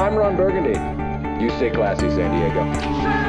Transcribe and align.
I'm 0.00 0.16
Ron 0.16 0.34
Burgundy. 0.34 0.80
You 1.44 1.50
stay 1.50 1.68
classy, 1.68 2.08
San 2.08 2.32
Diego. 2.32 3.19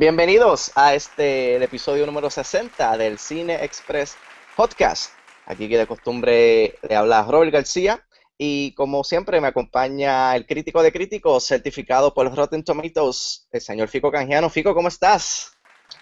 Bienvenidos 0.00 0.72
a 0.76 0.94
este 0.94 1.56
el 1.56 1.62
episodio 1.62 2.06
número 2.06 2.30
60 2.30 2.96
del 2.96 3.18
Cine 3.18 3.62
Express 3.62 4.16
Podcast. 4.56 5.12
Aquí 5.44 5.68
que 5.68 5.76
de 5.76 5.86
costumbre 5.86 6.78
le 6.88 6.96
habla 6.96 7.22
Robert 7.28 7.52
García 7.52 8.02
y 8.38 8.72
como 8.72 9.04
siempre 9.04 9.42
me 9.42 9.48
acompaña 9.48 10.34
el 10.34 10.46
crítico 10.46 10.82
de 10.82 10.90
críticos 10.90 11.44
certificado 11.44 12.14
por 12.14 12.34
Rotten 12.34 12.64
Tomatoes, 12.64 13.46
el 13.52 13.60
señor 13.60 13.88
Fico 13.88 14.10
Canjiano. 14.10 14.48
Fico, 14.48 14.72
¿cómo 14.72 14.88
estás? 14.88 15.52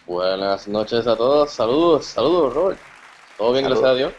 Buenas 0.06 0.68
noches 0.68 1.04
a 1.08 1.16
todos, 1.16 1.50
saludos, 1.50 2.06
saludos 2.06 2.54
Robert. 2.54 2.80
¿Todo 3.36 3.50
bien, 3.50 3.64
Saludos. 3.64 3.82
gracias 3.82 3.94
a 3.94 3.98
Dios? 3.98 4.12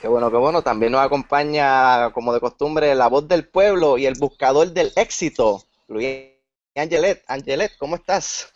Qué 0.00 0.08
bueno, 0.08 0.30
qué 0.30 0.38
bueno. 0.38 0.62
También 0.62 0.92
nos 0.92 1.02
acompaña, 1.02 2.10
como 2.14 2.32
de 2.32 2.40
costumbre, 2.40 2.94
la 2.94 3.08
voz 3.08 3.28
del 3.28 3.46
pueblo 3.50 3.98
y 3.98 4.06
el 4.06 4.14
buscador 4.18 4.68
del 4.68 4.92
éxito, 4.96 5.62
Luis 5.88 6.30
Angelet. 6.74 7.22
Angelet, 7.28 7.76
¿cómo 7.76 7.94
estás? 7.96 8.54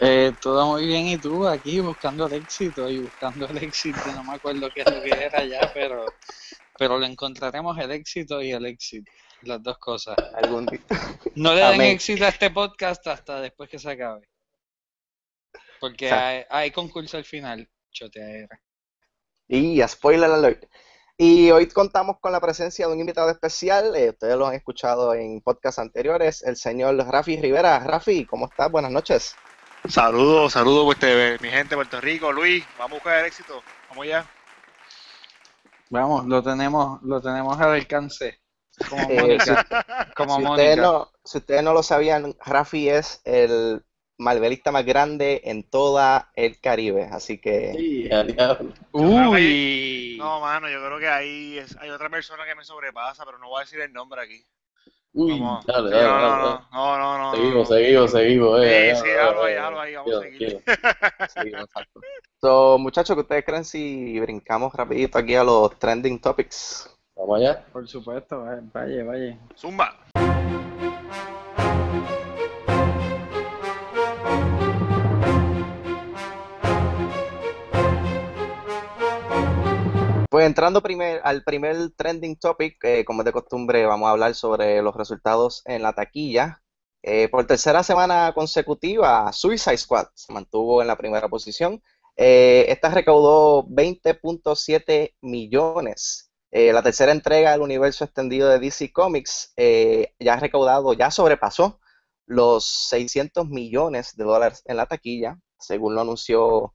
Eh, 0.00 0.32
todo 0.40 0.64
muy 0.66 0.86
bien, 0.86 1.08
y 1.08 1.18
tú 1.18 1.46
aquí 1.46 1.80
buscando 1.80 2.26
el 2.26 2.34
éxito 2.34 2.88
y 2.88 3.00
buscando 3.00 3.48
el 3.48 3.58
éxito, 3.58 3.98
no 4.14 4.22
me 4.22 4.34
acuerdo 4.34 4.70
qué 4.72 4.82
es 4.82 4.94
lo 4.94 5.02
que 5.02 5.10
era 5.10 5.44
ya, 5.44 5.72
pero, 5.74 6.06
pero 6.78 6.98
lo 6.98 7.04
encontraremos 7.04 7.76
el 7.78 7.90
éxito 7.90 8.40
y 8.40 8.52
el 8.52 8.64
éxito, 8.66 9.10
las 9.42 9.60
dos 9.60 9.78
cosas. 9.78 10.16
Algún 10.34 10.66
día. 10.66 10.80
No 11.34 11.52
le 11.52 11.62
den 11.62 11.74
Amén. 11.74 11.90
éxito 11.90 12.24
a 12.24 12.28
este 12.28 12.50
podcast 12.50 13.04
hasta 13.08 13.40
después 13.40 13.68
que 13.68 13.80
se 13.80 13.90
acabe, 13.90 14.28
porque 15.80 16.12
hay 16.48 16.70
concurso 16.70 17.16
al 17.16 17.24
final, 17.24 17.68
choteadera. 17.90 18.60
Y 19.48 19.80
a 19.80 19.88
spoiler 19.88 20.30
alert. 20.30 20.64
Y 21.16 21.50
hoy 21.50 21.66
contamos 21.66 22.20
con 22.20 22.30
la 22.30 22.40
presencia 22.40 22.86
de 22.86 22.92
un 22.92 23.00
invitado 23.00 23.30
especial. 23.30 23.96
eh, 23.96 24.10
ustedes 24.10 24.36
lo 24.36 24.46
han 24.46 24.54
escuchado 24.54 25.12
en 25.14 25.40
podcasts 25.40 25.80
anteriores, 25.80 26.44
el 26.44 26.54
señor 26.54 26.94
Rafi 26.96 27.40
Rivera. 27.40 27.80
Rafi, 27.80 28.24
¿cómo 28.24 28.46
estás? 28.46 28.70
Buenas 28.70 28.92
noches. 28.92 29.34
Saludos, 29.86 30.52
saludos, 30.52 30.84
pues, 30.84 30.96
este, 31.02 31.42
mi 31.42 31.50
gente 31.50 31.70
de 31.70 31.76
Puerto 31.76 32.00
Rico, 32.00 32.32
Luis, 32.32 32.64
vamos 32.78 32.92
a 32.92 32.94
buscar 32.94 33.18
el 33.20 33.26
éxito, 33.26 33.62
vamos 33.88 34.06
ya. 34.06 34.26
Vamos, 35.90 36.26
lo 36.26 36.42
tenemos, 36.42 37.00
lo 37.02 37.20
tenemos 37.22 37.58
al 37.58 37.70
alcance, 37.72 38.40
como 38.90 39.08
Eh, 39.10 39.38
como 40.14 40.36
Si 40.36 40.44
ustedes, 40.44 40.76
no, 40.78 41.10
si 41.24 41.38
ustedes 41.38 41.62
no 41.62 41.72
lo 41.72 41.82
sabían, 41.82 42.36
Rafi 42.44 42.90
es 42.90 43.22
el 43.24 43.82
malvelista 44.18 44.72
más 44.72 44.84
grande 44.84 45.40
en 45.44 45.62
toda 45.62 46.30
el 46.34 46.60
Caribe. 46.60 47.08
Así 47.10 47.40
que 47.40 47.72
Sí. 47.76 48.08
Uy, 48.92 50.16
No, 50.18 50.40
mano, 50.40 50.68
yo 50.68 50.84
creo 50.84 50.98
que 50.98 51.08
ahí 51.08 51.58
es- 51.58 51.76
hay 51.76 51.88
otra 51.90 52.10
persona 52.10 52.44
que 52.44 52.54
me 52.56 52.64
sobrepasa, 52.64 53.24
pero 53.24 53.38
no 53.38 53.48
voy 53.48 53.60
a 53.60 53.64
decir 53.64 53.80
el 53.80 53.92
nombre 53.92 54.20
aquí. 54.20 54.44
Uy, 55.20 55.32
Vamos. 55.40 55.66
dale, 55.66 55.88
Sí, 55.88 55.94
dale, 55.96 56.06
no, 56.06 56.14
dale, 56.14 56.28
no, 56.28 56.44
dale. 56.48 56.60
no, 56.70 56.98
no, 56.98 57.18
no, 57.18 57.18
no. 57.18 57.34
Seguimos, 57.34 57.68
seguimos, 57.68 58.10
seguimos. 58.12 58.60
Eh, 58.62 58.92
Sí, 58.94 59.00
sí, 59.02 59.08
dale, 59.08 59.18
déjalo 59.18 59.42
ahí, 59.42 59.54
déjalo 59.54 59.80
ahí, 59.80 59.94
vamos 59.96 60.14
a 60.14 60.20
seguir. 60.20 60.62
sí, 61.28 61.40
exacto. 61.48 62.00
So, 62.40 62.78
muchachos, 62.78 63.16
¿qué 63.16 63.20
ustedes 63.22 63.44
creen 63.44 63.64
si 63.64 64.20
brincamos 64.20 64.72
rapidito 64.74 65.18
aquí 65.18 65.34
a 65.34 65.42
los 65.42 65.76
trending 65.76 66.20
topics? 66.20 66.88
Vamos 67.16 67.40
allá. 67.40 67.64
por 67.72 67.88
supuesto, 67.88 68.44
vaya, 68.72 69.02
vaya. 69.04 69.36
Zumba. 69.56 69.96
Entrando 80.48 80.82
primer, 80.82 81.20
al 81.24 81.44
primer 81.44 81.90
trending 81.96 82.36
topic, 82.36 82.82
eh, 82.82 83.04
como 83.04 83.22
es 83.22 83.26
de 83.26 83.32
costumbre, 83.32 83.86
vamos 83.86 84.08
a 84.08 84.12
hablar 84.12 84.34
sobre 84.34 84.82
los 84.82 84.96
resultados 84.96 85.62
en 85.66 85.82
la 85.82 85.92
taquilla. 85.92 86.62
Eh, 87.02 87.28
por 87.28 87.46
tercera 87.46 87.82
semana 87.82 88.32
consecutiva, 88.34 89.32
Suicide 89.32 89.76
Squad 89.78 90.08
se 90.14 90.32
mantuvo 90.32 90.82
en 90.82 90.88
la 90.88 90.96
primera 90.96 91.28
posición. 91.28 91.82
Eh, 92.16 92.66
esta 92.68 92.90
recaudó 92.90 93.64
20.7 93.68 95.14
millones. 95.20 96.24
La 96.50 96.82
tercera 96.82 97.12
entrega 97.12 97.52
del 97.52 97.60
universo 97.60 98.04
extendido 98.04 98.48
de 98.48 98.58
DC 98.58 98.90
Comics 98.90 99.52
ya 100.18 100.32
ha 100.32 100.40
recaudado, 100.40 100.94
ya 100.94 101.10
sobrepasó 101.10 101.78
los 102.24 102.64
600 102.88 103.46
millones 103.48 104.16
de 104.16 104.24
dólares 104.24 104.62
en 104.64 104.78
la 104.78 104.86
taquilla, 104.86 105.38
según 105.58 105.94
lo 105.94 106.00
anunció 106.00 106.72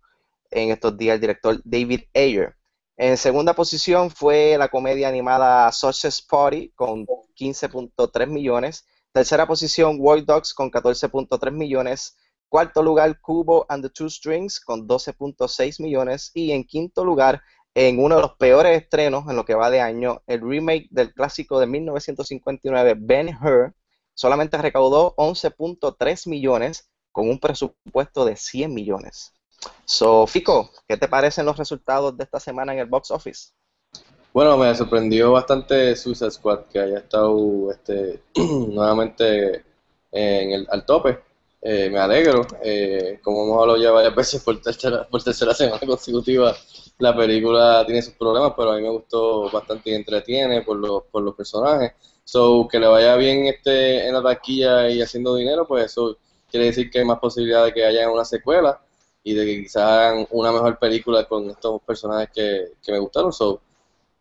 en 0.52 0.70
estos 0.70 0.96
días 0.96 1.16
el 1.16 1.22
director 1.22 1.60
David 1.66 2.02
Ayer. 2.14 2.56
En 2.96 3.18
segunda 3.18 3.56
posición 3.56 4.12
fue 4.12 4.56
la 4.58 4.70
comedia 4.70 5.08
animada 5.08 5.72
Success 5.72 6.22
Party 6.22 6.70
con 6.76 7.08
15.3 7.08 8.28
millones. 8.28 8.86
Tercera 9.12 9.48
posición 9.48 9.98
Wild 10.00 10.28
Dogs 10.28 10.54
con 10.54 10.70
14.3 10.70 11.52
millones. 11.52 12.18
Cuarto 12.50 12.84
lugar 12.84 13.20
Kubo 13.20 13.66
and 13.68 13.84
the 13.84 13.90
Two 13.90 14.12
Strings 14.12 14.59
con 14.59 14.88
12.6 14.88 15.81
millones. 15.81 16.30
Y 16.36 16.52
en 16.52 16.66
quinto 16.66 17.04
lugar, 17.04 17.42
en 17.74 17.98
uno 17.98 18.18
de 18.18 18.22
los 18.22 18.36
peores 18.36 18.84
estrenos 18.84 19.28
en 19.28 19.38
lo 19.38 19.46
que 19.46 19.56
va 19.56 19.72
de 19.72 19.81
año, 19.81 20.22
el 20.28 20.42
remake 20.42 20.88
del 20.92 21.16
clásico 21.16 21.60
de 21.60 21.66
1959 21.66 22.94
Ben 23.00 23.36
Hur 23.42 23.74
solamente 24.14 24.60
recaudó 24.60 25.16
11.3 25.16 26.30
millones 26.30 26.92
con 27.12 27.28
un 27.28 27.40
presupuesto 27.40 28.24
de 28.24 28.36
100 28.36 28.72
millones. 28.72 29.34
So, 29.85 30.25
Fico, 30.28 30.72
¿qué 30.88 30.97
te 30.97 31.07
parecen 31.07 31.46
los 31.46 31.57
resultados 31.57 32.18
de 32.18 32.24
esta 32.24 32.40
semana 32.40 32.74
en 32.74 32.79
el 32.79 32.85
box 32.85 33.12
office? 33.12 33.51
Bueno, 34.34 34.57
me 34.57 34.74
sorprendió 34.74 35.31
bastante 35.31 35.96
Suicide 35.96 36.31
Squad 36.31 36.66
que 36.72 36.79
haya 36.79 36.97
estado 36.97 37.72
este, 37.72 38.24
nuevamente 38.35 39.63
en 40.12 40.51
el, 40.51 40.68
al 40.72 40.85
tope. 40.85 41.19
Eh, 41.62 41.90
me 41.90 42.00
alegro. 42.00 42.46
Eh, 42.63 43.19
como 43.22 43.44
hemos 43.44 43.62
hablado 43.62 43.78
ya 43.78 43.91
varias 43.91 44.16
veces 44.16 44.41
por 44.44 44.59
tercera, 44.59 45.07
por 45.07 45.22
tercera 45.22 45.53
semana 45.53 45.85
consecutiva, 45.85 46.56
la 46.97 47.16
película 47.16 47.84
tiene 47.85 48.01
sus 48.01 48.16
problemas, 48.16 48.53
pero 48.57 48.72
a 48.72 48.75
mí 48.78 48.81
me 48.81 48.90
gustó 48.90 49.50
bastante 49.51 49.91
y 49.91 49.94
entretiene 49.94 50.62
por 50.63 50.78
los, 50.78 51.03
por 51.12 51.22
los 51.24 51.35
personajes. 51.35 51.94
So, 52.24 52.68
que 52.68 52.80
le 52.80 52.88
vaya 52.88 53.16
bien 53.16 53.45
este 53.45 54.07
en 54.07 54.13
la 54.13 54.24
taquilla 54.24 54.90
y 54.90 55.01
haciendo 55.01 55.35
dinero, 55.35 55.68
pues 55.68 55.85
eso 55.85 56.18
quiere 56.50 56.68
decir 56.68 56.90
que 56.90 57.00
hay 57.00 57.06
más 57.06 57.19
posibilidad 57.19 57.66
de 57.66 57.74
que 57.74 57.85
haya 57.85 58.09
una 58.09 58.25
secuela 58.25 58.81
y 59.24 59.34
de 59.34 59.46
que 59.46 59.62
quizás 59.64 59.84
hagan 59.84 60.28
una 60.32 60.52
mejor 60.52 60.78
película 60.80 61.26
con 61.26 61.50
estos 61.50 61.82
personajes 61.84 62.30
que, 62.34 62.68
que 62.84 62.92
me 62.92 63.00
gustaron. 63.00 63.32
So, 63.32 63.62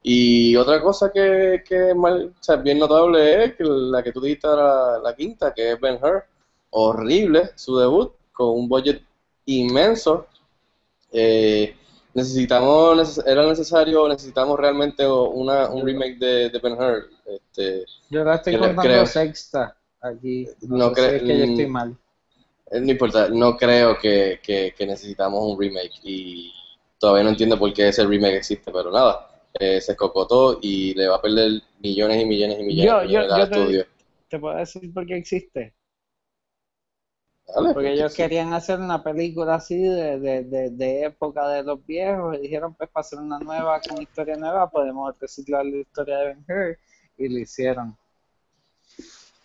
y 0.03 0.55
otra 0.57 0.81
cosa 0.83 1.11
que, 1.13 1.63
que 1.67 1.91
es 1.91 1.97
mal- 1.97 2.33
o 2.39 2.43
sea, 2.43 2.57
bien 2.57 2.79
notable 2.79 3.45
es 3.45 3.55
que 3.57 3.65
la 3.65 4.03
que 4.03 4.13
tú 4.13 4.21
dijiste 4.21 4.47
la, 4.49 4.99
la 5.03 5.15
quinta, 5.15 5.53
que 5.55 5.73
es 5.73 5.81
Ben 5.81 5.99
Hur, 6.03 6.25
horrible 6.71 7.51
su 7.57 7.77
debut, 7.79 8.13
con 8.33 8.49
un 8.51 8.69
budget 8.69 9.03
inmenso. 9.47 10.27
Eh, 11.13 11.75
necesitamos, 12.15 12.97
neces- 12.97 13.25
era 13.27 13.47
necesario, 13.47 14.09
necesitamos 14.09 14.59
realmente 14.59 15.07
una, 15.07 15.69
un 15.71 15.85
remake 15.87 16.19
de, 16.19 16.51
de 16.51 16.59
Ben 16.59 16.73
Hur. 16.75 17.09
Este, 17.27 17.85
Yo 18.11 18.25
la 18.25 18.37
estoy 18.37 18.55
Creo- 18.55 18.67
contando 18.69 18.83
creo. 18.83 19.07
sexta 19.07 19.77
aquí. 20.01 20.47
No 20.63 20.77
No, 20.89 20.95
sé 20.95 21.17
es 21.17 21.23
que 21.23 21.39
yo 21.39 21.45
estoy 21.45 21.67
mm. 21.67 21.71
mal. 21.71 21.97
Eh, 22.73 22.81
no 22.81 22.91
importa, 22.93 23.29
no 23.29 23.57
creo 23.57 23.99
que, 23.99 24.41
que, 24.43 24.75
que 24.77 24.87
necesitamos 24.87 25.41
un 25.45 25.61
remake 25.61 25.93
y 26.05 26.53
todavía 26.99 27.25
no 27.25 27.31
entiendo 27.31 27.59
por 27.59 27.73
qué 27.73 27.89
ese 27.89 28.05
remake 28.07 28.37
existe, 28.37 28.71
pero 28.73 28.91
nada, 28.91 29.29
eh, 29.59 29.81
se 29.81 29.93
escocotó 29.93 30.59
y 30.63 30.95
le 30.95 31.09
va 31.09 31.17
a 31.17 31.23
perder 31.23 31.63
millones 31.81 32.23
y 32.23 32.27
millones 32.27 32.61
y 32.61 32.63
millones, 32.65 32.93
Yo- 32.93 33.03
millones 33.03 33.29
yo- 33.29 33.35
al 33.35 33.41
yo 33.41 33.49
te- 33.51 33.57
estudio. 33.57 33.87
¿Te 34.29 34.39
puedo 34.39 34.57
decir 34.57 34.93
por 34.95 35.07
qué 35.07 35.17
existe? 35.17 35.75
Dale, 37.47 37.75
Porque 37.75 37.93
ellos 37.93 38.13
sí. 38.13 38.17
querían 38.17 38.53
hacer 38.55 38.79
una 38.81 39.03
película 39.03 39.55
así 39.57 39.79
de, 39.83 40.19
de, 40.21 40.45
de, 40.45 40.71
de 40.71 41.05
época 41.05 41.49
de 41.49 41.63
los 41.63 41.85
viejos 41.87 42.37
y 42.37 42.43
dijeron, 42.43 42.75
pues 42.75 42.89
para 42.91 43.03
hacer 43.03 43.19
una 43.19 43.39
nueva 43.39 43.81
con 43.83 44.01
historia 44.01 44.37
nueva 44.37 44.71
podemos 44.71 45.15
reciclar 45.21 45.65
la 45.67 45.77
historia 45.79 46.19
de 46.19 46.27
Ben 46.29 46.45
Hur 46.49 46.79
y 47.19 47.29
lo 47.29 47.39
hicieron. 47.39 47.97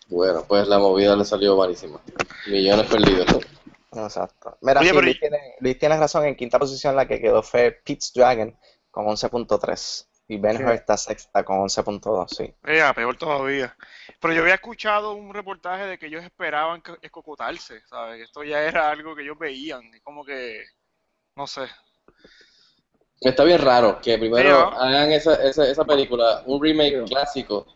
Bueno, 0.08 0.44
pues 0.48 0.66
la 0.68 0.78
movida 0.78 1.14
le 1.16 1.24
salió 1.24 1.56
malísima. 1.56 2.00
Millones 2.46 2.86
perdidos, 2.86 3.26
¿no? 3.92 4.04
Exacto. 4.04 4.56
Mira, 4.62 4.80
Oye, 4.80 4.90
sí, 4.90 5.00
Luis, 5.00 5.16
y- 5.16 5.20
tiene, 5.20 5.38
Luis 5.60 5.78
tiene 5.78 5.96
razón. 5.98 6.24
En 6.24 6.36
quinta 6.36 6.58
posición 6.58 6.96
la 6.96 7.06
que 7.06 7.20
quedó 7.20 7.42
fue 7.42 7.72
Pete's 7.84 8.12
Dragon 8.14 8.56
con 8.90 9.06
11.3. 9.06 10.08
Y 10.30 10.36
Ben. 10.38 10.62
Hur 10.64 10.72
está 10.72 10.96
sexta 10.96 11.42
con 11.42 11.58
11.2, 11.58 12.26
sí. 12.36 12.54
Ya, 12.66 12.92
peor 12.92 13.16
todavía. 13.16 13.74
Pero 14.20 14.34
yo 14.34 14.42
había 14.42 14.54
escuchado 14.54 15.12
un 15.12 15.32
reportaje 15.32 15.86
de 15.86 15.98
que 15.98 16.06
ellos 16.06 16.22
esperaban 16.22 16.82
escocotarse, 17.00 17.80
¿sabes? 17.88 18.22
Esto 18.22 18.44
ya 18.44 18.62
era 18.62 18.90
algo 18.90 19.14
que 19.16 19.22
ellos 19.22 19.38
veían. 19.38 19.82
Es 19.94 20.02
como 20.02 20.24
que, 20.24 20.64
no 21.36 21.46
sé. 21.46 21.62
Está 23.20 23.44
bien 23.44 23.60
raro 23.60 24.00
que 24.00 24.16
primero 24.18 24.42
Sí, 24.42 24.48
¿no? 24.48 24.80
hagan 24.80 25.12
esa, 25.12 25.34
esa, 25.42 25.68
esa 25.68 25.84
película, 25.84 26.42
un 26.46 26.62
remake 26.62 27.04
clásico, 27.06 27.66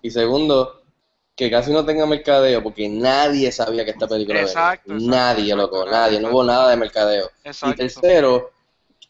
y 0.00 0.10
segundo, 0.10 0.81
que 1.34 1.50
casi 1.50 1.72
no 1.72 1.84
tenga 1.84 2.06
mercadeo, 2.06 2.62
porque 2.62 2.88
nadie 2.88 3.50
sabía 3.52 3.84
que 3.84 3.92
esta 3.92 4.06
película 4.06 4.42
venía. 4.42 4.52
Exacto, 4.52 4.94
exacto, 4.94 5.10
Nadie, 5.10 5.44
exacto, 5.44 5.56
loco, 5.56 5.76
exacto, 5.78 5.90
nadie, 5.90 6.20
no 6.20 6.30
hubo 6.30 6.44
nada 6.44 6.70
de 6.70 6.76
mercadeo. 6.76 7.30
Y 7.62 7.74
tercero, 7.74 8.50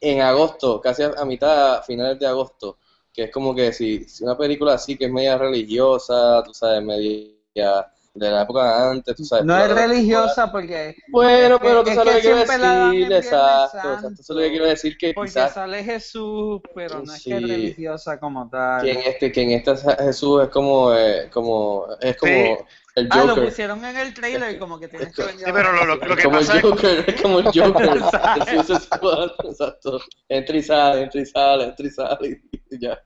en 0.01 0.21
agosto, 0.21 0.81
casi 0.81 1.03
a, 1.03 1.13
a 1.17 1.25
mitad, 1.25 1.83
finales 1.85 2.19
de 2.19 2.27
agosto, 2.27 2.79
que 3.13 3.25
es 3.25 3.31
como 3.31 3.55
que 3.55 3.73
si, 3.73 4.05
si 4.05 4.25
una 4.25 4.37
película 4.37 4.75
así 4.75 4.97
que 4.97 5.07
es 5.07 5.13
media 5.13 5.37
religiosa, 5.37 6.43
tú 6.45 6.55
sabes, 6.55 6.83
media 6.83 7.92
de 8.15 8.31
la 8.31 8.43
época 8.43 8.91
antes, 8.91 9.17
tú 9.17 9.25
sabes. 9.25 9.45
No 9.45 9.57
es 9.57 9.71
religiosa 9.71 10.53
porque, 10.53 10.95
Bueno, 11.11 11.59
pero 11.61 11.83
tú 11.83 11.91
es 11.91 11.97
sabes 11.97 12.23
que 12.23 12.31
lo 12.31 12.37
que 12.37 12.47
quiero 12.47 12.77
decir, 12.91 13.13
exacto, 13.13 13.79
exacto, 13.95 14.09
eso 14.21 14.21
es 14.21 14.29
lo 14.37 14.43
que 14.43 14.51
quiero 14.51 14.67
decir, 14.67 14.97
que 14.99 15.15
porque 15.15 15.29
quizás 15.31 15.55
sale 15.55 15.83
Jesús, 15.85 16.61
pero 16.75 17.03
no 17.03 17.15
es 17.15 17.25
que 17.25 17.35
es 17.37 17.41
Sí. 17.41 17.47
religiosa 17.47 18.21
como 18.21 18.49
tal. 18.51 18.83
que 18.85 18.93
en 18.93 19.01
este, 19.01 19.33
que 19.33 19.43
en 19.43 19.51
esta 19.53 19.77
Jesús 20.05 20.43
es 20.43 20.49
como, 20.51 20.93
eh, 20.95 21.31
como, 21.33 21.87
es 22.01 22.17
como 22.19 22.33
Sí. 22.33 22.65
el 22.97 23.09
Ah, 23.11 23.25
lo 23.25 23.29
Joker. 23.31 23.45
pusieron 23.49 23.85
en 23.85 23.97
el 23.97 24.13
trailer 24.13 24.59
como 24.59 24.79
que 24.79 24.89
tienes 24.89 25.15
que 25.15 25.23
venir 25.23 25.47
Sí, 25.47 25.51
pero 25.53 25.73
lo, 25.73 25.85
lo, 25.87 25.97
lo 25.97 26.15
que 26.17 26.23
como 26.25 26.39
el 26.39 26.47
pasa 26.47 26.59
es 26.59 26.63
Joker, 26.63 27.05
es 27.09 27.23
como 27.23 27.39
el 27.39 27.45
Joker. 27.55 27.97
Exacto. 29.45 30.01
Entra 30.29 30.57
y 30.57 30.63
sale, 30.63 31.03
entra 31.03 31.21
y 31.21 31.27
sale, 31.27 31.65
entra 31.65 31.87
y 31.87 31.91
sale 31.91 32.43
y 32.71 32.79
ya. 32.79 33.03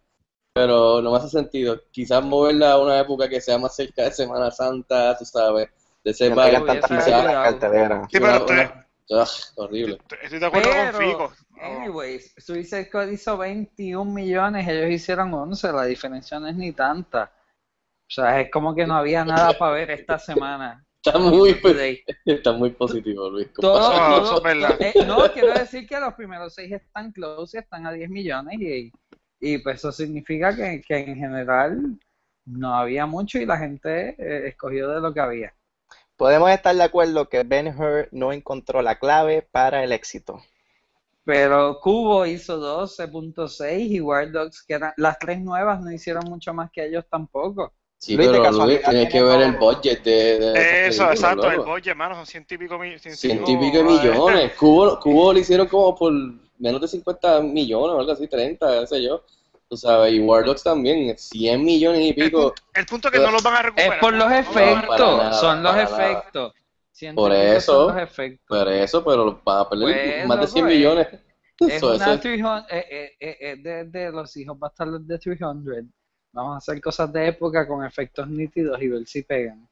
Pero 0.56 1.02
no 1.02 1.10
me 1.10 1.18
hace 1.18 1.28
sentido. 1.28 1.78
Quizás 1.90 2.24
moverla 2.24 2.72
a 2.72 2.78
una 2.78 2.98
época 2.98 3.28
que 3.28 3.42
sea 3.42 3.58
más 3.58 3.76
cerca 3.76 4.04
de 4.04 4.10
Semana 4.10 4.50
Santa, 4.50 5.14
tú 5.18 5.26
sabes, 5.26 5.68
de 6.02 6.10
ese 6.10 6.30
no 6.30 6.36
cuidado. 6.36 6.64
cartelera. 6.64 8.02
Sí, 8.10 8.18
pero 8.18 8.24
una- 8.24 8.36
estoy, 8.38 8.56
una- 8.56 9.22
ugh, 9.22 9.28
horrible. 9.56 9.98
estoy 10.22 10.38
de 10.38 10.46
acuerdo 10.46 10.68
con 10.70 10.78
Pero, 10.78 10.98
Fico. 10.98 11.32
No. 11.50 11.62
anyways, 11.62 12.34
Suicide 12.38 12.86
Squad 12.86 13.08
hizo 13.08 13.36
21 13.36 14.10
millones, 14.10 14.66
ellos 14.66 14.90
hicieron 14.90 15.34
11, 15.34 15.70
la 15.72 15.84
diferencia 15.84 16.40
no 16.40 16.46
es 16.46 16.56
ni 16.56 16.72
tanta. 16.72 17.30
O 18.08 18.10
sea, 18.10 18.40
es 18.40 18.50
como 18.50 18.74
que 18.74 18.86
no 18.86 18.94
había 18.96 19.26
nada 19.26 19.52
para 19.58 19.72
ver 19.72 19.90
esta 19.90 20.18
semana. 20.18 20.82
Está 21.04 21.18
muy, 21.18 21.54
está 22.24 22.52
muy 22.52 22.70
positivo, 22.70 23.28
Luis. 23.28 23.52
Todo, 23.52 23.78
todo- 24.22 24.40
verdad. 24.40 24.74
eh, 24.80 24.94
no, 25.06 25.18
quiero 25.32 25.52
decir 25.52 25.86
que 25.86 26.00
los 26.00 26.14
primeros 26.14 26.54
seis 26.54 26.72
están 26.72 27.12
close 27.12 27.58
y 27.58 27.60
están 27.60 27.86
a 27.86 27.92
10 27.92 28.08
millones 28.08 28.58
y, 28.58 28.90
y 29.40 29.58
pues 29.58 29.76
eso 29.76 29.92
significa 29.92 30.54
que, 30.54 30.82
que 30.86 30.96
en 30.98 31.16
general 31.16 31.98
no 32.46 32.74
había 32.74 33.06
mucho 33.06 33.38
y 33.38 33.46
la 33.46 33.58
gente 33.58 34.16
eh, 34.18 34.48
escogió 34.48 34.88
de 34.88 35.00
lo 35.00 35.12
que 35.12 35.20
había. 35.20 35.54
Podemos 36.16 36.50
estar 36.50 36.74
de 36.74 36.82
acuerdo 36.82 37.28
que 37.28 37.42
Ben 37.42 37.68
Hur 37.68 38.08
no 38.12 38.32
encontró 38.32 38.80
la 38.80 38.98
clave 38.98 39.42
para 39.42 39.84
el 39.84 39.92
éxito. 39.92 40.40
Pero 41.24 41.80
Cubo 41.80 42.24
hizo 42.24 42.58
12.6 42.86 43.90
y 43.90 44.00
War 44.00 44.30
Dogs, 44.30 44.62
que 44.62 44.74
eran 44.74 44.92
las 44.96 45.18
tres 45.18 45.40
nuevas, 45.40 45.80
no 45.82 45.90
hicieron 45.90 46.24
mucho 46.26 46.54
más 46.54 46.70
que 46.70 46.86
ellos 46.86 47.04
tampoco. 47.10 47.74
Sí, 47.98 48.16
Luis, 48.16 48.28
pero 48.28 48.42
casualidad, 48.42 48.80
Luis, 48.80 48.90
tienes 48.90 49.12
que 49.12 49.22
ver 49.22 49.40
el 49.40 49.52
budget 49.56 50.04
de, 50.04 50.86
Eso, 50.86 51.10
exacto, 51.10 51.50
el 51.50 51.60
budget, 51.60 51.88
hermano, 51.88 52.14
son 52.14 52.26
ciento 52.26 52.54
y 52.54 52.58
pico 52.58 52.78
millones. 52.78 53.18
Ciento 53.18 53.50
y 53.50 53.56
pico 53.56 53.78
de 53.78 53.84
millones. 53.84 54.52
Cubo, 54.52 55.00
Cubo 55.00 55.32
lo 55.32 55.38
hicieron 55.38 55.66
como 55.66 55.96
por 55.96 56.12
menos 56.58 56.80
de 56.80 56.88
50 56.88 57.40
millones 57.40 57.94
o 57.96 58.00
algo 58.00 58.12
así, 58.12 58.26
30, 58.26 58.80
qué 58.80 58.86
sé 58.86 59.02
yo. 59.02 59.22
Tú 59.68 59.76
sabes, 59.76 60.12
y 60.12 60.20
War 60.20 60.44
Dogs 60.44 60.62
también, 60.62 61.18
100 61.18 61.64
millones 61.64 62.00
y 62.00 62.08
El, 62.10 62.14
pico. 62.14 62.54
el 62.74 62.86
punto 62.86 63.08
es 63.08 63.14
que 63.14 63.20
no 63.20 63.32
los 63.32 63.42
van 63.42 63.54
a 63.54 63.58
Es 63.58 63.64
recuperar. 63.64 64.00
por 64.00 64.12
los 64.14 64.28
No, 64.28 64.30
no, 64.30 64.38
efectos, 64.40 65.18
nada, 65.18 65.32
son 65.32 65.62
los 65.62 65.76
efectos. 65.76 66.52
Por 67.14 67.32
eso, 67.32 67.72
son 67.88 67.94
los 67.96 68.02
efectos. 68.04 68.46
Pero 68.48 68.70
eso, 68.70 69.04
pero 69.04 69.40
van 69.44 69.58
a 69.60 69.68
perder 69.68 69.84
Pues, 70.14 70.26
más 70.28 70.36
de 70.38 70.42
loco, 70.42 70.52
100 70.52 70.66
es- 70.68 70.74
millones. 70.76 71.08
Es 71.58 71.68
Eso, 71.76 71.94
una 71.94 72.14
es- 72.14 72.20
300, 72.20 72.64
eh, 72.70 72.84
eh, 72.90 73.10
eh, 73.18 73.36
eh, 73.40 73.56
de, 73.56 73.84
de 73.84 74.12
los 74.12 74.36
hijos 74.36 74.58
bastardos 74.58 75.06
de 75.06 75.18
300. 75.18 75.74
Vamos 76.32 76.54
a 76.54 76.58
hacer 76.58 76.80
cosas 76.82 77.10
de 77.12 77.28
época 77.28 77.66
con 77.66 77.82
efectos 77.84 78.28
nítidos 78.28 78.80
y 78.82 78.88
ver 78.88 79.06
si 79.06 79.22
pegan. 79.22 79.66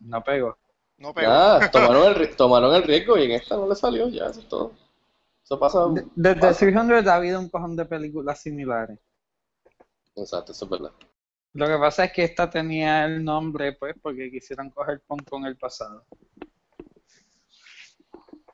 No 0.00 0.22
pegó. 0.22 0.56
no 0.98 1.12
pego. 1.14 1.28
Nada, 1.30 1.70
tomaron 1.70 2.04
el, 2.20 2.28
tomaron 2.36 2.74
el 2.74 2.82
riesgo 2.82 3.16
y 3.18 3.24
en 3.24 3.30
esta 3.32 3.56
no 3.56 3.66
le 3.68 3.74
salió, 3.74 4.08
ya, 4.08 4.26
eso 4.26 4.40
es 4.40 4.48
todo. 4.48 4.72
Eso 5.48 5.58
pasa. 5.58 5.88
De- 5.88 6.04
Desde 6.14 6.40
pasa. 6.40 6.58
300 6.58 7.06
ha 7.06 7.14
habido 7.14 7.40
un 7.40 7.48
cojón 7.48 7.74
de 7.74 7.86
películas 7.86 8.42
similares. 8.42 8.98
Exacto, 10.14 10.52
eso 10.52 10.66
es 10.66 10.70
verdad. 10.70 10.92
Lo 11.54 11.66
que 11.66 11.78
pasa 11.78 12.04
es 12.04 12.12
que 12.12 12.24
esta 12.24 12.50
tenía 12.50 13.06
el 13.06 13.24
nombre, 13.24 13.72
pues, 13.72 13.94
porque 14.02 14.30
quisieron 14.30 14.68
coger 14.68 15.00
pon 15.06 15.20
con 15.20 15.46
el 15.46 15.56
pasado. 15.56 16.04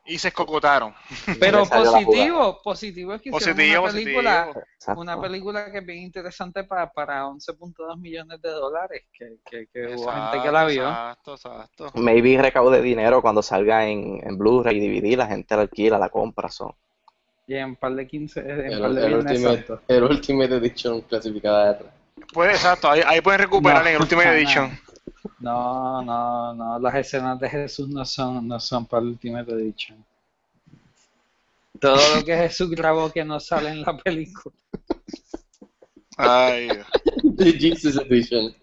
Y 0.07 0.19
se 0.19 0.29
escocotaron. 0.29 0.95
Pero 1.41 1.65
positivo, 1.65 2.61
positivo 2.63 3.15
es 3.15 3.23
que 3.23 3.31
hicieron 3.31 3.57
Positivo, 3.57 3.83
una 3.85 3.93
película, 3.93 4.51
positivo. 4.53 5.01
Una 5.01 5.21
película 5.21 5.73
que 5.73 5.79
es 5.79 5.87
bien 5.87 6.03
interesante 6.03 6.65
para, 6.65 6.93
para 6.93 7.25
11.2 7.25 7.99
millones 7.99 8.41
de 8.43 8.51
dólares, 8.51 9.05
que, 9.17 9.39
que, 9.49 9.67
que 9.73 9.95
hubo 9.95 10.13
gente 10.13 10.43
que 10.43 10.53
la 10.53 10.65
vio. 10.67 10.89
Exacto, 10.89 11.35
exacto. 11.35 11.91
Maybe 11.95 12.37
recaude 12.41 12.83
dinero 12.83 13.23
cuando 13.23 13.43
salga 13.43 13.87
en, 13.87 14.21
en 14.23 14.37
Blu-ray 14.37 14.77
y 14.77 15.01
DVD, 15.01 15.17
la 15.17 15.27
gente 15.27 15.57
la 15.57 15.63
alquila, 15.63 15.99
la 15.99 16.11
compra. 16.11 16.51
so. 16.51 16.77
Y 17.47 17.55
en 17.55 17.77
par 17.77 17.95
de 17.95 18.07
15, 18.07 18.41
en 18.41 18.61
El, 18.73 18.81
par 18.81 18.93
de 18.93 19.07
el 19.07 19.15
Ultimate, 19.15 19.67
el 19.89 20.03
Ultimate 20.05 20.55
Edition 20.57 21.01
clasificada 21.03 21.65
de 21.65 21.71
atrás. 21.71 21.95
Pues 22.33 22.51
exacto, 22.55 22.91
ahí, 22.91 23.03
ahí 23.07 23.21
pueden 23.21 23.41
recuperar 23.41 23.83
No, 23.83 23.89
en 23.89 23.97
el 23.97 24.03
Ultimate 24.03 24.29
no. 24.29 24.33
Edition. 24.37 24.71
No, 24.71 24.94
no, 25.45 26.55
no, 26.55 26.79
las 26.79 26.95
escenas 26.95 27.39
de 27.39 27.49
Jesús 27.51 27.89
no 27.89 28.05
son, 28.05 28.49
no 28.49 28.59
son 28.59 28.87
para 28.87 29.03
el 29.03 29.09
Ultimate 29.11 29.53
Edition. 29.53 30.05
Todo 31.81 31.97
lo 32.17 32.25
que 32.25 32.37
Jesús 32.37 32.71
grabó 32.71 33.11
que 33.11 33.25
no 33.25 33.39
sale 33.39 33.71
en 33.71 33.83
la 33.83 33.97
película. 33.97 34.55
Ay. 36.17 36.69
The 37.37 37.53
Jesus 37.53 37.97
Edition. 37.97 38.55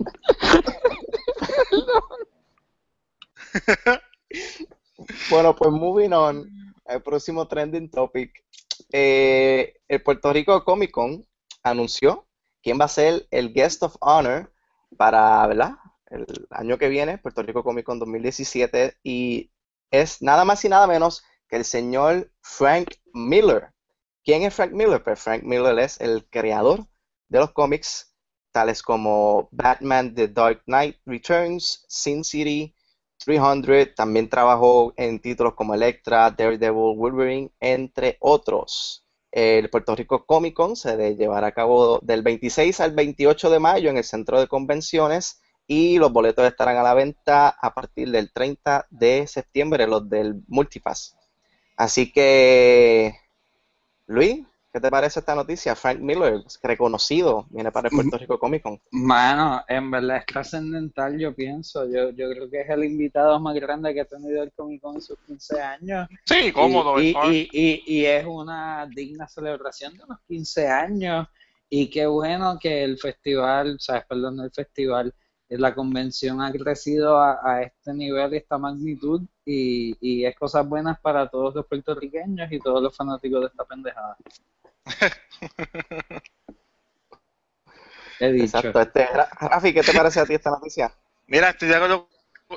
Bueno, 5.29 5.55
pues 5.55 5.71
moving 5.71 6.13
on, 6.13 6.49
el 6.85 7.01
próximo 7.01 7.47
trending 7.47 7.89
topic. 7.89 8.43
Eh, 8.91 9.73
el 9.87 10.01
Puerto 10.01 10.31
Rico 10.31 10.63
Comic 10.63 10.91
Con 10.91 11.25
anunció 11.63 12.25
quién 12.61 12.79
va 12.79 12.85
a 12.85 12.89
ser 12.89 13.27
el 13.31 13.53
Guest 13.53 13.83
of 13.83 13.95
Honor 13.99 14.51
para, 14.97 15.45
¿verdad? 15.47 15.75
El 16.11 16.25
año 16.49 16.77
que 16.77 16.89
viene, 16.89 17.17
Puerto 17.17 17.41
Rico 17.41 17.63
Comic 17.63 17.85
Con 17.85 17.97
2017, 17.97 18.97
y 19.01 19.49
es 19.91 20.21
nada 20.21 20.43
más 20.43 20.63
y 20.65 20.69
nada 20.69 20.85
menos 20.85 21.23
que 21.47 21.55
el 21.55 21.63
señor 21.63 22.29
Frank 22.41 22.95
Miller. 23.13 23.71
¿Quién 24.25 24.43
es 24.43 24.53
Frank 24.53 24.73
Miller? 24.73 25.01
Pues 25.01 25.21
Frank 25.21 25.43
Miller 25.43 25.79
es 25.79 26.01
el 26.01 26.27
creador 26.29 26.85
de 27.29 27.39
los 27.39 27.53
cómics, 27.53 28.13
tales 28.51 28.83
como 28.83 29.47
Batman 29.51 30.13
The 30.13 30.27
Dark 30.27 30.63
Knight 30.65 30.97
Returns, 31.05 31.85
Sin 31.87 32.25
City, 32.25 32.75
300, 33.17 33.95
también 33.95 34.27
trabajó 34.27 34.93
en 34.97 35.21
títulos 35.21 35.53
como 35.53 35.73
Electra, 35.73 36.29
Daredevil, 36.29 36.97
Wolverine, 36.97 37.53
entre 37.61 38.17
otros. 38.19 39.05
El 39.31 39.69
Puerto 39.69 39.95
Rico 39.95 40.25
Comic 40.25 40.55
Con 40.55 40.75
se 40.75 41.15
llevará 41.15 41.47
a 41.47 41.51
cabo 41.53 41.99
del 41.99 42.21
26 42.21 42.81
al 42.81 42.91
28 42.91 43.49
de 43.49 43.59
mayo 43.59 43.89
en 43.89 43.95
el 43.95 44.03
centro 44.03 44.41
de 44.41 44.49
convenciones 44.49 45.40
y 45.67 45.97
los 45.97 46.11
boletos 46.11 46.45
estarán 46.45 46.77
a 46.77 46.83
la 46.83 46.93
venta 46.93 47.49
a 47.49 47.73
partir 47.73 48.11
del 48.11 48.31
30 48.31 48.87
de 48.89 49.25
septiembre, 49.27 49.87
los 49.87 50.09
del 50.09 50.41
Multipass. 50.47 51.17
Así 51.77 52.11
que, 52.11 53.15
Luis, 54.07 54.45
¿qué 54.73 54.79
te 54.79 54.91
parece 54.91 55.19
esta 55.19 55.33
noticia? 55.33 55.75
Frank 55.75 55.99
Miller, 55.99 56.43
reconocido, 56.61 57.47
viene 57.49 57.71
para 57.71 57.87
el 57.87 57.95
Puerto 57.95 58.17
Rico 58.17 58.37
Comic 58.37 58.61
Con. 58.61 58.79
Mano, 58.91 59.63
en 59.67 59.89
verdad 59.89 60.17
es 60.17 60.25
trascendental, 60.25 61.17
yo 61.17 61.33
pienso. 61.33 61.85
Yo, 61.85 62.09
yo 62.11 62.29
creo 62.29 62.49
que 62.49 62.61
es 62.61 62.69
el 62.69 62.83
invitado 62.83 63.39
más 63.39 63.55
grande 63.55 63.93
que 63.93 64.01
ha 64.01 64.05
tenido 64.05 64.43
el 64.43 64.51
Comic 64.51 64.81
Con 64.81 64.95
en 64.95 65.01
sus 65.01 65.17
15 65.25 65.61
años. 65.61 66.07
Sí, 66.25 66.51
cómodo. 66.51 67.01
Y, 67.01 67.15
y, 67.29 67.49
y, 67.51 67.83
y 67.85 68.05
es 68.05 68.25
una 68.25 68.87
digna 68.87 69.27
celebración 69.27 69.97
de 69.97 70.03
unos 70.03 70.19
15 70.27 70.67
años. 70.67 71.27
Y 71.69 71.89
qué 71.89 72.05
bueno 72.05 72.59
que 72.59 72.83
el 72.83 72.97
festival, 72.99 73.77
sabes, 73.79 74.03
perdón, 74.05 74.41
el 74.41 74.51
festival, 74.51 75.13
la 75.59 75.75
convención 75.75 76.41
ha 76.41 76.51
crecido 76.51 77.17
a, 77.19 77.39
a 77.43 77.61
este 77.63 77.93
nivel 77.93 78.33
y 78.33 78.37
esta 78.37 78.57
magnitud. 78.57 79.21
Y, 79.45 79.97
y 80.01 80.25
es 80.25 80.35
cosas 80.37 80.67
buenas 80.67 80.99
para 80.99 81.27
todos 81.29 81.55
los 81.55 81.65
puertorriqueños 81.65 82.51
y 82.51 82.59
todos 82.59 82.81
los 82.81 82.95
fanáticos 82.95 83.41
de 83.41 83.47
esta 83.47 83.65
pendejada. 83.65 84.17
He 88.19 88.31
dicho. 88.31 88.43
Exacto. 88.57 88.79
Este, 88.81 89.05
Ra- 89.07 89.29
Rafi, 89.39 89.73
¿qué 89.73 89.83
te 89.83 89.93
parece 89.93 90.19
a 90.21 90.25
ti 90.25 90.33
esta 90.35 90.51
noticia? 90.51 90.93
Mira, 91.27 91.49
estoy 91.49 91.69
de 91.69 91.75
acuerdo, 91.75 92.09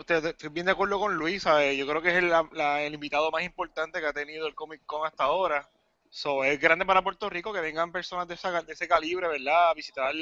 estoy 0.09 0.49
bien 0.51 0.67
de 0.67 0.73
acuerdo 0.73 0.99
con 0.99 1.15
Luis, 1.15 1.43
¿sabes? 1.43 1.77
Yo 1.79 1.87
creo 1.87 2.03
que 2.03 2.11
es 2.11 2.17
el, 2.17 2.29
la- 2.31 2.83
el 2.83 2.95
invitado 2.95 3.31
más 3.31 3.43
importante 3.43 4.01
que 4.01 4.07
ha 4.07 4.13
tenido 4.13 4.47
el 4.47 4.55
Comic 4.55 4.83
Con 4.85 5.07
hasta 5.07 5.25
ahora. 5.25 5.69
So, 6.17 6.45
es 6.45 6.61
grande 6.61 6.87
para 6.87 7.03
Puerto 7.03 7.29
Rico 7.29 7.53
que 7.53 7.61
vengan 7.61 7.91
personas 7.91 8.29
de, 8.29 8.35
esa- 8.35 8.63
de 8.63 8.73
ese 8.73 8.87
calibre, 8.87 9.27
¿verdad? 9.27 9.71
A 9.71 9.75
visitar 9.75 10.15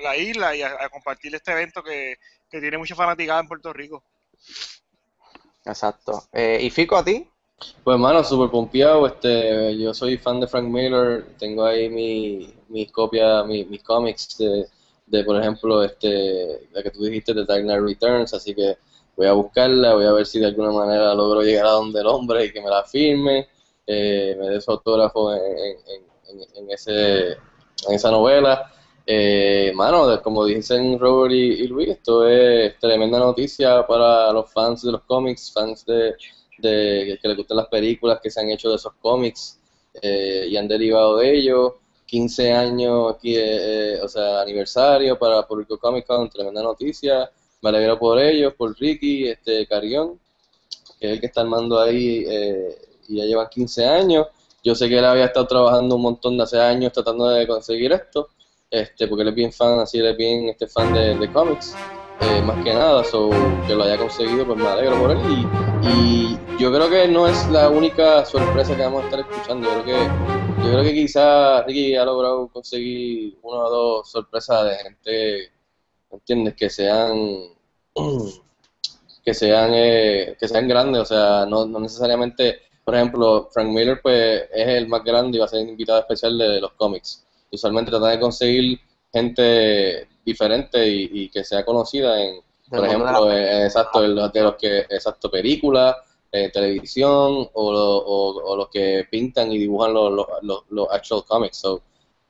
la 0.00 0.16
isla 0.16 0.54
y 0.54 0.62
a, 0.62 0.68
a 0.80 0.88
compartir 0.88 1.34
este 1.34 1.50
evento 1.50 1.82
que, 1.82 2.14
que 2.48 2.60
tiene 2.60 2.78
mucha 2.78 2.94
fanaticada 2.94 3.40
en 3.40 3.48
Puerto 3.48 3.72
Rico. 3.72 4.04
Exacto. 5.64 6.22
Eh, 6.32 6.60
¿y 6.62 6.70
Fico 6.70 6.96
a 6.96 7.04
ti? 7.04 7.28
Pues 7.82 7.98
mano, 7.98 8.22
super 8.22 8.50
pompeado, 8.50 9.04
este, 9.04 9.76
yo 9.78 9.92
soy 9.92 10.16
fan 10.16 10.38
de 10.38 10.46
Frank 10.46 10.68
Miller, 10.68 11.34
tengo 11.40 11.64
ahí 11.64 11.88
mi, 11.88 12.54
mis 12.68 12.92
copias, 12.92 13.44
mi- 13.44 13.64
mis 13.64 13.82
cómics 13.82 14.38
de, 14.38 14.66
de, 15.06 15.24
por 15.24 15.40
ejemplo, 15.40 15.82
este, 15.82 16.68
la 16.70 16.84
que 16.84 16.90
tú 16.92 17.02
dijiste 17.02 17.34
de 17.34 17.44
Dark 17.44 17.62
Knight 17.64 17.82
Returns, 17.82 18.32
así 18.32 18.54
que 18.54 18.78
voy 19.16 19.26
a 19.26 19.32
buscarla, 19.32 19.94
voy 19.94 20.06
a 20.06 20.12
ver 20.12 20.24
si 20.24 20.38
de 20.38 20.46
alguna 20.46 20.70
manera 20.70 21.12
logro 21.16 21.42
llegar 21.42 21.66
a 21.66 21.70
donde 21.70 22.00
el 22.00 22.06
hombre 22.06 22.44
y 22.44 22.52
que 22.52 22.60
me 22.60 22.70
la 22.70 22.84
firme, 22.84 23.48
eh, 23.86 24.36
me 24.38 24.48
dé 24.48 24.60
su 24.60 24.70
autógrafo 24.70 25.32
en, 25.34 25.40
en, 25.40 26.40
en, 26.56 26.66
en 26.66 27.94
esa 27.94 28.10
novela. 28.10 28.72
Eh, 29.04 29.72
mano, 29.74 30.22
como 30.22 30.44
dicen 30.44 30.98
Robert 30.98 31.34
y, 31.34 31.66
Luis, 31.66 31.88
esto 31.88 32.26
es 32.26 32.78
tremenda 32.78 33.18
noticia 33.18 33.84
para 33.86 34.32
los 34.32 34.50
fans 34.52 34.82
de 34.82 34.92
los 34.92 35.02
cómics, 35.02 35.52
fans 35.52 35.84
de, 35.84 36.14
de 36.58 37.18
que 37.20 37.28
les 37.28 37.36
gustan 37.36 37.56
las 37.56 37.66
películas 37.66 38.20
que 38.22 38.30
se 38.30 38.40
han 38.40 38.50
hecho 38.50 38.70
de 38.70 38.76
esos 38.76 38.92
cómics 39.00 39.58
eh, 40.00 40.46
y 40.48 40.56
han 40.56 40.68
derivado 40.68 41.16
de 41.18 41.36
ellos. 41.36 41.72
15 42.06 42.52
años 42.52 43.14
aquí, 43.14 43.34
eh, 43.36 43.94
eh, 43.94 44.00
o 44.02 44.08
sea, 44.08 44.42
aniversario 44.42 45.18
para 45.18 45.46
Puerto 45.46 45.78
Comic 45.78 46.06
Con, 46.06 46.28
tremenda 46.28 46.62
noticia. 46.62 47.30
Me 47.62 47.70
alegro 47.70 47.98
por 47.98 48.20
ellos, 48.20 48.54
por 48.54 48.78
Ricky, 48.78 49.28
este 49.28 49.66
Carión, 49.66 50.20
que 51.00 51.06
es 51.06 51.12
el 51.14 51.20
que 51.20 51.26
está 51.26 51.40
armando 51.40 51.80
ahí 51.80 52.24
eh, 52.28 52.76
y 53.08 53.16
ya 53.16 53.24
llevan 53.24 53.48
15 53.48 53.86
años. 53.86 54.26
Yo 54.64 54.74
sé 54.74 54.88
que 54.88 54.98
él 54.98 55.04
había 55.04 55.26
estado 55.26 55.46
trabajando 55.46 55.96
un 55.96 56.02
montón 56.02 56.36
de 56.36 56.44
hace 56.44 56.60
años 56.60 56.92
tratando 56.92 57.28
de 57.28 57.46
conseguir 57.46 57.92
esto, 57.92 58.28
este, 58.70 59.08
porque 59.08 59.22
él 59.22 59.28
es 59.28 59.34
bien 59.34 59.52
fan, 59.52 59.80
así 59.80 59.98
él 59.98 60.06
es 60.06 60.16
bien 60.16 60.48
este 60.48 60.66
fan 60.68 60.92
de, 60.94 61.16
de 61.16 61.32
cómics, 61.32 61.74
eh, 62.20 62.40
más 62.42 62.62
que 62.62 62.72
nada, 62.72 63.02
so, 63.02 63.30
que 63.66 63.74
lo 63.74 63.82
haya 63.82 63.98
conseguido, 63.98 64.46
pues 64.46 64.58
me 64.58 64.68
alegro 64.68 64.96
por 65.00 65.10
él. 65.10 65.18
Y, 65.82 65.88
y 65.88 66.38
yo 66.58 66.72
creo 66.72 66.88
que 66.88 67.08
no 67.08 67.26
es 67.26 67.48
la 67.48 67.68
única 67.68 68.24
sorpresa 68.24 68.76
que 68.76 68.82
vamos 68.82 69.02
a 69.02 69.04
estar 69.06 69.20
escuchando. 69.20 69.68
Yo 69.68 69.82
creo 69.82 69.96
que, 69.96 70.64
yo 70.64 70.72
creo 70.72 70.82
que 70.84 70.94
quizás 70.94 71.66
Ricky 71.66 71.96
ha 71.96 72.04
logrado 72.04 72.46
conseguir 72.48 73.38
una 73.42 73.64
o 73.64 73.70
dos 73.70 74.10
sorpresas 74.10 74.64
de 74.64 74.76
gente, 74.76 75.52
¿entiendes? 76.10 76.54
Que 76.54 76.70
sean 76.70 77.48
que 79.24 79.34
sean 79.34 79.70
eh, 79.74 80.36
que 80.38 80.48
sean 80.48 80.68
grandes, 80.68 81.02
o 81.02 81.04
sea, 81.04 81.46
no, 81.46 81.66
no 81.66 81.80
necesariamente, 81.80 82.60
por 82.84 82.94
ejemplo, 82.94 83.48
Frank 83.52 83.68
Miller 83.68 84.00
pues 84.02 84.42
es 84.52 84.68
el 84.68 84.88
más 84.88 85.04
grande 85.04 85.36
y 85.36 85.40
va 85.40 85.46
a 85.46 85.48
ser 85.48 85.60
invitado 85.68 86.00
especial 86.00 86.36
de 86.38 86.60
los 86.60 86.72
cómics. 86.72 87.24
Usualmente 87.50 87.90
tratan 87.90 88.10
de 88.12 88.20
conseguir 88.20 88.80
gente 89.12 90.08
diferente 90.24 90.86
y, 90.88 91.10
y 91.12 91.28
que 91.30 91.44
sea 91.44 91.64
conocida 91.64 92.20
en, 92.22 92.36
por 92.74 92.84
ejemplo, 92.86 93.32
eh, 93.32 93.64
exacto, 93.66 94.00
de 94.02 94.08
los, 94.08 94.32
de 94.32 94.42
los 94.42 94.54
que, 94.56 94.78
exacto, 94.80 95.30
películas, 95.30 95.96
eh, 96.30 96.50
televisión 96.50 97.48
o, 97.52 97.72
lo- 97.72 97.98
o, 97.98 98.52
o 98.52 98.56
los 98.56 98.68
que 98.68 99.06
pintan 99.10 99.52
y 99.52 99.58
dibujan 99.58 99.92
los, 99.92 100.12
los, 100.12 100.26
los, 100.42 100.62
los 100.70 100.88
actual 100.90 101.24
comics. 101.26 101.58
So, 101.58 101.82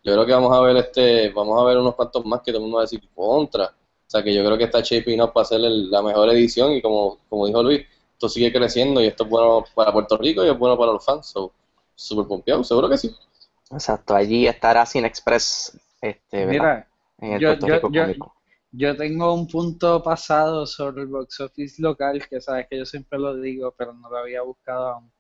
yo 0.03 0.13
creo 0.15 0.27
que 0.27 0.33
vamos 0.33 0.53
a 0.57 0.61
ver 0.61 0.77
este, 0.77 1.29
vamos 1.31 1.61
a 1.61 1.65
ver 1.65 1.79
unos 1.79 1.95
cuantos 1.95 2.25
más 2.27 2.41
que 2.43 2.51
todo 2.51 2.59
el 2.59 2.63
mundo 2.63 2.77
va 2.79 2.83
a 2.83 2.85
decir 2.85 3.01
contra. 3.15 3.67
O 3.67 4.11
sea 4.13 4.23
que 4.23 4.35
yo 4.35 4.45
creo 4.45 4.59
que 4.59 4.65
está 4.65 4.81
shaping 4.81 5.21
up 5.23 5.33
para 5.33 5.43
hacer 5.45 5.61
el- 5.61 5.91
la 5.91 6.03
mejor 6.03 6.29
edición 6.31 6.73
y 6.73 6.83
como, 6.83 7.19
como 7.29 7.47
dijo 7.47 7.63
Luis, 7.63 7.87
esto 8.23 8.29
sigue 8.29 8.53
creciendo 8.53 9.03
y 9.03 9.09
esto 9.09 9.25
es 9.25 9.31
bueno 9.31 9.65
para 9.75 9.93
Puerto 9.93 10.17
Rico 10.17 10.45
y 10.45 10.49
es 10.49 10.57
bueno 10.57 10.79
para 10.79 10.93
los 10.93 11.05
fans. 11.05 11.27
So, 11.27 11.53
super 11.97 12.25
pompeado, 12.29 12.63
seguro 12.63 12.89
que 12.89 12.97
sí. 12.97 13.13
Exacto, 13.73 14.15
allí 14.15 14.47
estará 14.47 14.87
Cine 14.87 15.09
Express 15.09 15.77
este. 16.01 16.47
Mira, 16.47 16.87
en 17.19 17.33
el 17.33 17.41
yo- 17.41 17.49
Puerto 17.59 17.91
yo- 17.91 18.07
Rico 18.07 18.35
yo- 18.71 18.89
yo 18.91 18.97
tengo 18.97 19.35
un 19.35 19.49
punto 19.49 20.01
pasado 20.05 20.67
sobre 20.67 21.03
el 21.03 21.09
box 21.09 21.41
office 21.41 21.83
local, 21.83 22.23
que 22.29 22.41
sabes 22.41 22.69
que 22.71 22.79
yo 22.79 22.87
siempre 22.87 23.19
lo 23.19 23.35
digo, 23.35 23.75
pero 23.77 23.93
no 23.93 24.09
lo 24.09 24.19
había 24.19 24.43
buscado 24.43 24.87
aún. 24.91 25.13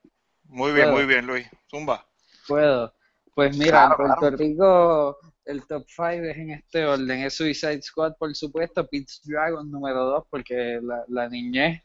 Muy 0.45 0.71
bien, 0.73 0.87
Puedo. 0.91 0.97
muy 0.99 1.07
bien, 1.07 1.27
Luis. 1.27 1.47
Zumba. 1.69 2.07
Puedo. 2.47 2.95
Pues 3.35 3.57
mira, 3.57 3.89
Claro, 3.97 4.07
en 4.07 4.15
Puerto 4.15 4.37
Rico 4.37 5.19
el 5.45 5.67
top 5.67 5.85
5 5.89 6.25
es 6.31 6.37
en 6.37 6.51
este 6.51 6.87
orden. 6.87 7.21
Es 7.25 7.35
Suicide 7.35 7.83
Squad, 7.83 8.13
por 8.17 8.33
supuesto, 8.37 8.87
Pete's 8.87 9.23
Dragon 9.25 9.69
número 9.69 10.05
2, 10.05 10.25
porque 10.31 10.79
la, 10.81 11.03
la 11.09 11.29
niñez. 11.29 11.83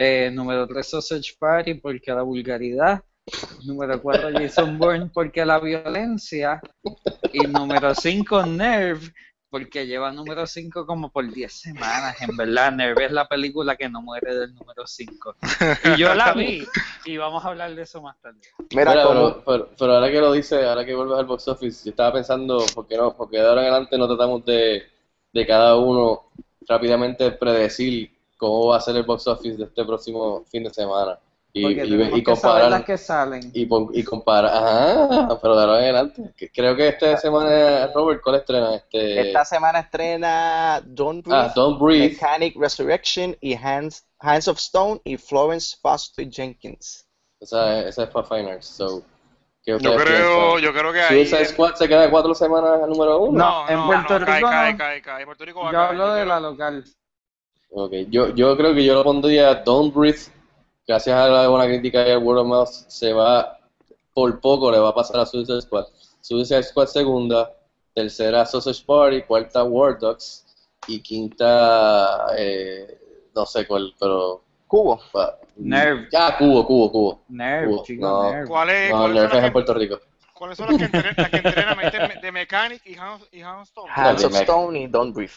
Eh, 0.00 0.30
número 0.32 0.64
3, 0.66 0.88
Sausage 0.88 1.34
Party, 1.38 1.74
porque 1.74 2.12
la 2.12 2.22
vulgaridad. 2.22 3.02
Número 3.66 4.00
4, 4.00 4.30
Jason 4.32 4.78
Bourne, 4.78 5.10
porque 5.12 5.44
la 5.44 5.58
violencia. 5.58 6.60
Y 7.32 7.40
número 7.48 7.92
5, 7.94 8.46
Nerve, 8.46 9.12
porque 9.50 9.86
lleva 9.88 10.12
número 10.12 10.46
5 10.46 10.86
como 10.86 11.10
por 11.10 11.28
10 11.30 11.52
semanas. 11.52 12.16
En 12.22 12.36
verdad, 12.36 12.70
Nerve 12.72 13.06
es 13.06 13.12
la 13.12 13.26
película 13.26 13.74
que 13.76 13.88
no 13.88 14.00
muere 14.00 14.34
del 14.36 14.54
número 14.54 14.86
5. 14.86 15.34
Y 15.96 15.98
yo 15.98 16.14
la 16.14 16.32
vi, 16.32 16.64
y 17.04 17.16
vamos 17.16 17.44
a 17.44 17.48
hablar 17.48 17.74
de 17.74 17.82
eso 17.82 18.00
más 18.00 18.18
tarde. 18.20 18.38
Mira, 18.70 18.92
Mira, 18.92 19.02
como- 19.02 19.20
pero, 19.32 19.44
pero, 19.44 19.70
pero 19.76 19.92
ahora 19.94 20.10
que 20.12 20.20
lo 20.20 20.32
dice, 20.32 20.64
ahora 20.64 20.86
que 20.86 20.94
vuelves 20.94 21.18
al 21.18 21.26
box 21.26 21.48
office, 21.48 21.84
yo 21.84 21.90
estaba 21.90 22.12
pensando, 22.12 22.64
¿por 22.72 22.86
qué 22.86 22.96
no? 22.96 23.16
Porque 23.16 23.38
de 23.38 23.46
ahora 23.48 23.62
en 23.62 23.72
adelante 23.72 23.98
no 23.98 24.06
tratamos 24.06 24.44
de, 24.44 24.84
de 25.32 25.46
cada 25.46 25.76
uno 25.76 26.30
rápidamente 26.66 27.30
predecir 27.32 28.16
cómo 28.38 28.68
va 28.68 28.78
a 28.78 28.80
ser 28.80 28.96
el 28.96 29.02
box 29.02 29.26
office 29.26 29.56
de 29.58 29.64
este 29.64 29.84
próximo 29.84 30.44
fin 30.50 30.64
de 30.64 30.70
semana. 30.70 31.18
Y, 31.52 31.66
y, 31.66 31.80
y 31.80 31.96
las 31.96 32.22
comparar, 32.22 32.84
que 32.84 32.98
salen. 32.98 33.50
y, 33.54 33.66
y 33.98 34.04
comparar, 34.04 34.54
ajá, 34.54 35.38
pero 35.40 35.56
de 35.56 35.60
ahora 35.64 35.78
en 35.78 35.84
adelante. 35.96 36.34
Creo 36.54 36.76
que 36.76 36.88
esta 36.88 37.16
semana, 37.16 37.86
Robert, 37.94 38.20
¿cuál 38.22 38.36
estrena? 38.36 38.74
Este, 38.76 39.28
esta 39.28 39.44
semana 39.46 39.80
estrena 39.80 40.80
Don't 40.84 41.24
Breathe, 41.26 41.42
ah, 41.48 41.52
Don't 41.56 41.80
Breathe. 41.80 42.10
Mechanic 42.10 42.54
Resurrection 42.56 43.34
y 43.40 43.54
Hands, 43.54 44.04
Hands 44.20 44.46
of 44.46 44.58
Stone 44.58 45.00
y 45.04 45.16
Florence 45.16 45.76
Foster 45.80 46.28
Jenkins. 46.30 47.06
Esa, 47.40 47.80
esa 47.80 48.02
es 48.04 48.10
para 48.10 48.26
Fine 48.26 48.52
Arts, 48.52 48.66
so, 48.66 49.02
¿qué 49.64 49.72
Yo 49.72 49.96
creo, 49.96 50.54
piensan? 50.54 50.60
yo 50.60 50.72
creo 50.78 50.92
que 50.92 51.00
ahí. 51.00 51.26
Suicide 51.26 51.46
Squad 51.46 51.74
se 51.76 51.88
queda 51.88 52.10
cuatro 52.10 52.34
semanas 52.34 52.82
al 52.82 52.90
número 52.90 53.20
uno. 53.20 53.38
No, 53.38 53.68
en 53.70 53.86
Puerto 53.86 54.18
Rico 54.18 54.48
cae, 54.48 54.72
no. 54.72 54.78
cae, 54.78 55.02
cae. 55.02 55.24
Puerto 55.24 55.44
Rico 55.46 55.60
va 55.60 55.70
a 55.70 55.72
Yo 55.72 55.78
caer. 55.78 55.88
hablo 55.90 56.04
Yo 56.08 56.12
de 56.14 56.22
creo- 56.22 56.34
la 56.34 56.40
local. 56.40 56.84
Ok, 57.70 57.92
yo, 58.08 58.34
yo 58.34 58.56
creo 58.56 58.74
que 58.74 58.84
yo 58.84 58.94
lo 58.94 59.04
pondría 59.04 59.54
Don't 59.56 59.94
Breathe. 59.94 60.20
Gracias 60.86 61.14
a 61.14 61.28
la 61.28 61.48
buena 61.48 61.66
crítica 61.66 62.06
y 62.08 62.12
al 62.12 62.22
word 62.22 62.38
of 62.38 62.46
mouth, 62.46 62.68
se 62.68 63.12
va, 63.12 63.58
por 64.14 64.40
poco 64.40 64.70
le 64.72 64.78
va 64.78 64.88
a 64.88 64.94
pasar 64.94 65.20
a 65.20 65.26
Suicide 65.26 65.60
Squad. 65.60 65.84
Suicide 66.22 66.62
Squad 66.62 66.86
segunda, 66.86 67.52
tercera 67.94 68.46
Sausage 68.46 68.82
Party, 68.86 69.22
cuarta 69.22 69.64
War 69.64 69.98
Dogs 69.98 70.46
y 70.86 71.00
quinta, 71.00 72.28
eh, 72.38 72.98
no 73.34 73.44
sé 73.44 73.66
cuál, 73.66 73.94
pero... 74.00 74.42
Cubo. 74.66 75.00
Nerve. 75.56 76.08
Ah, 76.14 76.36
Cubo, 76.38 76.66
Cubo, 76.66 76.92
Cubo. 76.92 77.22
Nerve, 77.28 77.68
Cubo, 77.72 77.84
chico, 77.84 78.06
no. 78.06 78.30
Nerve. 78.32 78.48
¿Cuál 78.48 78.70
es? 78.70 78.90
No, 78.90 78.96
¿Cuáles 78.98 79.14
Nerve 79.14 79.26
es 79.28 79.38
en 79.38 79.44
que, 79.44 79.52
Puerto 79.52 79.74
Rico. 79.74 80.00
cuáles 80.34 80.58
son 80.58 80.66
las 80.68 80.76
que 80.78 80.84
entrenan, 80.84 81.14
las 81.16 81.30
que 81.30 81.36
entrenan 81.38 81.78
de, 81.78 82.20
de 82.20 82.32
Mechanic 82.32 82.82
y 82.86 82.94
Hans, 82.96 83.22
y 83.32 83.40
Hans 83.40 83.68
Stone? 83.68 83.92
Hands 83.94 84.24
of 84.24 84.32
Mech- 84.32 84.42
Stone 84.42 84.78
y 84.78 84.86
Don't 84.86 85.14
Breathe. 85.14 85.32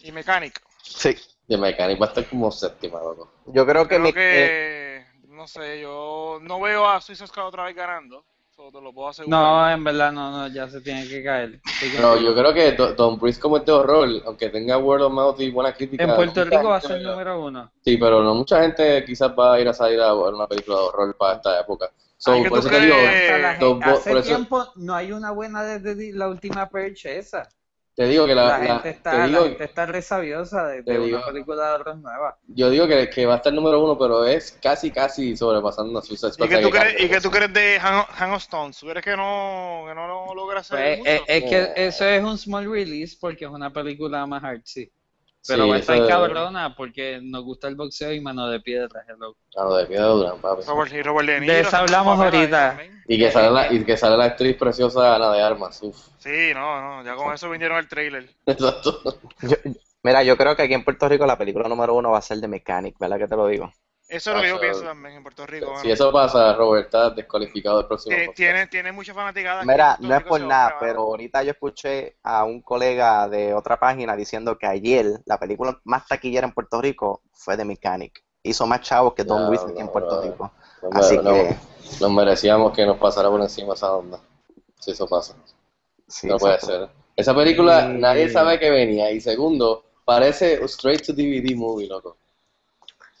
Y 0.00 0.12
Mechanic. 0.12 0.60
Sí. 0.82 1.16
De 1.48 1.56
Mechanic 1.56 2.00
va 2.00 2.06
a 2.06 2.08
estar 2.10 2.28
como 2.28 2.50
séptima, 2.50 3.00
loco. 3.00 3.28
Yo 3.46 3.66
creo 3.66 3.82
que, 3.88 3.96
Creo 3.96 4.00
mi- 4.02 4.08
eh, 4.14 5.04
que, 5.24 5.26
no 5.28 5.46
sé, 5.48 5.80
yo 5.80 6.38
no 6.42 6.60
veo 6.60 6.86
a 6.88 7.00
Suicide 7.00 7.26
Squad 7.26 7.48
otra 7.48 7.64
vez 7.64 7.74
ganando. 7.74 8.24
Eso 8.52 8.70
te 8.70 8.80
lo 8.80 8.92
puedo 8.92 9.08
asegurar. 9.08 9.40
No, 9.40 9.70
en 9.70 9.82
verdad 9.82 10.12
no, 10.12 10.30
no, 10.30 10.48
ya 10.48 10.68
se 10.68 10.80
tiene 10.82 11.08
que 11.08 11.24
caer. 11.24 11.60
Contigo. 11.62 12.16
yo 12.18 12.34
creo 12.34 12.52
que 12.52 12.72
Do- 12.72 12.92
Don't 12.94 13.20
Breathe 13.20 13.40
como 13.40 13.56
es 13.56 13.64
de 13.64 13.72
horror, 13.72 14.08
aunque 14.26 14.50
tenga 14.50 14.76
word 14.76 15.02
of 15.02 15.12
mouth 15.12 15.40
y 15.40 15.50
buena 15.50 15.72
crítica. 15.72 16.04
en 16.04 16.14
Puerto 16.14 16.44
Rico 16.44 16.68
va 16.68 16.76
a 16.76 16.80
ser 16.80 17.04
va- 17.04 17.10
número 17.12 17.42
uno. 17.44 17.72
Sí, 17.82 17.96
pero 17.96 18.22
no 18.22 18.34
mucha 18.34 18.60
gente 18.62 19.02
quizás 19.04 19.30
va 19.36 19.54
a 19.54 19.60
ir 19.60 19.66
a 19.68 19.72
salir 19.72 19.98
a 20.00 20.12
ver 20.12 20.34
una 20.34 20.46
película 20.46 20.76
de 20.76 20.82
horror 20.84 21.16
para 21.16 21.36
esta 21.36 21.58
época. 21.60 21.90
So, 22.18 22.32
Ay, 22.32 22.42
¿qué 22.42 22.50
por 22.50 22.58
eso 22.58 22.68
te 22.68 22.80
digo, 22.80 22.94
hace 23.82 24.10
por 24.10 24.18
eso- 24.18 24.28
tiempo 24.28 24.66
no 24.76 24.94
hay 24.94 25.10
una 25.12 25.30
buena 25.30 25.62
desde 25.62 26.12
la 26.12 26.28
última 26.28 26.68
Perch 26.68 27.06
esa. 27.06 27.48
Te 28.00 28.06
digo 28.08 28.26
que 28.26 28.34
la, 28.34 28.44
La, 28.46 28.58
la- 28.58 28.78
gente 28.80 28.82
te 28.82 28.88
está, 28.90 29.26
digo, 29.26 29.40
la 29.40 29.48
gente 29.48 29.64
está 29.64 29.86
resabiosa 29.86 30.66
de, 30.68 30.82
de 30.82 30.98
digo- 30.98 31.18
una 31.18 31.26
película 31.26 31.68
de 31.68 31.74
horror 31.74 31.96
nueva. 31.98 32.38
yo 32.46 32.70
digo 32.70 32.88
que, 32.88 33.10
que 33.10 33.26
va 33.26 33.34
a 33.34 33.36
estar 33.36 33.52
número 33.52 33.82
uno, 33.84 33.98
pero 33.98 34.24
es 34.24 34.52
casi, 34.52 34.90
casi 34.90 35.36
sobrepasando 35.36 35.98
a 35.98 36.02
Suicide 36.02 36.32
¿Y 36.38 36.48
qué 36.48 36.58
tú 36.58 36.70
que 36.70 37.20
tú 37.20 37.30
crees 37.30 37.52
de 37.52 37.78
Han, 37.78 38.04
Han 38.18 38.30
of 38.32 38.42
Stone? 38.42 38.72
¿Tú 38.78 38.86
crees 38.86 39.04
que 39.04 39.16
no, 39.16 39.84
que 39.86 39.94
no 39.94 40.06
lo 40.08 40.34
logra 40.34 40.60
hacer 40.60 40.78
Pues, 40.78 40.98
mucho? 40.98 41.10
es, 41.10 41.22
es 41.26 41.44
que 41.44 41.58
Eh. 41.62 41.72
eso 41.88 42.04
es 42.06 42.22
un 42.24 42.38
small 42.38 42.70
release 42.70 43.16
porque 43.20 43.44
es 43.44 43.50
una 43.50 43.70
película 43.72 44.26
más 44.26 44.42
artsy. 44.44 44.90
Pero 45.46 45.64
Sí, 45.64 45.70
va 45.70 45.76
a 45.76 45.78
estar 45.78 45.96
eso- 45.96 46.06
cabrona 46.08 46.74
porque 46.76 47.18
nos 47.22 47.42
gusta 47.44 47.68
el 47.68 47.74
boxeo 47.76 48.12
y 48.12 48.20
mano 48.20 48.46
de 48.48 48.60
piedra, 48.60 49.04
hello. 49.08 49.36
Ah, 49.56 49.62
no, 49.64 49.74
de 49.76 49.86
Piedra 49.86 50.06
Durán, 50.06 50.38
papi. 50.40 50.62
Robert, 50.66 50.92
y 50.92 51.02
Robert 51.02 51.26
De 51.28 51.34
De 51.34 51.40
Niro. 51.40 51.54
eso 51.54 51.68
haciendo 51.68 51.82
hablamos 51.98 52.20
ahorita. 52.20 52.78
Y 53.08 53.18
que 53.18 53.30
sale 53.30 53.50
la, 53.50 53.72
y 53.72 53.84
que 53.84 53.96
sale 53.96 54.16
la 54.16 54.24
actriz 54.24 54.56
preciosa 54.56 55.16
Ana 55.16 55.32
de 55.32 55.42
Armas, 55.42 55.82
uf. 55.82 55.96
Sí, 56.18 56.52
no, 56.54 56.80
no, 56.80 57.04
ya 57.04 57.14
con 57.16 57.32
eso 57.34 57.48
vinieron 57.50 57.78
el 57.78 57.88
trailer. 57.88 58.28
Exacto. 58.46 59.00
yo- 59.42 59.56
mira, 60.02 60.22
yo 60.22 60.36
creo 60.36 60.54
que 60.54 60.62
aquí 60.62 60.74
en 60.74 60.84
Puerto 60.84 61.08
Rico 61.08 61.26
la 61.26 61.38
película 61.38 61.68
número 61.68 61.94
uno 61.94 62.10
va 62.10 62.18
a 62.18 62.22
ser 62.22 62.40
The 62.40 62.46
Mechanic, 62.48 62.96
¿verdad 62.98 63.18
que 63.18 63.26
te 63.28 63.36
lo 63.36 63.46
digo? 63.46 63.72
Eso 64.10 64.30
es 64.30 64.36
lo 64.36 64.42
que 64.42 64.48
yo 64.48 64.54
Eso- 64.56 64.60
pienso 64.60 64.82
también 64.82 65.14
en 65.16 65.22
Puerto 65.22 65.46
Rico. 65.46 65.72
Si 65.80 65.90
eso 65.90 66.10
pasa, 66.10 66.52
Robert 66.54 66.86
está 66.86 67.10
descualificado 67.10 67.78
del 67.78 67.86
próximo 67.86 68.16
Tiene, 68.34 68.92
mucha 68.92 69.14
fanaticada. 69.14 69.62
Mira, 69.64 69.96
no 70.00 70.16
es 70.16 70.24
por 70.24 70.40
nada, 70.40 70.76
pero 70.80 71.02
ahorita 71.02 71.44
yo 71.44 71.52
escuché 71.52 72.16
a 72.24 72.44
un 72.44 72.60
colega 72.60 73.28
de 73.28 73.54
otra 73.54 73.78
página 73.78 74.16
diciendo 74.16 74.58
que 74.58 74.66
ayer 74.66 75.20
la 75.26 75.38
película 75.38 75.80
más 75.84 76.08
taquillera 76.08 76.44
en 76.46 76.52
Puerto 76.52 76.82
Rico 76.82 77.22
fue 77.32 77.56
The 77.56 77.64
Mechanic. 77.64 78.24
Hizo 78.42 78.66
más 78.66 78.80
chavos 78.80 79.14
que 79.14 79.22
Don 79.22 79.46
Luis 79.46 79.60
en 79.76 79.86
Puerto. 79.88 80.22
Rico. 80.22 80.50
Así 80.92 81.16
que, 81.16 81.56
nos- 82.00 82.10
merecíamos 82.10 82.72
que 82.72 82.84
nos 82.86 82.96
pasara 82.98 83.28
por 83.30 83.40
encima 83.40 83.74
esa 83.74 83.92
onda. 83.94 84.18
Si 84.80 84.90
eso 84.90 85.06
pasa. 85.06 85.36
no 86.24 86.36
puede 86.38 86.58
ser. 86.58 86.88
Esa 87.14 87.32
película 87.34 87.86
nadie 87.86 88.28
sabe 88.28 88.58
que 88.58 88.70
venía. 88.70 89.12
Y 89.12 89.20
segundo, 89.20 89.84
parece 90.04 90.58
un 90.58 90.64
straight 90.64 91.06
to 91.06 91.12
DVD 91.12 91.54
movie, 91.54 91.86
loco. 91.86 92.16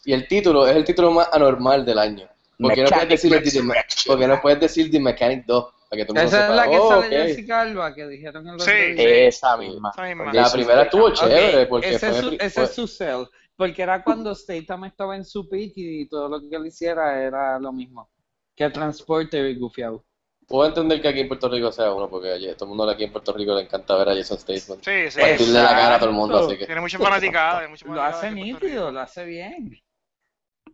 Y 0.04 0.12
el 0.12 0.26
título 0.26 0.66
es 0.66 0.76
el 0.76 0.84
título 0.84 1.10
más 1.10 1.28
anormal 1.32 1.84
del 1.84 1.98
año. 1.98 2.26
¿Por 2.58 2.74
qué 2.74 2.82
no 2.82 2.88
puedes 2.90 2.90
Mechanic 2.90 3.08
decir, 3.10 3.32
el- 3.32 3.44
Resurrection. 3.68 4.12
¿por 4.14 4.18
qué 4.20 4.26
no 4.28 4.40
puedes 4.40 4.60
decir 4.60 4.90
The 4.90 5.00
Mechanic 5.00 5.44
2? 5.46 5.64
Para 5.88 6.02
que 6.02 6.06
todo 6.06 6.16
Esa 6.18 6.24
es 6.24 6.30
sepa, 6.42 6.54
la 6.54 6.70
que 6.70 6.78
oh, 6.78 6.88
sale 6.88 7.06
ok. 7.06 7.26
Jessica 7.26 7.60
Alba, 7.62 7.94
que 7.94 8.06
dijeron 8.06 8.46
en 8.46 8.52
los 8.54 8.64
Sí. 8.64 8.70
Esa 8.96 9.56
misma. 9.56 9.90
Esa 9.92 10.02
misma. 10.04 10.32
La 10.32 10.50
primera 10.52 10.82
estuvo 10.82 11.10
chévere 11.12 11.62
Ok, 11.64 11.68
porque 11.68 11.94
ese, 11.94 11.98
fue, 11.98 12.08
es 12.10 12.16
su, 12.24 12.28
ese 12.34 12.50
fue- 12.50 12.64
es 12.64 12.70
su 12.74 12.86
sell, 12.86 13.26
porque 13.56 13.82
era 13.82 14.04
cuando 14.04 14.34
Statham 14.34 14.84
estaba 14.84 15.16
en 15.16 15.24
su 15.24 15.48
peak 15.48 15.72
y 15.76 16.06
todo 16.08 16.28
lo 16.28 16.40
que 16.48 16.54
él 16.54 16.66
hiciera 16.66 17.20
era 17.22 17.58
lo 17.58 17.72
mismo. 17.72 18.08
Que 18.54 18.70
Transporter 18.70 19.46
y 19.46 19.58
Gufiao. 19.58 20.04
Puedo 20.46 20.68
entender 20.68 21.00
que 21.00 21.08
aquí 21.08 21.20
en 21.20 21.28
Puerto 21.28 21.48
Rico 21.48 21.70
sea 21.72 21.92
uno, 21.92 22.08
porque 22.10 22.32
a 22.50 22.56
todo 22.56 22.66
el 22.70 22.76
mundo 22.76 22.88
aquí 22.90 23.04
en 23.04 23.12
Puerto 23.12 23.32
Rico 23.32 23.54
le 23.54 23.62
encanta 23.62 23.96
ver 23.96 24.10
a 24.10 24.14
Jason 24.14 24.38
Statham. 24.38 24.78
Sí, 24.82 25.10
sí. 25.10 25.20
Partirle 25.20 25.62
la 25.62 25.68
cara 25.70 25.94
a 25.94 25.98
todo 25.98 26.10
el 26.10 26.14
mundo, 26.14 26.38
así 26.46 26.56
que 26.58 26.66
Tiene 26.66 26.80
mucha 26.80 26.98
fanaticada. 26.98 27.68
mucha 27.68 27.84
Lo 27.86 27.94
fanaticada 27.94 28.08
hace 28.18 28.26
en 28.28 28.34
Puerto 28.34 28.66
nítido, 28.66 28.90
lo 28.92 29.00
hace 29.00 29.24
bien. 29.24 29.80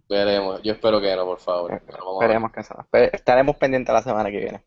Veremos. 0.08 0.60
Yo 0.62 0.72
espero 0.72 1.00
que 1.00 1.14
no, 1.16 1.24
por 1.24 1.38
favor. 1.40 1.72
Esperemos 2.20 2.52
que. 2.52 2.62
Pe- 2.90 3.14
Estaremos 3.16 3.56
pendientes 3.56 3.92
la 3.92 4.02
semana 4.02 4.30
que 4.30 4.38
viene. 4.38 4.64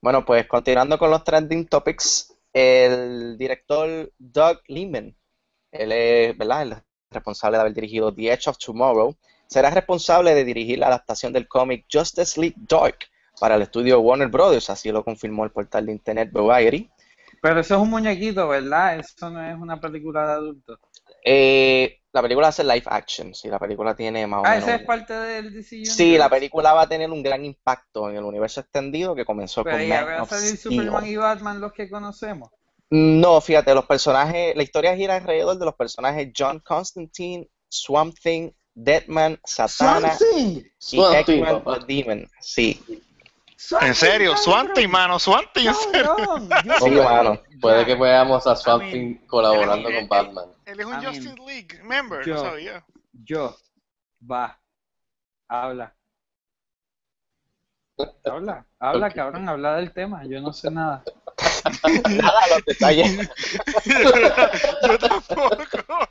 Bueno, 0.00 0.24
pues 0.24 0.46
continuando 0.46 0.98
con 0.98 1.10
los 1.10 1.22
trending 1.24 1.66
topics, 1.68 2.36
el 2.52 3.36
director 3.38 4.10
Doug 4.18 4.60
Liman, 4.68 5.14
él 5.70 5.92
es, 5.92 6.36
¿verdad? 6.36 6.62
El 6.62 6.76
responsable 7.10 7.56
de 7.56 7.60
haber 7.60 7.74
dirigido 7.74 8.12
The 8.12 8.32
Edge 8.32 8.48
of 8.48 8.58
Tomorrow, 8.58 9.14
será 9.46 9.70
responsable 9.70 10.34
de 10.34 10.44
dirigir 10.44 10.78
la 10.78 10.88
adaptación 10.88 11.32
del 11.32 11.46
cómic 11.46 11.86
Justice 11.92 12.40
League 12.40 12.56
Dark 12.68 12.98
para 13.38 13.54
el 13.54 13.62
estudio 13.62 14.00
Warner 14.00 14.28
Brothers, 14.28 14.70
así 14.70 14.90
lo 14.90 15.04
confirmó 15.04 15.44
el 15.44 15.50
portal 15.50 15.86
de 15.86 15.92
internet 15.92 16.30
Variety. 16.32 16.90
Pero 17.40 17.60
eso 17.60 17.74
es 17.76 17.80
un 17.80 17.90
muñequito, 17.90 18.48
¿verdad? 18.48 18.98
Eso 18.98 19.30
no 19.30 19.44
es 19.44 19.56
una 19.56 19.80
película 19.80 20.26
de 20.26 20.32
adultos. 20.32 20.78
Eh, 21.24 21.98
la 22.12 22.20
película 22.20 22.48
hace 22.48 22.62
live 22.64 22.82
action, 22.86 23.34
sí, 23.34 23.48
la 23.48 23.58
película 23.58 23.94
tiene 23.94 24.26
más 24.26 24.40
o 24.40 24.42
Ah, 24.46 24.50
menos... 24.50 24.64
esa 24.68 24.74
es 24.76 24.82
parte 24.82 25.14
del 25.14 25.52
DC 25.52 25.76
Universe. 25.76 25.96
Sí, 25.96 26.18
la 26.18 26.28
película 26.28 26.72
va 26.74 26.82
a 26.82 26.88
tener 26.88 27.10
un 27.10 27.22
gran 27.22 27.44
impacto 27.44 28.10
en 28.10 28.16
el 28.16 28.24
universo 28.24 28.60
extendido 28.60 29.14
que 29.14 29.24
comenzó 29.24 29.64
Pero 29.64 29.78
con 29.78 29.86
ya 29.86 30.00
Man 30.02 30.06
va 30.08 30.18
a 30.18 30.22
of 30.24 30.28
salir 30.28 30.56
Steel. 30.56 30.58
Superman 30.78 31.06
y 31.06 31.16
Batman 31.16 31.60
los 31.60 31.72
que 31.72 31.88
conocemos. 31.88 32.50
No, 32.90 33.40
fíjate, 33.40 33.74
los 33.74 33.86
personajes, 33.86 34.54
la 34.54 34.62
historia 34.62 34.94
gira 34.94 35.16
alrededor 35.16 35.58
de 35.58 35.64
los 35.64 35.74
personajes 35.74 36.28
John 36.36 36.58
Constantine, 36.60 37.48
Swamp 37.68 38.14
Thing, 38.22 38.50
Deadman, 38.74 39.38
Satana 39.44 40.12
y 40.36 40.62
Swamp 40.76 41.24
Thing, 41.24 41.42
Eggman 41.44 41.64
the 41.86 41.94
Demon. 41.94 42.30
Sí, 42.40 42.82
En 43.80 43.94
serio, 43.94 44.36
Swanty, 44.36 44.86
mano, 44.86 45.18
Swanty, 45.18 45.66
en 45.68 45.74
serio. 45.74 46.14
Cabrón, 46.16 46.48
yo- 46.64 46.74
sí, 46.84 46.90
mano. 46.90 47.42
Puede 47.60 47.86
que 47.86 47.94
veamos 47.94 48.46
a 48.46 48.56
Swamp 48.56 48.82
I 48.82 48.86
mean, 48.86 48.92
Thing 49.18 49.26
colaborando 49.26 49.88
con 49.90 50.08
Batman. 50.08 50.46
Él 50.66 50.80
es 50.80 50.86
un 50.86 50.92
I 50.92 50.96
mean, 50.96 51.06
Justice 51.06 51.34
League 51.46 51.80
member, 51.84 52.24
yo- 52.26 52.34
no 52.34 52.40
sabía. 52.40 52.84
Yo, 53.24 53.56
va, 54.30 54.58
habla. 55.48 55.94
Habla, 58.24 58.66
habla, 58.80 59.06
Ok. 59.08 59.14
cabrón, 59.14 59.48
habla 59.48 59.76
del 59.76 59.92
tema. 59.92 60.24
Yo 60.26 60.40
no 60.40 60.52
sé 60.52 60.70
nada. 60.70 61.04
Nada, 62.10 62.40
los 62.50 62.64
detalles, 62.64 63.28
Yo 63.84 64.98
tampoco. 64.98 66.08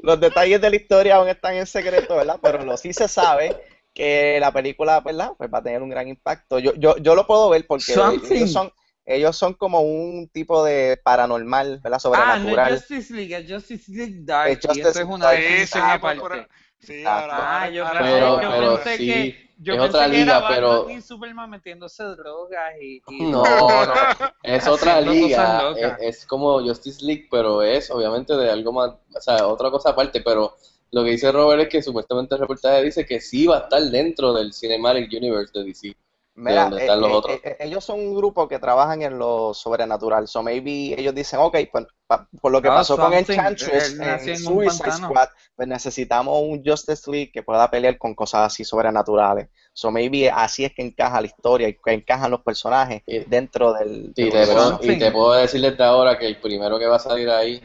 los 0.00 0.20
detalles 0.20 0.60
de 0.60 0.70
la 0.70 0.76
historia 0.76 1.16
aún 1.16 1.28
están 1.28 1.54
en 1.54 1.66
secreto, 1.66 2.16
¿verdad? 2.16 2.38
Pero 2.42 2.64
lo 2.64 2.76
sí 2.76 2.92
se 2.92 3.06
sabe 3.08 3.56
que 3.94 4.38
la 4.40 4.52
película, 4.52 5.00
¿verdad? 5.00 5.32
Pues 5.36 5.52
va 5.52 5.58
a 5.58 5.62
tener 5.62 5.82
un 5.82 5.90
gran 5.90 6.08
impacto. 6.08 6.58
Yo, 6.58 6.72
yo, 6.74 6.96
yo 6.98 7.14
lo 7.14 7.26
puedo 7.26 7.48
ver 7.50 7.66
porque 7.66 7.92
ellos 8.30 8.50
son, 8.52 8.72
ellos 9.04 9.36
son 9.36 9.54
como 9.54 9.80
un 9.80 10.28
tipo 10.28 10.64
de 10.64 10.98
paranormal, 11.02 11.80
¿verdad? 11.82 12.00
Ah, 12.04 12.36
no 12.38 12.48
Sobrenatural. 12.48 12.74
es 12.74 12.80
Justice 12.80 13.14
League, 13.14 13.36
es 13.36 13.50
Justice 13.52 13.92
League 13.92 14.16
Dark. 14.22 14.50
Es 14.50 14.64
y 14.64 15.02
una 15.02 15.30
definición 15.30 15.82
Ah, 15.84 15.98
por- 16.00 16.48
sí, 16.80 17.04
ahora, 17.04 17.62
Ah, 17.62 17.68
yo 17.68 17.84
Pero- 18.00 18.40
yo 18.42 18.50
pero 18.50 18.74
pensé 18.76 18.96
sí, 18.96 19.06
que, 19.06 19.50
yo 19.58 19.74
es 19.74 19.78
pensé 19.80 19.96
otra 19.96 20.10
que 20.10 20.16
liga, 20.16 20.48
pero- 20.48 20.90
y 20.90 21.00
Superman 21.02 21.50
metiéndose 21.50 22.02
drogas 22.02 22.74
y, 22.80 23.02
y- 23.08 23.22
No, 23.30 23.42
no, 23.44 23.44
es 24.42 24.66
otra 24.66 25.00
liga, 25.00 25.72
es, 25.76 26.18
es 26.18 26.26
como 26.26 26.60
Justice 26.60 27.04
League, 27.04 27.28
pero 27.30 27.62
es 27.62 27.90
obviamente 27.90 28.34
de 28.36 28.50
algo 28.50 28.72
más, 28.72 28.90
o 29.14 29.20
sea, 29.20 29.46
otra 29.46 29.70
cosa 29.70 29.90
aparte, 29.90 30.20
pero 30.22 30.56
lo 30.92 31.04
que 31.04 31.10
dice 31.10 31.32
Robert 31.32 31.62
es 31.62 31.68
que 31.68 31.82
supuestamente 31.82 32.34
el 32.34 32.40
reportaje 32.42 32.82
dice 32.82 33.04
que 33.06 33.20
sí 33.20 33.46
va 33.46 33.56
a 33.56 33.60
estar 33.60 33.82
dentro 33.82 34.32
del 34.34 34.52
Cinematic 34.52 35.10
Universe 35.12 35.52
de 35.58 35.64
DC. 35.64 35.96
Mira, 36.34 36.62
donde 36.62 36.78
están 36.80 37.00
los 37.00 37.10
eh, 37.10 37.14
otros. 37.14 37.36
eh, 37.36 37.40
eh, 37.44 37.56
ellos 37.60 37.84
son 37.84 38.00
un 38.00 38.14
grupo 38.14 38.48
que 38.48 38.58
trabajan 38.58 39.02
en 39.02 39.18
lo 39.18 39.52
sobrenatural. 39.52 40.26
So 40.28 40.42
maybe 40.42 40.94
ellos 40.98 41.14
dicen, 41.14 41.40
ok, 41.40 41.56
pues, 41.70 41.86
pa- 42.06 42.26
por 42.40 42.50
lo 42.52 42.62
que 42.62 42.68
Ah, 42.68 42.74
pasó 42.76 42.96
con. 42.96 43.12
Enchantress 43.12 43.98
en 44.00 44.28
en 44.30 44.36
Suicide 44.38 44.78
pantano. 44.84 45.08
Squad, 45.08 45.28
pues 45.54 45.68
necesitamos 45.68 46.38
un 46.42 46.62
Justice 46.64 47.10
League 47.10 47.30
que 47.32 47.42
pueda 47.42 47.70
pelear 47.70 47.98
con 47.98 48.14
cosas 48.14 48.46
así 48.46 48.64
sobrenaturales. 48.64 49.48
So 49.74 49.90
maybe 49.90 50.30
así 50.30 50.64
es 50.64 50.72
que 50.74 50.82
encaja 50.82 51.20
la 51.20 51.26
historia 51.26 51.68
y 51.68 51.74
que 51.74 51.92
encajan 51.92 52.30
los 52.30 52.40
personajes 52.40 53.02
Y- 53.06 53.18
dentro 53.20 53.74
del, 53.74 54.12
Y 54.16 54.30
del 54.30 54.32
te, 54.32 54.86
y 54.94 54.98
te 54.98 55.10
puedo 55.10 55.32
decir 55.34 55.60
desde 55.60 55.84
ahora 55.84 56.18
que 56.18 56.26
el 56.26 56.40
primero 56.40 56.78
que 56.78 56.86
va 56.86 56.96
a 56.96 56.98
salir 56.98 57.28
ahí 57.28 57.62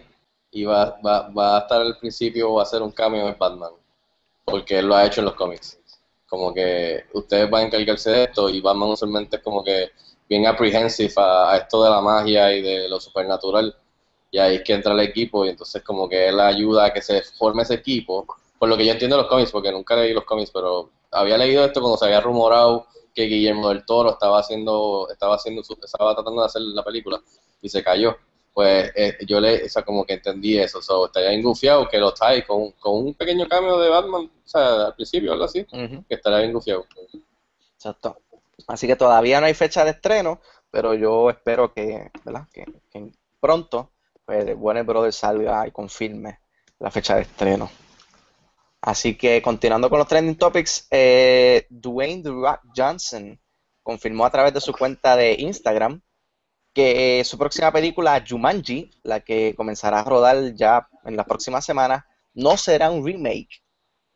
y 0.52 0.66
va, 0.66 1.00
va, 1.06 1.30
va 1.30 1.58
a 1.58 1.60
estar 1.62 1.82
al 1.82 1.98
principio 1.98 2.54
va 2.54 2.64
a 2.64 2.66
ser 2.66 2.82
un 2.82 2.92
cameo 2.92 3.30
es 3.30 3.38
Batman, 3.38 3.72
porque 4.46 4.80
él 4.80 4.88
lo 4.88 4.96
ha 4.96 5.06
hecho 5.06 5.22
en 5.22 5.26
los 5.26 5.36
cómics. 5.36 5.80
Como 6.28 6.54
que 6.54 7.06
ustedes 7.14 7.50
van 7.50 7.64
a 7.64 7.66
encargarse 7.68 8.10
de 8.12 8.24
esto 8.26 8.50
y 8.50 8.62
Batman 8.62 8.90
usualmente 8.90 9.38
es 9.38 9.44
como 9.44 9.64
que 9.64 9.92
bien 10.28 10.46
apprehensive 10.46 11.14
a, 11.18 11.58
esto 11.58 11.84
de 11.84 11.90
la 11.90 12.02
magia 12.02 12.54
y 12.54 12.62
de 12.62 12.90
lo 12.90 13.00
supernatural. 13.00 13.76
Y 14.30 14.40
ahí 14.40 14.56
es 14.56 14.64
que 14.64 14.74
entra 14.74 14.94
el 14.94 15.00
equipo 15.00 15.46
y 15.46 15.50
entonces 15.50 15.82
como 15.84 16.10
que 16.10 16.28
él 16.28 16.40
ayuda 16.40 16.86
a 16.86 16.94
que 16.94 17.02
se 17.02 17.22
forme 17.22 17.64
ese 17.64 17.76
equipo. 17.76 18.26
Por 18.60 18.68
lo 18.70 18.76
que 18.76 18.86
yo 18.86 18.92
entiendo 18.92 19.18
los 19.18 19.28
cómics, 19.28 19.52
porque 19.52 19.72
nunca 19.72 19.96
leí 19.96 20.14
los 20.14 20.26
cómics, 20.26 20.52
pero 20.52 20.90
había 21.12 21.38
leído 21.38 21.64
esto 21.64 21.80
cuando 21.80 21.98
se 21.98 22.06
había 22.06 22.20
rumorado 22.22 22.88
que 23.14 23.24
Guillermo 23.24 23.70
del 23.70 23.86
Toro 23.86 24.12
estaba 24.12 24.40
haciendo, 24.40 25.08
estaba 25.12 25.36
haciendo 25.36 25.62
estaba 25.62 26.14
tratando 26.14 26.42
de 26.42 26.46
hacer 26.46 26.62
la 26.62 26.84
película 26.84 27.22
y 27.62 27.70
se 27.70 27.84
cayó. 27.84 28.16
Pues 28.58 28.92
eh, 28.96 29.20
yo 29.28 29.40
le, 29.40 29.66
o 29.66 29.70
sea, 29.70 29.84
como 29.84 30.04
que 30.04 30.14
entendí 30.14 30.58
eso, 30.58 30.82
so, 30.82 31.06
estaría 31.06 31.32
engufiado 31.32 31.88
que 31.88 32.00
lo 32.00 32.12
trae 32.12 32.44
con, 32.44 32.72
con 32.72 33.06
un 33.06 33.14
pequeño 33.14 33.48
cambio 33.48 33.78
de 33.78 33.88
Batman, 33.88 34.24
o 34.24 34.48
sea, 34.48 34.88
al 34.88 34.96
principio, 34.96 35.32
algo 35.32 35.46
así, 35.46 35.64
que 35.64 36.16
estaría 36.16 36.40
bien 36.40 36.54
gufiado. 36.54 36.88
exacto. 37.76 38.18
Así 38.66 38.88
que 38.88 38.96
todavía 38.96 39.40
no 39.40 39.46
hay 39.46 39.54
fecha 39.54 39.86
de 39.86 39.92
estreno, 39.92 40.42
pero 40.72 40.96
yo 40.96 41.30
espero 41.30 41.72
que, 41.72 42.10
¿verdad? 42.26 42.48
que, 42.52 42.66
que 42.90 43.12
pronto 43.40 43.92
pues, 44.26 44.56
Warner 44.58 44.86
Brothers 44.86 45.18
salga 45.18 45.68
y 45.68 45.72
confirme 45.72 46.40
la 46.80 46.90
fecha 46.90 47.14
de 47.14 47.22
estreno. 47.22 47.70
Así 48.82 49.16
que 49.16 49.40
continuando 49.44 49.88
con 49.88 50.00
los 50.00 50.08
trending 50.08 50.36
topics, 50.36 50.88
eh, 50.90 51.68
Dwayne 51.70 52.24
The 52.24 52.30
Rock 52.30 52.62
Johnson 52.76 53.40
confirmó 53.84 54.26
a 54.26 54.32
través 54.32 54.52
de 54.56 54.62
su 54.62 54.74
cuenta 54.74 55.16
de 55.16 55.34
Instagram 55.34 56.02
que 56.78 57.24
su 57.26 57.40
próxima 57.40 57.72
película, 57.72 58.24
Jumanji, 58.24 58.92
la 59.02 59.22
que 59.22 59.56
comenzará 59.58 60.02
a 60.02 60.04
rodar 60.04 60.54
ya 60.54 60.88
en 61.06 61.18
las 61.18 61.26
próximas 61.26 61.66
semanas, 61.66 62.04
no 62.36 62.56
será 62.56 62.92
un 62.92 63.04
remake, 63.04 63.64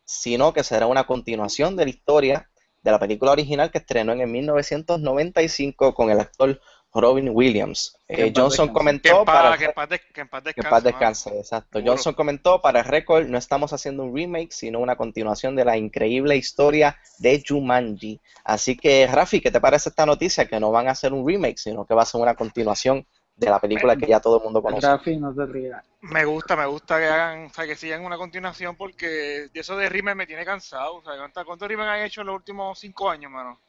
sino 0.06 0.54
que 0.54 0.63
será 0.63 0.86
una 0.86 1.08
continuación 1.08 1.76
de 1.76 1.86
la 1.86 1.89
historia 1.89 2.52
de 2.84 2.91
la 2.91 3.00
película 3.00 3.32
original 3.32 3.71
que 3.71 3.80
estrenó 3.80 4.13
en 4.13 4.21
el 4.21 4.28
1995 4.28 5.95
con 5.95 6.12
el 6.12 6.19
actor 6.19 6.62
Robin 6.93 7.30
Williams. 7.34 7.95
Eh, 8.08 8.34
Johnson 8.36 8.67
descanse. 8.67 8.73
Comentó 8.73 9.19
en 9.19 9.25
para 9.25 9.58
que 9.58 9.65
en 9.65 9.73
paz, 9.73 9.89
des- 9.89 10.01
que 10.13 10.21
en 10.21 10.27
paz 10.27 10.43
que 10.43 10.49
descanse. 10.49 10.69
paz 10.69 10.84
mano. 10.84 10.97
descanse, 10.97 11.39
exacto. 11.39 11.80
Seguro. 11.80 11.93
Johnson 11.93 12.13
comentó 12.13 12.62
para 12.62 12.80
el 12.80 12.86
récord, 12.86 13.25
no 13.27 13.38
estamos 13.38 13.71
haciendo 13.71 14.04
un 14.04 14.15
remake, 14.15 14.51
sino 14.51 14.80
una 14.80 14.95
continuación 14.95 15.56
de 15.56 15.65
la 15.65 15.77
increíble 15.77 16.36
historia 16.36 16.97
de 17.19 17.43
Jumanji. 17.47 18.19
Así 18.43 18.75
que, 18.75 19.08
Rafi, 19.08 19.39
¿qué 19.39 19.51
te 19.51 19.62
parece 19.62 19.89
esta 19.89 20.06
noticia? 20.06 20.47
Que 20.47 20.60
no 20.60 20.71
van 20.71 20.88
a 20.88 20.91
hacer 20.91 21.13
un 21.13 21.25
remake, 21.25 21.58
sino 21.58 21.86
que 21.86 21.93
va 21.93 22.01
a 22.04 22.06
ser 22.06 22.19
una 22.19 22.36
continuación 22.36 23.06
de 23.38 23.49
la 23.49 23.60
película 23.60 23.95
que 23.95 24.06
ya 24.06 24.19
todo 24.19 24.38
el 24.38 24.43
mundo 24.43 24.62
conoce. 24.62 24.86
Rafi, 24.86 25.17
no 25.17 25.34
te 25.34 25.45
rías. 25.45 25.84
Me 26.01 26.25
gusta, 26.25 26.56
me 26.56 26.65
gusta 26.65 26.99
que 26.99 27.06
hagan, 27.06 27.45
o 27.45 27.49
sea, 27.54 27.65
que 27.65 27.75
sigan 27.75 28.04
una 28.04 28.17
continuación 28.17 28.75
porque 28.75 29.47
eso 29.54 29.77
de 29.77 29.88
remake 29.89 30.15
me 30.17 30.27
tiene 30.27 30.45
cansado. 30.45 30.95
O 30.95 31.04
sea, 31.04 31.15
¿cuántos, 31.17 31.45
cuántos 31.45 31.67
remake 31.67 31.89
han 31.89 32.01
hecho 32.04 32.21
en 32.21 32.27
los 32.27 32.36
últimos 32.36 32.77
cinco 32.77 33.10
años, 33.10 33.32
mano? 33.32 33.60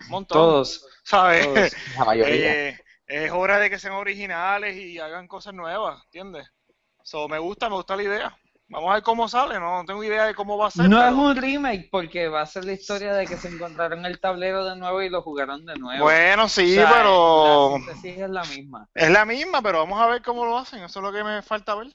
Un 0.00 0.08
montón. 0.08 0.36
Todos, 0.38 0.86
¿Sabes? 1.04 1.46
todos. 1.46 1.72
La 1.98 2.04
mayoría. 2.04 2.68
Eh, 2.68 2.80
es 3.06 3.30
hora 3.32 3.58
de 3.58 3.70
que 3.70 3.78
sean 3.78 3.94
originales 3.94 4.76
y 4.76 4.98
hagan 4.98 5.26
cosas 5.28 5.54
nuevas, 5.54 6.02
¿entiendes? 6.04 6.46
So, 7.02 7.26
me 7.28 7.38
gusta, 7.38 7.68
me 7.68 7.76
gusta 7.76 7.96
la 7.96 8.02
idea. 8.02 8.38
Vamos 8.70 8.90
a 8.90 8.94
ver 8.94 9.02
cómo 9.02 9.26
sale, 9.28 9.58
no 9.58 9.82
tengo 9.86 10.04
idea 10.04 10.26
de 10.26 10.34
cómo 10.34 10.58
va 10.58 10.66
a 10.68 10.70
ser. 10.70 10.90
No 10.90 10.98
pero- 10.98 11.08
es 11.08 11.14
un 11.14 11.36
remake 11.36 11.88
porque 11.90 12.28
va 12.28 12.42
a 12.42 12.46
ser 12.46 12.66
la 12.66 12.72
historia 12.74 13.14
de 13.14 13.26
que 13.26 13.38
se 13.38 13.48
encontraron 13.48 14.04
el 14.04 14.20
tablero 14.20 14.62
de 14.66 14.76
nuevo 14.76 15.00
y 15.00 15.08
lo 15.08 15.22
jugaron 15.22 15.64
de 15.64 15.74
nuevo. 15.76 16.04
Bueno, 16.04 16.50
sí, 16.50 16.72
O 16.72 16.82
sea, 16.82 16.92
pero 16.92 17.78
La 17.78 17.92
es 18.10 18.30
la 18.30 18.44
misma. 18.44 18.88
es 18.94 19.10
la 19.10 19.24
misma, 19.24 19.62
pero 19.62 19.78
vamos 19.78 19.98
a 20.02 20.06
ver 20.08 20.20
cómo 20.20 20.44
lo 20.44 20.58
hacen. 20.58 20.82
Eso 20.84 20.98
es 21.00 21.02
lo 21.02 21.10
que 21.12 21.24
me 21.24 21.40
falta 21.40 21.74
ver. 21.76 21.90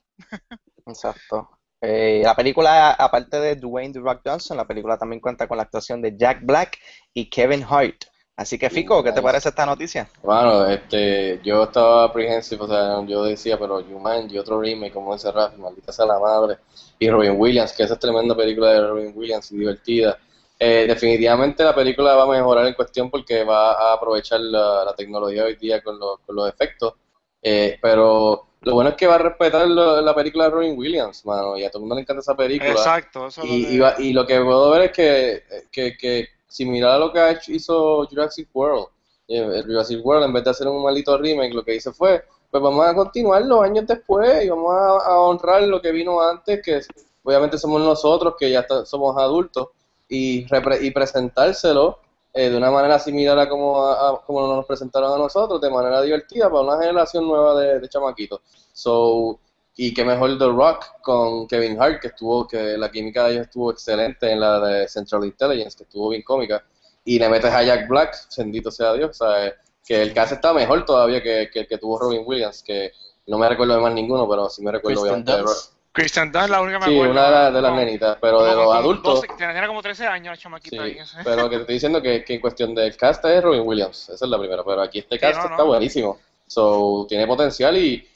Exacto. 0.87 1.47
Eh, 1.85 2.21
la 2.23 2.33
película, 2.33 2.91
aparte 2.91 3.41
de 3.41 3.57
Dwayne 3.57 3.91
The 3.93 3.99
Rock 3.99 4.21
Johnson, 4.25 4.55
la 4.55 4.65
película 4.65 4.97
también 4.97 5.19
cuenta 5.19 5.47
con 5.49 5.57
la 5.57 5.63
actuación 5.63 6.01
de 6.01 6.15
Jack 6.17 6.39
Black 6.43 6.77
y 7.13 7.29
Kevin 7.29 7.65
Hart. 7.69 8.05
Así 8.37 8.57
que, 8.57 8.69
Fico, 8.69 9.03
¿qué 9.03 9.11
te 9.11 9.21
parece 9.21 9.49
esta 9.49 9.65
noticia? 9.65 10.09
Bueno, 10.23 10.65
este, 10.65 11.39
yo 11.43 11.63
estaba 11.63 12.05
apprehensive, 12.05 12.63
o 12.63 12.67
sea, 12.67 13.05
yo 13.05 13.25
decía, 13.25 13.59
pero 13.59 13.83
Jumanji, 13.83 14.37
otro 14.39 14.61
remake, 14.61 14.93
como 14.93 15.13
dice 15.13 15.29
Rafi, 15.31 15.57
maldita 15.61 15.91
sea 15.91 16.05
la 16.05 16.17
madre, 16.19 16.57
y 16.97 17.09
Robin 17.09 17.35
Williams, 17.37 17.73
que 17.73 17.83
esa 17.83 17.93
es 17.95 17.99
tremenda 17.99 18.35
película 18.35 18.71
de 18.71 18.87
Robin 18.87 19.11
Williams 19.13 19.51
y 19.51 19.57
divertida. 19.57 20.17
Eh, 20.57 20.85
definitivamente 20.87 21.63
la 21.63 21.75
película 21.75 22.15
va 22.15 22.23
a 22.23 22.27
mejorar 22.27 22.65
en 22.65 22.73
cuestión 22.75 23.11
porque 23.11 23.43
va 23.43 23.73
a 23.73 23.93
aprovechar 23.95 24.39
la, 24.39 24.85
la 24.85 24.95
tecnología 24.95 25.43
hoy 25.43 25.55
día 25.57 25.83
con, 25.83 25.99
los- 25.99 26.19
con 26.25 26.35
los 26.37 26.47
efectos, 26.49 26.93
eh, 27.41 27.77
pero 27.81 28.47
lo 28.63 28.73
bueno 28.75 28.89
es 28.91 28.95
que 28.95 29.07
va 29.07 29.15
a 29.15 29.19
respetar 29.19 29.67
lo- 29.67 30.01
la 30.01 30.15
película 30.15 30.45
de 30.45 30.49
Robin 30.51 30.77
Williams, 30.77 31.25
mano, 31.25 31.57
y 31.57 31.63
a 31.63 31.69
todo 31.69 31.79
el 31.79 31.81
mundo 31.81 31.95
le 31.95 32.01
encanta 32.01 32.21
esa 32.21 32.35
película. 32.35 32.71
Exacto, 32.71 33.27
eso 33.27 33.41
es 33.43 33.47
lo 33.49 33.53
Y, 33.55 33.65
que- 33.65 33.71
y, 33.73 33.79
va- 33.79 33.95
y 33.99 34.13
lo 34.13 34.25
que 34.25 34.39
puedo 34.41 34.69
ver 34.71 34.81
es 34.83 34.91
que, 34.91 35.43
que, 35.71 35.97
que 35.97 36.27
similar 36.47 36.91
a 36.95 36.97
lo 36.99 37.11
que 37.11 37.19
ha 37.19 37.31
hecho- 37.31 37.51
hizo 37.51 38.05
Jurassic 38.07 38.47
World, 38.53 38.87
eh, 39.27 39.37
el 39.55 39.63
Jurassic 39.65 40.05
World, 40.05 40.25
en 40.25 40.33
vez 40.33 40.43
de 40.43 40.49
hacer 40.51 40.67
un 40.67 40.83
maldito 40.83 41.17
remake, 41.17 41.53
lo 41.53 41.63
que 41.63 41.75
hizo 41.75 41.91
fue, 41.93 42.23
pues 42.51 42.61
vamos 42.63 42.85
a 42.85 42.93
continuar 42.93 43.41
los 43.43 43.63
años 43.63 43.85
después 43.87 44.45
y 44.45 44.49
vamos 44.49 44.73
a, 44.73 45.09
a 45.11 45.19
honrar 45.19 45.63
lo 45.63 45.81
que 45.81 45.91
vino 45.91 46.21
antes, 46.21 46.61
que 46.61 46.81
obviamente 47.23 47.57
somos 47.57 47.81
nosotros, 47.81 48.35
que 48.37 48.51
ya 48.51 48.59
está- 48.61 48.85
somos 48.85 49.17
adultos, 49.17 49.69
y, 50.07 50.45
repre- 50.47 50.81
y 50.81 50.91
presentárselo 50.91 51.97
eh, 52.33 52.49
de 52.49 52.57
una 52.57 52.71
manera 52.71 52.97
similar 52.99 53.37
a 53.39 53.47
como, 53.47 53.85
a- 53.85 54.09
a 54.09 54.21
como 54.25 54.47
nos 54.47 54.65
presentaron 54.65 55.13
a 55.13 55.17
nosotros, 55.17 55.61
de 55.61 55.69
manera 55.69 56.01
divertida 56.01 56.49
para 56.49 56.61
una 56.63 56.79
generación 56.79 57.27
nueva 57.27 57.59
de, 57.59 57.79
de 57.79 57.89
chamaquitos. 57.89 58.41
So, 58.73 59.39
y 59.75 59.93
qué 59.93 60.03
mejor 60.05 60.37
The 60.37 60.45
Rock 60.47 60.85
con 61.01 61.47
Kevin 61.47 61.81
Hart, 61.81 61.99
que 62.01 62.07
estuvo, 62.07 62.47
que 62.47 62.77
la 62.77 62.91
química 62.91 63.25
de 63.25 63.33
ellos 63.33 63.45
estuvo 63.47 63.71
excelente 63.71 64.31
en 64.31 64.39
la 64.39 64.59
de 64.59 64.87
Central 64.87 65.25
Intelligence, 65.25 65.77
que 65.77 65.83
estuvo 65.83 66.09
bien 66.09 66.21
cómica. 66.23 66.63
Y 67.05 67.19
le 67.19 67.27
metes 67.29 67.51
a 67.51 67.63
Jack 67.63 67.87
Black, 67.87 68.15
bendito 68.37 68.71
sea 68.71 68.93
Dios, 68.93 69.17
¿sabes? 69.17 69.53
que 69.85 70.01
el 70.01 70.13
cast 70.13 70.31
está 70.33 70.53
mejor 70.53 70.85
todavía 70.85 71.21
que, 71.21 71.49
que, 71.51 71.67
que 71.67 71.77
tuvo 71.77 71.99
Robin 71.99 72.23
Williams, 72.25 72.63
que 72.63 72.91
no 73.27 73.37
me 73.37 73.49
recuerdo 73.49 73.73
de 73.75 73.81
más 73.81 73.93
ninguno, 73.93 74.29
pero 74.29 74.49
sí 74.49 74.61
me 74.63 74.71
recuerdo 74.71 75.03
de 75.03 75.09
Dunst. 75.45 75.73
Christian 75.93 76.31
Dunst 76.31 76.45
es 76.45 76.49
la 76.51 76.61
única 76.61 76.79
que 76.79 76.85
me 76.85 76.91
Sí, 76.91 76.95
acuerdo. 76.97 77.11
una 77.13 77.25
de, 77.25 77.31
las- 77.31 77.53
de 77.53 77.61
las 77.61 77.69
Como- 77.71 77.81
nenitas, 77.85 78.17
pero 78.19 78.43
de 78.43 78.55
los 78.55 78.73
adultos, 78.75 79.13
12, 79.21 79.27
tenía 79.37 79.67
como 79.67 79.81
13 79.81 80.07
años 80.07 80.35
la 80.35 80.41
chamaquita 80.41 80.75
sí, 80.83 80.97
ahí. 80.97 80.97
pero 81.23 81.43
que 81.49 81.55
te 81.57 81.61
estoy 81.61 81.73
diciendo 81.75 82.01
que, 82.01 82.23
que 82.25 82.33
en 82.33 82.41
cuestión 82.41 82.73
del 82.75 82.97
cast 82.97 83.23
es 83.25 83.43
Robin 83.43 83.61
Williams, 83.63 84.09
esa 84.09 84.25
es 84.25 84.29
la 84.31 84.39
primera, 84.39 84.63
pero 84.63 84.81
aquí 84.81 84.99
este 84.99 85.19
cast 85.19 85.37
no, 85.37 85.43
está 85.43 85.57
no. 85.57 85.65
buenísimo, 85.67 86.17
so 86.47 87.05
tiene 87.07 87.27
potencial 87.27 87.77
y 87.77 88.07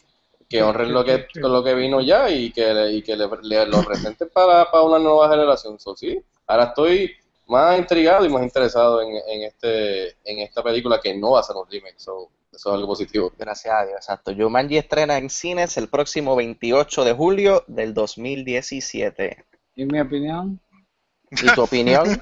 que 0.49 0.63
honren 0.63 0.91
lo 0.93 1.03
que, 1.05 1.27
con 1.41 1.51
lo 1.53 1.63
que 1.63 1.75
vino 1.75 2.01
ya 2.01 2.29
y 2.29 2.51
que, 2.51 2.89
y 2.91 3.01
que 3.03 3.15
le, 3.15 3.27
le- 3.43 3.65
lo 3.67 3.83
presenten 3.83 4.29
para, 4.33 4.71
para 4.71 4.83
una 4.83 4.97
nueva 4.97 5.29
generación. 5.29 5.77
So, 5.79 5.95
sí, 5.95 6.19
ahora 6.47 6.63
estoy 6.65 7.11
más 7.47 7.77
intrigado 7.77 8.25
y 8.25 8.29
más 8.29 8.41
interesado 8.43 9.01
en, 9.01 9.09
en, 9.27 9.43
este, 9.43 10.11
en 10.23 10.39
esta 10.39 10.63
película 10.63 10.99
que 11.01 11.13
no 11.15 11.31
va 11.31 11.41
a 11.41 11.43
ser 11.43 11.55
un 11.57 11.69
remake. 11.69 11.99
So, 11.99 12.29
eso 12.57 12.69
es 12.69 12.75
algo 12.75 12.87
positivo. 12.87 13.31
Gracias 13.37 13.73
a 13.73 13.85
Dios, 13.85 13.97
exacto. 13.97 14.33
Jumanji 14.35 14.77
estrena 14.77 15.17
en 15.17 15.29
cines 15.29 15.77
el 15.77 15.89
próximo 15.89 16.35
28 16.35 17.05
de 17.05 17.13
julio 17.13 17.63
del 17.67 17.93
2017. 17.93 19.45
¿Y 19.75 19.85
mi 19.85 19.99
opinión? 19.99 20.59
¿Y 21.31 21.53
tu 21.53 21.61
opinión? 21.61 22.05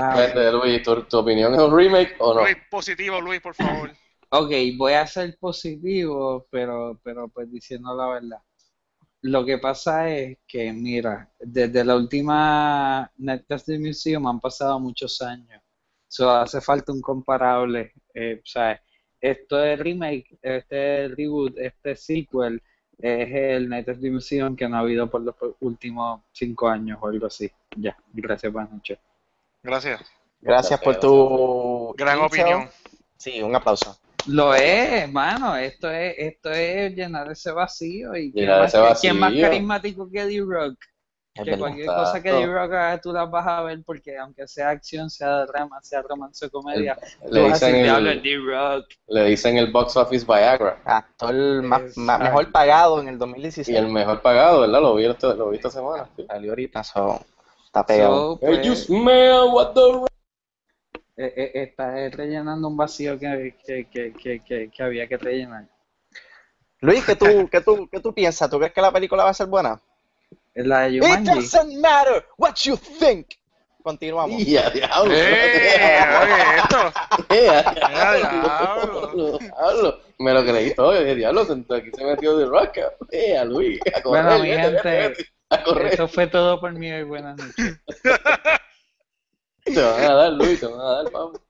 Ah, 0.00 0.14
Vete, 0.16 0.52
Luis, 0.52 0.80
¿tu, 0.84 1.02
tu 1.06 1.18
opinión 1.18 1.52
es 1.54 1.60
un 1.60 1.76
remake 1.76 2.14
o 2.20 2.32
no? 2.32 2.42
Luis, 2.42 2.56
positivo, 2.70 3.20
Luis, 3.20 3.40
por 3.40 3.54
favor. 3.54 3.90
Ok, 4.30 4.52
voy 4.76 4.92
a 4.92 5.06
ser 5.06 5.36
positivo, 5.40 6.46
pero, 6.50 7.00
pero 7.02 7.28
pues 7.28 7.50
diciendo 7.50 7.96
la 7.96 8.06
verdad. 8.06 8.38
Lo 9.22 9.44
que 9.44 9.56
pasa 9.58 10.08
es 10.08 10.38
que, 10.46 10.72
mira, 10.72 11.32
desde 11.40 11.82
la 11.82 11.96
última 11.96 13.10
Netflix 13.16 13.80
Museum 13.80 14.28
han 14.28 14.38
pasado 14.38 14.78
muchos 14.78 15.20
años. 15.22 15.62
So, 16.08 16.30
hace 16.30 16.60
falta 16.60 16.92
un 16.92 17.00
comparable. 17.00 17.92
Eh, 18.14 18.40
¿sabes? 18.44 18.80
Esto 19.20 19.62
es 19.62 19.78
remake, 19.78 20.38
este 20.42 21.08
reboot, 21.08 21.58
este 21.58 21.96
sequel 21.96 22.62
es 22.98 23.28
el 23.32 23.68
Netflix 23.68 24.12
Museum 24.12 24.56
que 24.56 24.68
no 24.68 24.76
ha 24.76 24.80
habido 24.80 25.08
por 25.08 25.22
los 25.22 25.34
últimos 25.60 26.22
cinco 26.32 26.68
años 26.68 26.98
o 27.00 27.08
algo 27.08 27.26
así. 27.26 27.50
Ya, 27.76 27.96
gracias, 28.12 28.52
buenas 28.52 28.72
noches. 28.72 28.98
Gracias. 29.62 30.00
Gracias 30.40 30.80
por 30.80 30.98
tu 31.00 31.94
Gran 31.96 32.20
opinión. 32.20 32.68
Sí, 33.16 33.42
un 33.42 33.54
aplauso. 33.54 33.98
Lo 34.26 34.54
es, 34.54 35.02
hermano. 35.02 35.56
Esto 35.56 35.90
es, 35.90 36.14
esto 36.18 36.50
es 36.50 36.94
llenar 36.94 37.30
ese 37.30 37.50
vacío. 37.50 38.14
¿Y 38.14 38.32
quién 38.32 38.48
más, 38.48 39.00
quién 39.00 39.18
más 39.18 39.34
carismático 39.34 40.08
que 40.10 40.24
D-Rock? 40.24 40.78
Que 41.44 41.50
verdad. 41.50 41.58
cualquier 41.58 41.86
cosa 41.86 42.22
que 42.22 42.32
D-Rock 42.32 42.72
haga, 42.72 43.00
tú 43.00 43.12
las 43.12 43.30
vas 43.30 43.46
a 43.46 43.62
ver 43.62 43.82
porque 43.84 44.16
aunque 44.18 44.46
sea 44.48 44.70
acción, 44.70 45.08
sea 45.10 45.46
drama, 45.46 45.80
sea 45.82 46.02
romance 46.02 46.46
o 46.46 46.50
comedia, 46.50 46.96
Le 47.30 47.44
dicen 47.48 47.76
el, 47.76 48.22
D-Rock. 48.22 48.86
le 49.08 49.24
dicen 49.24 49.56
el 49.56 49.70
box 49.72 49.96
office 49.96 50.24
Viagra. 50.26 50.80
Actor 50.84 51.34
más, 51.62 51.80
más- 51.80 51.90
Exacto. 51.96 52.24
mejor 52.24 52.52
pagado 52.52 53.00
en 53.00 53.08
el 53.08 53.14
Y 53.14 53.18
2016. 53.18 53.76
el 53.78 53.88
mejor 53.88 54.20
pagado, 54.22 54.60
¿verdad? 54.62 54.80
Lo 54.80 54.94
vi, 54.94 55.06
esta- 55.06 55.34
lo 55.34 55.50
vi 55.50 55.56
esta 55.56 55.70
semana. 55.70 56.08
sí. 56.16 56.24
Salió 56.26 56.50
ahorita, 56.52 56.82
so, 56.84 57.20
está 57.66 57.84
pegado. 57.86 58.34
So, 58.34 58.40
pues, 58.40 58.58
Hey, 58.58 58.66
you 58.66 58.74
smell 58.74 59.48
what 59.52 59.72
the... 59.74 60.06
eh, 61.16 61.32
eh, 61.36 61.50
está 61.62 61.92
rellenando 62.10 62.68
un 62.68 62.76
vacío 62.76 63.18
que, 63.18 63.56
que, 63.66 63.86
que, 63.88 64.12
que, 64.12 64.40
que, 64.40 64.70
que 64.70 64.82
había 64.82 65.06
que 65.08 65.16
rellenar. 65.16 65.66
Luis, 66.80 67.04
¿qué 67.04 67.16
tú, 67.16 67.48
qué, 67.50 67.60
tú, 67.60 67.88
¿qué 67.90 67.98
tú 67.98 68.14
piensas? 68.14 68.48
¿Tú 68.48 68.56
crees 68.58 68.72
que 68.72 68.80
la 68.80 68.92
película 68.92 69.24
va 69.24 69.30
a 69.30 69.34
ser 69.34 69.48
buena? 69.48 69.80
Es 70.58 70.66
La 70.66 70.80
de 70.80 70.96
It 70.96 71.02
Jumanji. 71.04 71.34
doesn't 71.34 71.74
matter 71.80 72.26
what 72.36 72.54
you 72.64 72.76
think. 72.76 73.26
Continuamos. 73.84 74.42
¡Ya, 74.44 74.68
diablo! 74.70 75.14
¡Eh! 75.14 76.00
Oye, 76.20 76.56
esto. 76.56 76.92
¡Ya, 77.30 77.74
Ya, 77.74 78.14
diablo! 78.16 79.38
diablo! 79.38 80.00
Me 80.18 80.32
lo 80.34 80.42
creí 80.44 80.74
todo. 80.74 80.94
Yo 80.94 81.00
dije, 81.00 81.14
diablo, 81.14 81.42
aquí 81.42 81.90
se 81.96 82.04
metió 82.04 82.36
de 82.36 82.46
roca. 82.46 82.92
¡Eh, 83.12 83.38
a 83.38 83.44
Luis! 83.44 83.78
A 83.94 84.02
correr, 84.02 84.24
Bueno, 84.24 84.42
mi 84.42 84.48
gente, 84.50 85.14
a 85.48 85.62
correr. 85.62 85.94
Eso 85.94 86.08
fue 86.08 86.26
todo 86.26 86.58
por 86.60 86.72
mí 86.72 86.90
hoy. 86.90 87.04
Buenas 87.04 87.36
noches. 87.38 87.80
Te 89.64 89.80
van 89.80 90.02
a 90.02 90.14
dar, 90.14 90.32
Luis, 90.32 90.58
te 90.58 90.66
van 90.66 90.80
a 90.80 90.84
dar, 91.02 91.12
vamos. 91.12 91.40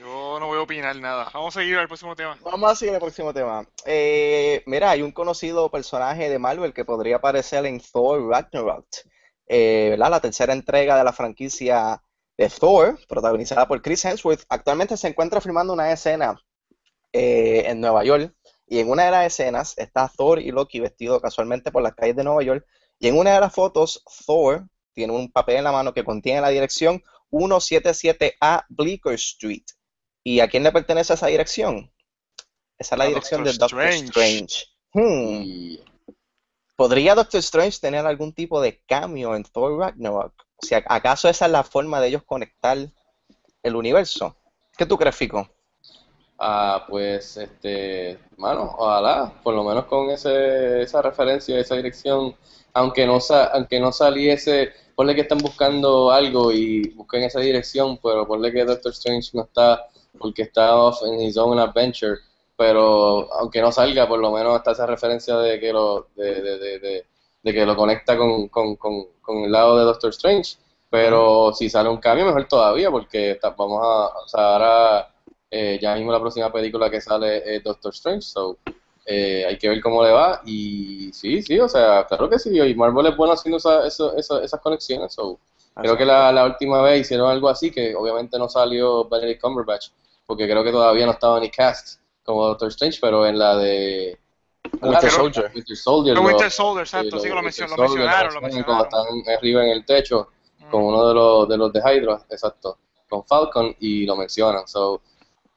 Yo 0.00 0.40
no 0.40 0.46
voy 0.46 0.56
a 0.56 0.62
opinar 0.62 0.96
nada. 0.96 1.30
Vamos 1.34 1.54
a 1.54 1.60
seguir 1.60 1.76
al 1.76 1.86
próximo 1.86 2.16
tema. 2.16 2.38
Vamos 2.42 2.72
a 2.72 2.74
seguir 2.74 2.94
el 2.94 3.00
próximo 3.00 3.34
tema. 3.34 3.68
Eh, 3.84 4.62
mira, 4.64 4.92
hay 4.92 5.02
un 5.02 5.12
conocido 5.12 5.70
personaje 5.70 6.30
de 6.30 6.38
Marvel 6.38 6.72
que 6.72 6.86
podría 6.86 7.16
aparecer 7.16 7.66
en 7.66 7.80
Thor 7.80 8.26
Ragnarok. 8.26 8.86
Eh, 9.46 9.88
¿verdad? 9.90 10.10
La 10.10 10.20
tercera 10.22 10.54
entrega 10.54 10.96
de 10.96 11.04
la 11.04 11.12
franquicia 11.12 12.02
de 12.38 12.48
Thor, 12.48 12.98
protagonizada 13.10 13.68
por 13.68 13.82
Chris 13.82 14.02
Hemsworth, 14.06 14.44
actualmente 14.48 14.96
se 14.96 15.08
encuentra 15.08 15.42
filmando 15.42 15.74
una 15.74 15.92
escena 15.92 16.40
eh, 17.12 17.64
en 17.66 17.82
Nueva 17.82 18.02
York. 18.02 18.34
Y 18.66 18.78
en 18.78 18.88
una 18.88 19.04
de 19.04 19.10
las 19.10 19.26
escenas 19.26 19.76
está 19.76 20.08
Thor 20.08 20.38
y 20.38 20.50
Loki 20.50 20.80
vestidos 20.80 21.20
casualmente 21.20 21.70
por 21.70 21.82
las 21.82 21.94
calles 21.94 22.16
de 22.16 22.24
Nueva 22.24 22.42
York. 22.42 22.64
Y 22.98 23.08
en 23.08 23.18
una 23.18 23.34
de 23.34 23.40
las 23.40 23.52
fotos, 23.52 24.02
Thor 24.24 24.66
tiene 24.94 25.12
un 25.12 25.30
papel 25.30 25.56
en 25.56 25.64
la 25.64 25.72
mano 25.72 25.92
que 25.92 26.04
contiene 26.04 26.40
la 26.40 26.48
dirección 26.48 27.02
177A 27.30 28.64
Bleecker 28.70 29.12
Street. 29.12 29.64
¿Y 30.24 30.40
a 30.40 30.48
quién 30.48 30.62
le 30.62 30.72
pertenece 30.72 31.14
esa 31.14 31.26
dirección? 31.28 31.90
Esa 32.78 32.94
es 32.94 32.98
la 32.98 33.04
A 33.04 33.08
dirección 33.08 33.44
Doctor 33.44 33.52
de 33.54 33.58
Doctor 33.58 34.04
Strange. 34.04 34.06
Strange. 34.06 34.66
Hmm. 34.92 36.14
¿Podría 36.76 37.14
Doctor 37.14 37.40
Strange 37.40 37.78
tener 37.80 38.06
algún 38.06 38.32
tipo 38.32 38.60
de 38.60 38.80
cambio 38.86 39.34
en 39.36 39.44
Thor 39.44 39.78
Ragnarok? 39.78 40.32
O 40.62 40.66
sea, 40.66 40.82
¿acaso 40.88 41.28
esa 41.28 41.46
es 41.46 41.52
la 41.52 41.62
forma 41.64 42.00
de 42.00 42.08
ellos 42.08 42.22
conectar 42.24 42.76
el 43.62 43.76
universo? 43.76 44.36
¿Qué 44.76 44.86
tú 44.86 44.96
crees, 44.96 45.14
Fico? 45.16 45.48
Ah, 46.38 46.86
pues, 46.88 47.36
este, 47.36 48.18
mano, 48.38 48.74
ojalá, 48.78 49.30
por 49.42 49.54
lo 49.54 49.62
menos 49.62 49.84
con 49.84 50.08
ese, 50.10 50.80
esa 50.82 51.02
referencia, 51.02 51.58
esa 51.58 51.74
dirección, 51.76 52.34
aunque 52.72 53.04
no, 53.06 53.20
sa- 53.20 53.44
aunque 53.52 53.78
no 53.78 53.92
saliese, 53.92 54.72
ponle 54.94 55.14
que 55.14 55.20
están 55.20 55.36
buscando 55.38 56.10
algo 56.10 56.50
y 56.50 56.88
busquen 56.94 57.24
esa 57.24 57.40
dirección, 57.40 57.98
pero 58.02 58.26
ponle 58.26 58.50
que 58.52 58.64
Doctor 58.64 58.92
Strange 58.92 59.30
no 59.34 59.42
está, 59.42 59.86
porque 60.18 60.42
está 60.42 60.76
off 60.76 61.02
en 61.04 61.20
his 61.20 61.36
own 61.36 61.58
adventure, 61.58 62.18
pero 62.56 63.32
aunque 63.34 63.60
no 63.60 63.72
salga, 63.72 64.06
por 64.08 64.18
lo 64.20 64.30
menos 64.32 64.56
está 64.56 64.72
esa 64.72 64.86
referencia 64.86 65.36
de 65.38 65.58
que 65.60 65.72
lo, 65.72 66.08
de, 66.14 66.42
de, 66.42 66.58
de, 66.58 67.06
de, 67.42 67.52
que 67.52 67.64
lo 67.66 67.74
conecta 67.76 68.16
con, 68.16 68.48
con, 68.48 68.76
con, 68.76 69.06
con 69.22 69.38
el 69.44 69.52
lado 69.52 69.78
de 69.78 69.84
Doctor 69.84 70.10
Strange, 70.10 70.56
pero 70.90 71.52
si 71.54 71.70
sale 71.70 71.88
un 71.88 71.98
cambio, 71.98 72.26
mejor 72.26 72.46
todavía, 72.48 72.90
porque 72.90 73.32
está- 73.32 73.50
vamos 73.50 73.80
a, 73.82 74.18
o 74.24 74.28
sea, 74.28 74.52
ahora 74.54 75.14
eh, 75.50 75.78
ya 75.80 75.94
mismo 75.94 76.12
la 76.12 76.20
próxima 76.20 76.52
película 76.52 76.90
que 76.90 77.00
sale 77.00 77.56
es 77.56 77.62
Doctor 77.64 77.92
Strange, 77.92 78.22
so, 78.22 78.56
Eh, 79.06 79.44
hay 79.46 79.58
que 79.58 79.68
ver 79.68 79.80
cómo 79.80 80.04
le 80.04 80.12
va. 80.12 80.40
Y 80.44 81.10
sí, 81.12 81.42
sí, 81.42 81.58
o 81.58 81.68
sea, 81.68 82.06
claro 82.06 82.28
que 82.30 82.38
sí. 82.38 82.50
Y 82.60 82.74
Marvel 82.74 83.06
es 83.06 83.16
bueno 83.16 83.32
haciendo 83.32 83.56
esa- 83.56 83.84
eso- 83.86 84.14
eso- 84.16 84.40
esas 84.40 84.60
conexiones. 84.60 85.12
so, 85.14 85.38
creo 85.74 85.96
que 85.96 86.04
la, 86.04 86.30
la 86.32 86.44
última 86.44 86.80
vez 86.82 87.00
hicieron 87.00 87.28
algo 87.30 87.48
así, 87.48 87.70
que 87.72 87.94
obviamente 87.96 88.38
no 88.38 88.48
salió 88.48 89.08
Benedict 89.08 89.40
Cumberbatch, 89.40 89.88
porque 90.30 90.46
creo 90.48 90.62
que 90.62 90.70
todavía 90.70 91.06
no 91.06 91.12
estaba 91.12 91.40
ni 91.40 91.50
cast 91.50 92.00
como 92.22 92.46
Doctor 92.46 92.68
Strange, 92.68 92.98
pero 93.00 93.26
en 93.26 93.36
la 93.36 93.56
de 93.56 94.16
Winter 94.80 95.10
Soldier. 95.10 95.50
Winter 95.52 95.76
Soldier. 95.76 96.14
The 96.14 96.20
lo- 96.22 96.26
Winter 96.28 96.50
Soldier, 96.52 96.82
exacto, 96.84 97.16
lo- 97.16 97.20
sí 97.20 97.28
que 97.28 97.34
lo, 97.34 97.42
mencionaron, 97.42 97.80
lo 97.80 97.88
Soldier, 97.88 98.08
mencionaron. 98.42 98.64
Cuando 98.64 98.84
están 98.84 99.34
arriba 99.36 99.64
en 99.64 99.70
el 99.70 99.84
techo, 99.84 100.28
con 100.70 100.84
uno 100.84 101.08
de 101.08 101.14
los 101.14 101.48
de 101.48 101.56
los 101.56 101.72
de 101.72 101.80
Hydra, 101.80 102.24
exacto, 102.30 102.78
con 103.08 103.24
Falcon 103.26 103.74
y 103.80 104.06
lo 104.06 104.14
mencionan. 104.14 104.68
So, 104.68 105.02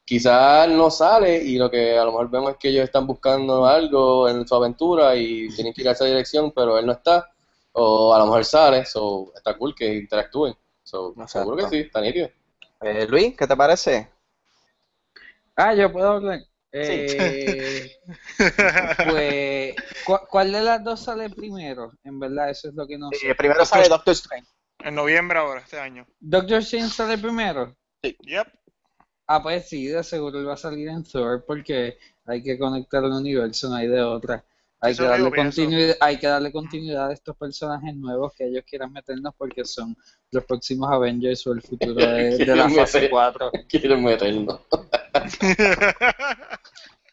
quizás 0.03 0.67
no 0.69 0.89
sale 0.89 1.37
y 1.37 1.57
lo 1.59 1.69
que 1.69 1.95
a 1.95 2.03
lo 2.05 2.11
mejor 2.13 2.31
vemos 2.31 2.51
es 2.53 2.57
que 2.57 2.69
ellos 2.69 2.85
están 2.85 3.05
buscando 3.05 3.67
algo 3.67 4.27
en 4.27 4.47
su 4.47 4.55
aventura 4.55 5.15
y 5.15 5.49
tienen 5.49 5.71
que 5.71 5.83
ir 5.83 5.89
a 5.89 5.91
esa 5.91 6.05
dirección, 6.05 6.51
pero 6.51 6.79
él 6.79 6.87
no 6.87 6.93
está. 6.93 7.29
O 7.73 8.11
a 8.11 8.17
lo 8.17 8.25
mejor 8.25 8.43
sale, 8.43 8.85
so, 8.85 9.31
está 9.35 9.55
cool 9.55 9.75
que 9.75 9.93
interactúen. 9.93 10.55
So, 10.83 11.13
seguro 11.27 11.57
que 11.57 11.69
sí, 11.69 11.77
está 11.81 12.01
nítido. 12.01 12.29
Eh, 12.81 13.05
Luis, 13.07 13.37
¿qué 13.37 13.45
te 13.45 13.55
parece? 13.55 14.09
Ah, 15.55 15.73
yo 15.73 15.91
puedo 15.91 16.09
hablar. 16.09 16.39
Eh, 16.71 17.91
pues, 19.09 19.75
¿cu- 20.05 20.19
¿cuál 20.29 20.51
de 20.51 20.61
las 20.61 20.83
dos 20.83 21.01
sale 21.03 21.29
primero? 21.29 21.91
En 22.03 22.19
verdad, 22.19 22.49
eso 22.49 22.69
es 22.69 22.73
lo 22.73 22.87
que 22.87 22.97
no 22.97 23.09
sé. 23.11 23.29
Eh, 23.29 23.35
primero 23.35 23.63
sale 23.65 23.87
Doctor 23.87 24.13
Strange. 24.13 24.47
En 24.79 24.95
noviembre 24.95 25.37
ahora, 25.39 25.61
este 25.61 25.79
año. 25.79 26.05
¿Doctor 26.19 26.57
Strange 26.59 26.89
sale 26.89 27.17
primero? 27.17 27.75
Yep. 28.01 28.47
Ah, 29.27 29.41
pues 29.41 29.69
sí, 29.69 29.87
de 29.87 30.03
seguro 30.03 30.39
él 30.39 30.47
va 30.47 30.53
a 30.55 30.57
salir 30.57 30.89
en 30.89 31.03
Thor 31.03 31.45
porque 31.47 31.97
hay 32.25 32.43
que 32.43 32.57
conectar 32.57 33.03
el 33.03 33.11
universo, 33.11 33.69
no 33.69 33.75
hay 33.75 33.87
de 33.87 34.01
otra. 34.01 34.43
Hay 34.81 34.93
que, 34.97 35.03
darle 35.03 35.29
continuidad, 35.31 35.95
hay 36.01 36.17
que 36.19 36.27
darle 36.27 36.51
continuidad 36.51 37.07
a 37.07 37.13
estos 37.13 37.37
personajes 37.37 37.95
nuevos 37.95 38.33
que 38.35 38.45
ellos 38.45 38.65
quieran 38.67 38.91
meternos 38.91 39.33
porque 39.37 39.63
son 39.63 39.95
los 40.31 40.43
próximos 40.43 40.91
Avengers 40.91 41.47
o 41.47 41.53
el 41.53 41.61
futuro 41.61 41.93
de, 42.05 42.37
de 42.37 42.45
la 42.55 42.67
fase 42.67 42.97
meter- 42.99 43.09
4. 43.09 43.51
Quieren 43.69 44.03
meternos. 44.03 44.59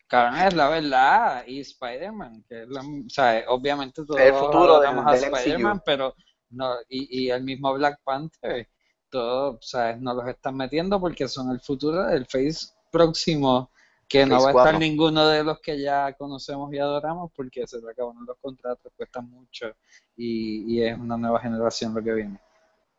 Cabrón, 0.08 0.40
es 0.40 0.54
la 0.54 0.68
verdad. 0.68 1.44
Y 1.46 1.60
Spider-Man, 1.60 2.44
que 2.48 2.62
es 2.62 2.68
la, 2.68 2.80
o 2.80 3.08
sea, 3.08 3.44
obviamente 3.48 4.04
todos 4.04 4.20
El 4.20 4.34
futuro 4.34 4.74
adoramos 4.74 5.06
a 5.06 5.14
Spider-Man, 5.14 5.82
pero 5.84 6.14
no, 6.50 6.74
y, 6.88 7.26
y 7.26 7.30
el 7.30 7.44
mismo 7.44 7.72
Black 7.74 8.00
Panther, 8.02 8.68
todos, 9.08 9.58
sea, 9.60 9.96
nos 9.96 10.16
los 10.16 10.26
están 10.28 10.56
metiendo 10.56 11.00
porque 11.00 11.28
son 11.28 11.50
el 11.50 11.60
futuro 11.60 12.06
del 12.06 12.26
Face 12.26 12.72
próximo, 12.90 13.70
que 14.08 14.26
no 14.26 14.42
va 14.42 14.48
a 14.48 14.50
estar 14.50 14.78
ninguno 14.78 15.28
de 15.28 15.44
los 15.44 15.60
que 15.60 15.80
ya 15.80 16.12
conocemos 16.14 16.72
y 16.72 16.78
adoramos 16.78 17.30
porque 17.34 17.66
se 17.68 17.80
le 17.80 17.90
acabaron 17.90 18.26
los 18.26 18.36
contratos, 18.40 18.92
cuestan 18.96 19.30
mucho 19.30 19.72
y, 20.16 20.74
y 20.74 20.82
es 20.82 20.98
una 20.98 21.16
nueva 21.16 21.40
generación 21.40 21.94
lo 21.94 22.02
que 22.02 22.12
viene. 22.12 22.40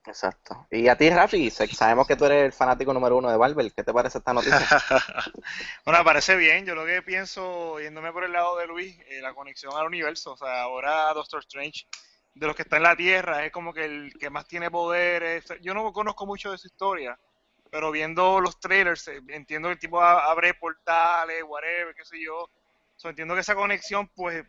Exacto. 0.06 0.68
Y 0.72 0.88
a 0.88 0.96
ti, 0.98 1.10
Rafi, 1.10 1.52
sabemos 1.52 2.08
que 2.08 2.16
tú 2.16 2.26
eres 2.26 2.46
el 2.46 2.54
fanático 2.54 2.92
número 2.94 3.18
uno 3.18 3.30
de 3.30 3.38
Marvel. 3.38 3.72
¿Qué 3.74 3.84
te 3.84 3.94
parece 3.94 4.18
esta 4.18 4.34
noticia? 4.34 4.58
bueno, 5.86 6.04
parece 6.04 6.36
bien. 6.36 6.66
Yo 6.66 6.74
lo 6.74 6.86
que 6.86 7.04
pienso, 7.04 7.80
yéndome 7.80 8.12
por 8.12 8.24
el 8.24 8.34
lado 8.34 8.58
de 8.58 8.66
Luis, 8.66 8.98
eh, 9.08 9.22
la 9.22 9.34
conexión 9.34 9.74
al 9.76 9.86
universo. 9.86 10.34
O 10.34 10.38
sea, 10.38 10.64
ahora 10.64 11.14
Doctor 11.14 11.42
Strange, 11.42 11.86
de 12.34 12.48
los 12.48 12.56
que 12.56 12.64
está 12.64 12.78
en 12.78 12.84
la 12.84 12.96
Tierra, 12.96 13.46
es 13.46 13.52
como 13.52 13.74
que 13.74 13.86
el 13.86 14.14
que 14.20 14.32
más 14.32 14.48
tiene 14.48 14.72
poderes. 14.72 15.46
Yo 15.62 15.76
no 15.76 15.94
conozco 15.94 16.26
mucho 16.26 16.52
de 16.52 16.58
su 16.58 16.68
historia, 16.68 17.18
pero 17.70 17.92
viendo 17.92 18.40
los 18.42 18.60
trailers, 18.60 19.08
eh, 19.08 19.22
entiendo 19.28 19.70
que 19.70 19.74
el 19.74 19.80
tipo 19.80 20.02
abre 20.02 20.56
portales, 20.56 21.44
whatever, 21.44 21.94
qué 21.94 22.06
sé 22.06 22.20
yo. 22.20 22.50
Entiendo 23.04 23.36
que 23.36 23.42
esa 23.42 23.56
conexión, 23.56 24.08
pues, 24.10 24.46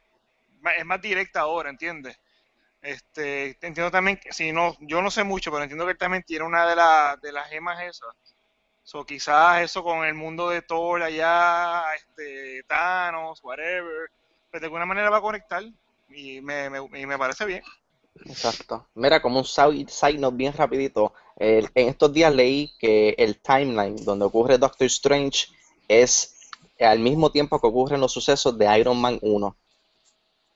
es 0.79 0.85
más 0.85 1.01
directa 1.01 1.41
ahora, 1.41 1.71
¿entiendes? 1.71 2.19
Este, 2.83 3.51
entiendo 3.62 3.90
también 3.90 4.18
que, 4.18 4.33
si 4.33 4.53
no, 4.53 4.77
yo 4.81 5.03
no 5.03 5.11
sé 5.11 5.25
mucho, 5.25 5.51
pero 5.53 5.62
entiendo 5.62 5.85
que 5.87 5.92
él 5.92 5.99
también 5.99 6.25
tiene 6.25 6.45
una 6.45 6.66
de, 6.68 6.77
la- 6.77 7.18
de 7.23 7.33
las 7.33 7.49
gemas 7.49 7.81
esas. 7.83 8.14
So, 8.85 9.05
quizás 9.07 9.62
eso 9.62 9.85
con 9.85 10.05
el 10.07 10.14
mundo 10.14 10.51
de 10.51 10.62
Thor 10.62 11.03
allá, 11.03 11.85
este, 11.97 12.62
Thanos, 12.68 13.40
whatever, 13.45 14.11
pues 14.51 14.61
de 14.61 14.66
alguna 14.66 14.87
manera 14.87 15.11
va 15.11 15.18
a 15.18 15.23
conectar 15.23 15.62
y 16.09 16.40
me, 16.42 16.71
me, 16.71 17.01
y 17.01 17.07
me 17.07 17.18
parece 17.18 17.47
bien. 17.47 17.62
Exacto. 18.27 18.88
Mira, 18.95 19.23
como 19.23 19.38
un 19.38 19.45
side, 19.45 19.87
side 19.88 20.18
note 20.18 20.37
bien 20.37 20.53
rapidito, 20.53 21.12
el- 21.37 21.71
en 21.75 21.88
estos 21.88 22.12
días 22.12 22.35
leí 22.35 22.73
que 22.79 23.11
el 23.18 23.40
timeline 23.40 23.97
donde 24.05 24.25
ocurre 24.25 24.59
Doctor 24.59 24.87
Strange 24.88 25.47
es 25.88 26.35
al 26.81 26.99
mismo 26.99 27.31
tiempo 27.31 27.61
que 27.61 27.66
ocurren 27.68 28.01
los 28.01 28.12
sucesos 28.12 28.59
de 28.59 28.79
Iron 28.79 29.01
Man 29.01 29.18
1. 29.23 29.57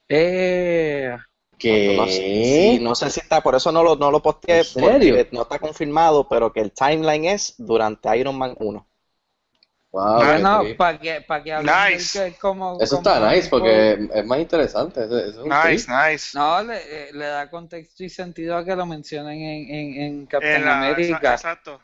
Eh, 0.08 1.16
¿Qué? 1.58 1.94
No 1.94 2.06
sé, 2.08 2.22
sí, 2.44 2.78
no 2.80 2.94
sé 2.94 3.10
si 3.10 3.20
está, 3.20 3.42
por 3.42 3.54
eso 3.54 3.72
no 3.72 3.82
lo, 3.82 3.96
no 3.96 4.10
lo 4.10 4.22
posteé, 4.22 4.64
¿En 4.64 4.64
serio? 4.64 5.14
porque 5.14 5.28
no 5.32 5.42
está 5.42 5.58
confirmado, 5.58 6.28
pero 6.28 6.52
que 6.52 6.60
el 6.60 6.72
timeline 6.72 7.24
es 7.26 7.54
durante 7.58 8.16
Iron 8.18 8.36
Man 8.38 8.54
1. 8.58 8.86
Wow, 9.92 10.24
bueno, 10.24 10.50
qué- 10.50 10.76
para 10.76 10.98
que, 10.98 11.20
pa' 11.22 11.42
que 11.42 11.52
Nice. 11.56 12.08
que 12.12 12.36
como, 12.38 12.66
Eso 12.78 12.96
como 13.02 13.08
está 13.08 13.32
nice 13.32 13.48
porque 13.50 14.08
es 14.14 14.26
más 14.26 14.38
interesante. 14.40 15.04
Eso, 15.04 15.18
eso 15.18 15.40
es 15.40 15.46
un 15.46 15.50
Nice, 15.50 15.86
nice. 15.88 16.36
No, 16.36 16.62
le, 16.62 16.76
eh, 17.08 17.12
le 17.12 17.26
da 17.26 17.48
contexto 17.50 18.04
y 18.04 18.08
sentido 18.10 18.56
a 18.56 18.64
que 18.64 18.74
lo 18.76 18.84
mencionen 18.86 19.40
en, 19.40 19.74
en, 19.74 20.02
en 20.02 20.26
Captain 20.26 20.62
En 20.62 20.64
la- 20.64 20.72
América. 20.72 21.32
Exacto. 21.32 21.80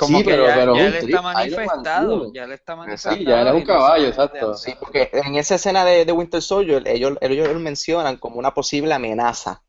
Como 0.00 0.18
Sí, 0.18 0.24
que 0.24 0.30
pero- 0.30 0.46
ya, 0.46 0.54
pero 0.54 0.76
ya 0.76 0.82
un 0.84 0.92
trip, 0.92 1.04
está 1.10 1.20
manifestado, 1.22 2.32
ya 2.32 2.44
él 2.44 2.52
está 2.52 2.72
Sí, 2.72 2.78
manifestado. 2.78 3.16
ya 3.18 3.40
era 3.42 3.54
un 3.54 3.62
caballo, 3.62 4.08
exacto. 4.08 4.54
Sí, 4.54 4.72
porque 4.80 5.10
en 5.12 5.34
esa 5.34 5.56
escena 5.56 5.84
de, 5.84 6.06
de 6.06 6.12
Winter 6.12 6.40
Soldier, 6.40 6.82
ellos, 6.88 7.18
ellos 7.20 7.48
lo 7.48 7.60
mencionan 7.60 8.16
como 8.16 8.38
una 8.38 8.54
posible 8.54 8.94
amenaza. 8.94 9.62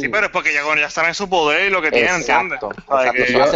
Sí, 0.00 0.08
pero 0.08 0.26
es 0.26 0.32
porque 0.32 0.52
ya, 0.54 0.62
ya 0.78 0.88
saben 0.88 1.14
su 1.14 1.28
poder 1.28 1.66
y 1.68 1.70
lo 1.70 1.82
que 1.82 1.90
tienen, 1.90 2.14
¿entiendes? 2.16 2.60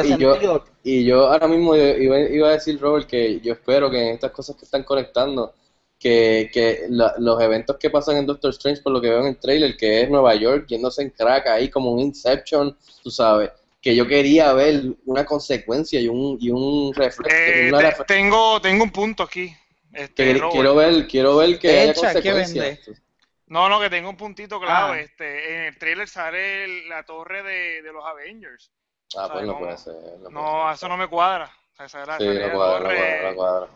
Y 0.05 0.17
yo-. 0.19 0.65
Y 0.83 1.05
yo 1.05 1.29
ahora 1.29 1.47
mismo 1.49 1.75
iba, 1.77 2.19
iba 2.21 2.49
a 2.49 2.53
decir, 2.53 2.81
Robert, 2.81 3.07
que 3.07 3.41
yo 3.41 3.53
espero 3.53 3.91
que 3.91 4.01
en 4.09 4.15
estas 4.15 4.31
cosas 4.33 4.57
que 4.57 4.65
están 4.65 4.83
conectando, 4.83 5.55
que, 5.99 6.51
que 6.53 6.87
la- 6.89 7.15
los 7.19 7.41
eventos 7.41 7.77
que 7.77 7.91
pasan 7.91 8.17
en 8.19 8.27
Doctor 8.27 8.51
Strange, 8.51 8.83
por 8.83 8.93
lo 8.93 9.01
que 9.01 9.09
veo 9.11 9.21
en 9.21 9.27
el 9.29 9.39
trailer, 9.39 9.77
que 9.77 10.03
es 10.03 10.11
Nueva 10.11 10.35
York 10.35 10.67
yéndose 10.69 11.03
en 11.03 11.11
crack 11.11 11.47
ahí 11.49 11.69
como 11.71 11.91
un 11.93 12.01
Inception, 12.01 12.77
tú 13.03 13.11
sabes, 13.11 13.51
que 13.87 13.95
yo 13.95 14.05
quería 14.09 14.53
ver 14.53 14.83
una 15.05 15.25
consecuencia 15.25 16.01
y 16.01 16.09
un, 16.09 16.37
y 16.41 16.51
un 16.51 16.93
reflejo. 16.93 17.33
Eh, 17.33 17.69
una 17.69 17.79
te- 17.79 17.85
refe- 17.93 18.05
tengo, 18.07 18.61
tengo 18.61 18.83
un 18.83 18.91
punto 18.91 19.23
aquí. 19.23 19.55
Este, 19.93 20.35
que- 20.35 20.49
quiero 20.51 20.75
ver, 20.75 21.07
quiero 21.07 21.37
ver 21.37 21.57
que 21.61 21.71
haya 21.71 21.93
Echa, 21.93 22.01
¿qué 22.21 22.33
consecuencias. 22.33 23.01
No, 23.47 23.69
no, 23.69 23.79
que 23.79 23.89
tengo 23.89 24.11
un 24.11 24.17
puntito 24.17 24.59
clave. 24.59 24.99
Ah. 24.99 25.01
Este, 25.03 25.55
en 25.55 25.61
el 25.67 25.79
trailer 25.79 26.09
sale 26.09 26.65
el- 26.65 26.89
la 26.89 27.05
torre 27.05 27.45
de, 27.45 27.81
de 27.83 27.93
los 27.93 28.05
Avengers. 28.05 28.73
Ah, 29.17 29.29
pues 29.33 29.45
no 29.47 29.53
¿Sabes 29.53 29.65
puede 29.65 29.79
ser. 29.79 30.19
No, 30.19 30.31
puede 30.31 30.35
No, 30.35 30.73
eso 30.73 30.89
no 30.89 30.97
me 30.97 31.07
cuadra. 31.07 31.49
O 31.75 31.77
sea, 31.77 31.87
esa 31.87 32.03
era- 32.03 32.19
ser. 32.19 32.33
Sí, 32.33 32.39
no 32.41 32.47
la 32.49 32.53
cuadra, 32.55 32.79
no 32.81 32.85
torre, 32.87 32.97
cuadra, 32.97 33.31
no 33.31 33.37
cuadra. 33.37 33.67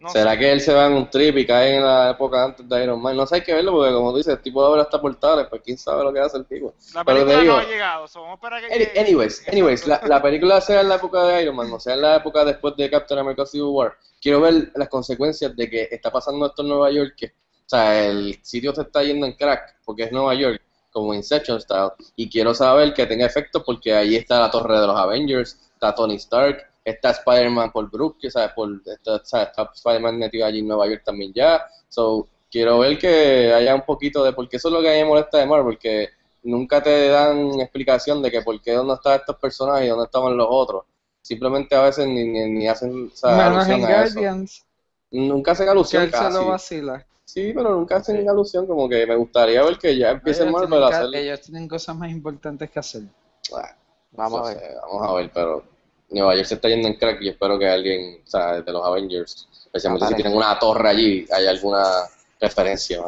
No 0.00 0.08
¿Será 0.08 0.32
sé. 0.32 0.38
que 0.38 0.52
él 0.52 0.60
se 0.60 0.72
va 0.74 0.86
en 0.86 0.94
un 0.94 1.10
trip 1.10 1.36
y 1.36 1.46
cae 1.46 1.76
en 1.76 1.84
la 1.84 2.10
época 2.10 2.42
antes 2.44 2.68
de 2.68 2.82
Iron 2.84 3.00
Man? 3.00 3.16
No 3.16 3.26
sé, 3.26 3.36
hay 3.36 3.42
que 3.42 3.54
verlo 3.54 3.72
porque, 3.72 3.92
como 3.92 4.10
tú 4.12 4.16
dices, 4.16 4.32
el 4.34 4.42
tipo 4.42 4.60
de 4.62 4.68
ahora 4.68 4.82
hasta 4.82 5.00
portales, 5.00 5.46
pues 5.48 5.60
quién 5.64 5.76
sabe 5.78 6.02
lo 6.04 6.12
que 6.12 6.20
hace 6.20 6.38
el 6.38 6.46
tipo. 6.46 6.74
La 6.94 7.04
Pero 7.04 7.18
te 7.20 7.24
película 7.26 7.42
digo- 7.42 7.54
no 7.54 7.60
ha 7.60 7.64
llegado. 7.70 8.08
so, 8.08 8.20
vamos 8.22 8.32
a 8.32 8.34
esperar 8.46 8.64
a 8.64 8.68
que 8.92 9.00
anyways, 9.00 9.48
anyways, 9.48 9.86
la, 9.86 10.00
la 10.06 10.22
película 10.22 10.60
sea 10.60 10.80
en 10.80 10.88
la 10.88 10.94
época 10.96 11.22
de 11.24 11.42
Iron 11.42 11.54
Man 11.56 11.70
o 11.72 11.78
sea 11.78 11.94
en 11.94 12.00
la 12.02 12.16
época 12.16 12.44
después 12.44 12.74
de 12.76 12.90
Captain 12.90 13.20
America 13.20 13.44
Civil 13.46 13.66
War, 13.68 13.94
quiero 14.20 14.40
ver 14.40 14.72
las 14.74 14.88
consecuencias 14.88 15.54
de 15.54 15.68
que 15.68 15.88
está 15.90 16.10
pasando 16.10 16.46
esto 16.46 16.62
en 16.62 16.68
Nueva 16.68 16.90
York, 16.90 17.14
que, 17.16 17.26
o 17.26 17.68
sea, 17.68 18.06
el 18.06 18.38
sitio 18.42 18.74
se 18.74 18.82
está 18.82 19.02
yendo 19.02 19.26
en 19.26 19.34
crack 19.34 19.76
porque 19.84 20.04
es 20.04 20.12
Nueva 20.12 20.34
York, 20.34 20.60
como 20.90 21.14
Inception 21.14 21.60
style, 21.60 21.90
y 22.16 22.28
quiero 22.28 22.52
saber 22.52 22.92
que 22.94 23.06
tenga 23.06 23.26
efecto 23.26 23.62
porque 23.62 23.94
ahí 23.94 24.16
está 24.16 24.40
la 24.40 24.50
torre 24.50 24.80
de 24.80 24.86
los 24.86 24.96
Avengers, 24.96 25.56
está 25.74 25.94
Tony 25.94 26.16
Stark, 26.16 26.68
está 26.84 27.10
Spider-Man 27.10 27.72
por 27.72 27.90
Brook, 27.90 28.18
que 28.20 28.30
sabes, 28.30 28.52
por, 28.52 28.70
está, 28.84 29.22
sea, 29.24 29.42
está 29.44 29.70
Spider-Man 29.74 30.18
metido 30.18 30.46
allí 30.46 30.60
en 30.60 30.68
Nueva 30.68 30.86
York 30.86 31.02
también 31.04 31.32
ya, 31.32 31.64
so, 31.88 32.28
quiero 32.50 32.78
ver 32.80 32.98
que 32.98 33.52
haya 33.52 33.74
un 33.74 33.82
poquito 33.82 34.24
de, 34.24 34.32
porque 34.32 34.56
eso 34.56 34.68
es 34.68 34.74
lo 34.74 34.80
que 34.80 34.90
a 34.90 34.92
mí 34.92 34.98
me 34.98 35.08
molesta 35.08 35.38
de 35.38 35.46
Marvel, 35.46 35.78
que 35.78 36.08
nunca 36.42 36.82
te 36.82 37.08
dan 37.08 37.60
explicación 37.60 38.22
de 38.22 38.30
que 38.30 38.42
por 38.42 38.60
qué 38.60 38.72
dónde 38.72 38.94
están 38.94 39.20
estos 39.20 39.36
personajes 39.36 39.86
y 39.86 39.88
dónde 39.90 40.06
estaban 40.06 40.36
los 40.36 40.46
otros. 40.50 40.84
Simplemente 41.22 41.74
a 41.76 41.82
veces 41.82 42.06
ni, 42.08 42.24
ni, 42.24 42.50
ni 42.50 42.66
hacen 42.66 43.10
o 43.12 43.16
sea, 43.16 43.50
Menos 43.50 43.68
en 43.68 43.72
alusión 43.72 43.84
a 43.84 44.04
eso. 44.04 44.14
Guardians, 44.14 44.66
Nunca 45.12 45.52
hacen 45.52 45.66
que 45.66 45.70
alusión 45.70 46.04
se 46.04 46.10
casi. 46.10 46.34
lo 46.34 46.46
vacila. 46.46 47.06
Sí, 47.24 47.52
pero 47.54 47.70
nunca 47.70 47.96
hacen 47.96 48.28
alusión, 48.28 48.66
como 48.66 48.88
que 48.88 49.06
me 49.06 49.14
gustaría 49.16 49.62
ver 49.62 49.78
que 49.78 49.96
ya 49.96 50.10
empiece 50.12 50.42
Ellos 50.42 50.52
Marvel 50.52 50.82
a 50.82 50.88
hacer... 50.88 51.14
ellos 51.14 51.40
tienen 51.42 51.68
cosas 51.68 51.94
más 51.96 52.10
importantes 52.10 52.70
que 52.70 52.78
hacer. 52.78 53.02
Ah, 53.54 53.76
Vamos 54.12 54.40
a 54.40 54.54
ver. 54.54 54.58
sé, 54.58 54.74
vamos 54.82 55.08
a 55.08 55.14
ver, 55.14 55.30
pero 55.32 55.64
Nueva 56.10 56.34
York 56.34 56.46
se 56.46 56.54
está 56.54 56.68
yendo 56.68 56.88
en 56.88 56.94
crack 56.94 57.22
y 57.22 57.28
espero 57.28 57.58
que 57.58 57.68
alguien, 57.68 58.20
o 58.24 58.30
sea, 58.30 58.60
de 58.60 58.72
los 58.72 58.84
Avengers, 58.84 59.48
especialmente 59.66 60.08
si 60.08 60.14
tienen 60.14 60.36
una 60.36 60.58
torre 60.58 60.88
allí, 60.88 61.26
haya 61.32 61.50
alguna 61.50 61.84
referencia. 62.40 63.00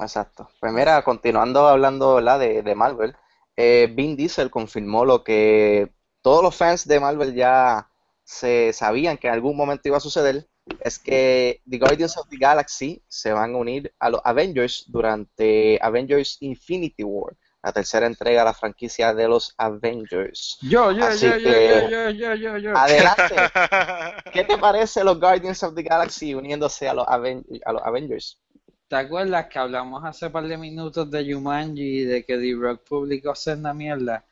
Exacto. 0.00 0.48
Pues 0.60 0.72
mira, 0.72 1.02
continuando 1.02 1.66
hablando 1.66 2.14
¿verdad? 2.16 2.38
De, 2.38 2.62
de 2.62 2.74
Marvel, 2.74 3.16
eh, 3.56 3.92
Vin 3.92 4.16
Diesel 4.16 4.50
confirmó 4.50 5.04
lo 5.04 5.24
que 5.24 5.92
todos 6.22 6.42
los 6.42 6.54
fans 6.54 6.86
de 6.86 7.00
Marvel 7.00 7.34
ya 7.34 7.88
se 8.24 8.72
sabían 8.72 9.18
que 9.18 9.26
en 9.26 9.34
algún 9.34 9.56
momento 9.56 9.88
iba 9.88 9.96
a 9.96 10.00
suceder, 10.00 10.46
es 10.80 10.98
que 10.98 11.60
The 11.68 11.78
Guardians 11.78 12.16
of 12.16 12.28
the 12.28 12.36
Galaxy 12.36 13.02
se 13.08 13.32
van 13.32 13.54
a 13.54 13.58
unir 13.58 13.92
a 13.98 14.10
los 14.10 14.20
Avengers 14.24 14.84
durante 14.86 15.78
Avengers 15.82 16.36
Infinity 16.40 17.02
War, 17.02 17.36
la 17.62 17.72
tercera 17.72 18.06
entrega 18.06 18.40
de 18.40 18.44
la 18.46 18.54
franquicia 18.54 19.14
de 19.14 19.28
los 19.28 19.54
Avengers. 19.56 20.58
Yo, 20.62 20.90
yo, 20.92 21.04
Así 21.06 21.26
yo, 21.26 21.36
yo, 21.36 21.50
que- 21.50 21.86
yo, 21.90 22.10
yo, 22.10 22.34
yo, 22.34 22.56
yo. 22.58 22.76
Adelante. 22.76 23.34
¿Qué 24.32 24.44
te 24.44 24.58
parece 24.58 25.04
los 25.04 25.20
Guardians 25.20 25.62
of 25.62 25.74
the 25.74 25.82
Galaxy 25.82 26.34
uniéndose 26.34 26.88
a 26.88 26.94
los, 26.94 27.06
Aven- 27.06 27.44
a 27.64 27.72
los 27.72 27.82
Avengers? 27.82 28.38
¿Te 28.88 28.96
acuerdas 28.96 29.46
que 29.46 29.58
hablamos 29.58 30.04
hace 30.04 30.28
par 30.28 30.46
de 30.48 30.58
minutos 30.58 31.10
de 31.10 31.32
Jumanji 31.32 32.00
y 32.00 32.04
de 32.04 32.24
que 32.24 32.36
The 32.36 32.54
Rock 32.58 32.82
publicó 32.88 33.34
Senda 33.34 33.72
Mierda? 33.72 34.24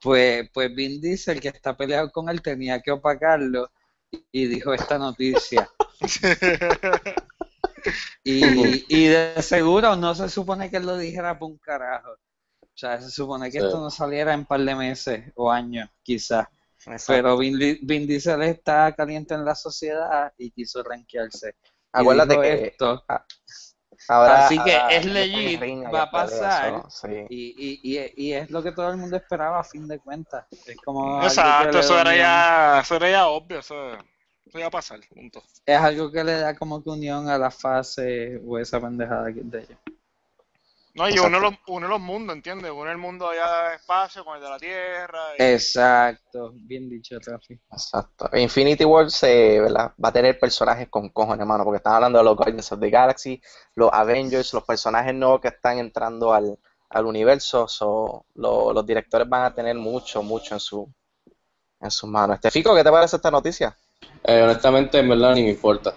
Pues, 0.00 0.48
pues 0.54 0.74
Vin 0.74 1.00
Diesel, 1.00 1.40
que 1.40 1.48
está 1.48 1.76
peleado 1.76 2.10
con 2.10 2.28
él, 2.28 2.40
tenía 2.40 2.80
que 2.80 2.90
opacarlo 2.90 3.70
y 4.32 4.46
dijo 4.46 4.72
esta 4.72 4.98
noticia. 4.98 5.68
Y, 8.24 8.84
y 8.88 9.06
de 9.06 9.40
seguro 9.40 9.96
no 9.96 10.14
se 10.14 10.28
supone 10.28 10.68
que 10.70 10.76
él 10.78 10.84
lo 10.86 10.98
dijera 10.98 11.38
por 11.38 11.50
un 11.50 11.58
carajo. 11.58 12.10
O 12.78 12.80
sea, 12.80 13.00
se 13.00 13.10
supone 13.10 13.50
que 13.50 13.58
Sí. 13.58 13.66
esto 13.66 13.80
no 13.80 13.90
saliera 13.90 14.32
en 14.32 14.44
par 14.44 14.60
de 14.60 14.72
meses 14.76 15.32
o 15.34 15.50
años, 15.50 15.90
quizás. 16.04 16.46
Pero 17.08 17.36
Vin, 17.36 17.58
Vin 17.82 18.06
Diesel 18.06 18.40
está 18.44 18.92
caliente 18.92 19.34
en 19.34 19.44
la 19.44 19.56
sociedad 19.56 20.32
y 20.38 20.52
quiso 20.52 20.84
rankearse. 20.84 21.56
Acuérdate 21.90 22.40
que 22.40 22.66
esto. 22.68 23.04
ahora, 24.08 24.46
Así 24.46 24.62
que 24.62 24.76
ahora 24.76 24.94
es 24.94 25.06
legit, 25.06 25.60
va 25.92 26.02
a 26.02 26.10
pasar. 26.12 26.74
eso, 26.86 26.88
sí. 26.88 27.26
Y, 27.30 27.54
y, 27.58 27.96
y, 27.98 28.12
y 28.28 28.32
es 28.34 28.48
lo 28.50 28.62
que 28.62 28.70
todo 28.70 28.90
el 28.90 28.96
mundo 28.96 29.16
esperaba 29.16 29.58
a 29.58 29.64
fin 29.64 29.88
de 29.88 29.98
cuentas. 29.98 30.46
Es 30.64 30.76
como 30.76 31.20
Exacto, 31.24 31.80
eso 31.80 31.98
era 31.98 32.14
ya, 32.16 32.80
eso 32.82 32.94
era 32.94 33.10
ya 33.10 33.26
obvio, 33.26 33.58
eso, 33.58 33.92
eso 34.46 34.56
iba 34.58 34.68
a 34.68 34.70
pasar, 34.70 35.00
punto. 35.12 35.42
es 35.66 35.76
algo 35.78 36.12
que 36.12 36.22
le 36.22 36.38
da 36.38 36.54
como 36.54 36.80
que 36.80 36.90
unión 36.90 37.28
a 37.28 37.38
la 37.38 37.50
fase 37.50 38.40
o 38.46 38.56
esa 38.56 38.80
pendejada 38.80 39.32
que 39.32 39.40
es 39.40 39.50
de 39.50 39.58
ellos. 39.62 39.78
No, 40.98 41.08
y 41.08 41.12
Exacto. 41.12 41.28
uno 41.28 41.40
los, 41.40 41.54
une 41.68 41.88
los 41.88 42.00
mundos, 42.00 42.34
¿entiendes? 42.36 42.70
Une 42.70 42.90
el 42.90 42.98
mundo 42.98 43.28
allá 43.28 43.70
de 43.70 43.76
espacio 43.76 44.24
con 44.24 44.36
el 44.36 44.42
de 44.42 44.48
la 44.50 44.58
Tierra. 44.58 45.20
y- 45.38 45.42
Exacto, 45.42 46.52
bien 46.54 46.88
dicho, 46.88 47.16
Rafi. 47.24 47.58
Exacto. 47.70 48.28
Infinity 48.36 48.84
War 48.84 49.10
se, 49.10 49.60
¿verdad? 49.60 49.92
va 50.02 50.08
a 50.08 50.12
tener 50.12 50.38
personajes 50.38 50.88
con 50.88 51.08
cojones, 51.10 51.40
hermano, 51.40 51.64
porque 51.64 51.76
están 51.78 51.94
hablando 51.94 52.18
de 52.18 52.24
los 52.24 52.36
Guardians 52.36 52.72
of 52.72 52.80
the 52.80 52.90
Galaxy, 52.90 53.40
los 53.76 53.90
Avengers, 53.92 54.52
los 54.54 54.64
personajes 54.64 55.14
nuevos 55.14 55.40
que 55.40 55.48
están 55.48 55.78
entrando 55.78 56.32
al, 56.34 56.58
al 56.90 57.06
universo. 57.06 57.68
so, 57.68 58.24
lo- 58.34 58.72
los 58.72 58.84
directores 58.84 59.28
van 59.28 59.44
a 59.44 59.54
tener 59.54 59.76
mucho, 59.76 60.22
mucho 60.22 60.54
en 60.54 60.60
su 60.60 60.88
en 61.80 61.90
sus 61.92 62.10
manos. 62.10 62.34
Este 62.34 62.50
Fico, 62.50 62.74
¿qué 62.74 62.82
te 62.82 62.90
parece 62.90 63.14
esta 63.16 63.30
noticia? 63.30 63.76
Eh, 64.24 64.42
honestamente, 64.42 64.98
en 64.98 65.08
verdad, 65.08 65.32
ni 65.34 65.44
me 65.44 65.50
importa. 65.50 65.94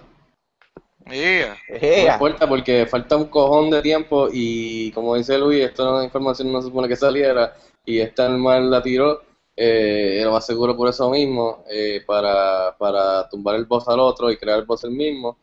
Yeah. 1.10 1.56
No 1.68 2.12
importa 2.12 2.48
porque 2.48 2.86
falta 2.86 3.16
un 3.16 3.26
cojón 3.26 3.70
de 3.70 3.82
tiempo 3.82 4.28
y 4.32 4.90
como 4.92 5.16
dice 5.16 5.38
Luis, 5.38 5.64
esta 5.64 6.04
información 6.04 6.52
no 6.52 6.60
se 6.60 6.68
supone 6.68 6.88
que 6.88 6.96
saliera 6.96 7.54
y 7.84 7.98
esta 7.98 8.28
normal 8.28 8.70
la 8.70 8.82
tiró, 8.82 9.22
eh, 9.56 10.20
lo 10.24 10.32
más 10.32 10.46
seguro 10.46 10.76
por 10.76 10.88
eso 10.88 11.10
mismo, 11.10 11.64
eh, 11.68 12.02
para, 12.06 12.76
para 12.78 13.28
tumbar 13.28 13.56
el 13.56 13.64
boss 13.64 13.88
al 13.88 14.00
otro 14.00 14.30
y 14.30 14.36
crear 14.36 14.60
el 14.60 14.64
boss 14.64 14.84
el 14.84 14.92
mismo. 14.92 15.36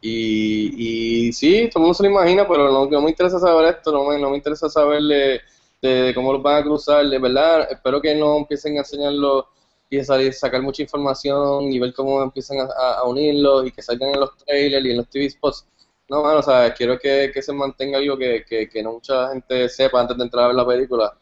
Y, 0.00 1.28
y 1.28 1.32
sí, 1.32 1.68
todo 1.72 1.80
el 1.80 1.82
mundo 1.82 1.94
se 1.94 2.02
lo 2.02 2.10
imagina, 2.10 2.46
pero 2.46 2.70
no, 2.70 2.86
no 2.86 3.00
me 3.00 3.10
interesa 3.10 3.38
saber 3.38 3.74
esto, 3.76 3.90
no 3.90 4.04
me, 4.04 4.18
no 4.18 4.30
me 4.30 4.36
interesa 4.36 4.68
saber 4.68 5.02
de, 5.02 5.40
de 5.80 6.12
cómo 6.14 6.32
los 6.32 6.42
van 6.42 6.56
a 6.56 6.62
cruzar, 6.62 7.06
de 7.06 7.18
verdad, 7.18 7.68
espero 7.70 8.00
que 8.02 8.14
no 8.14 8.36
empiecen 8.36 8.76
a 8.76 8.80
enseñarlo 8.80 9.48
y 9.90 10.02
salir, 10.02 10.32
sacar 10.32 10.62
mucha 10.62 10.82
información 10.82 11.70
y 11.72 11.78
ver 11.78 11.92
cómo 11.94 12.22
empiezan 12.22 12.58
a, 12.60 12.64
a- 12.64 12.94
a 12.98 13.04
unirlos 13.04 13.66
y 13.66 13.70
que 13.70 13.82
salgan 13.82 14.10
en 14.10 14.20
los 14.20 14.36
trailers 14.38 14.84
y 14.86 14.90
en 14.90 14.96
los 14.96 15.08
TV 15.08 15.30
spots. 15.30 15.66
No, 16.08 16.22
mano, 16.22 16.40
o 16.40 16.42
sea, 16.42 16.72
quiero 16.74 16.98
que, 16.98 17.30
que 17.32 17.40
se 17.42 17.52
mantenga 17.52 17.98
algo 17.98 18.16
que, 18.18 18.44
que, 18.48 18.68
que 18.68 18.82
no 18.82 18.92
mucha 18.94 19.28
gente 19.30 19.68
sepa 19.68 20.00
antes 20.00 20.16
de 20.16 20.24
entrar 20.24 20.44
a 20.44 20.46
ver 20.48 20.56
la 20.56 20.66
película, 20.66 21.14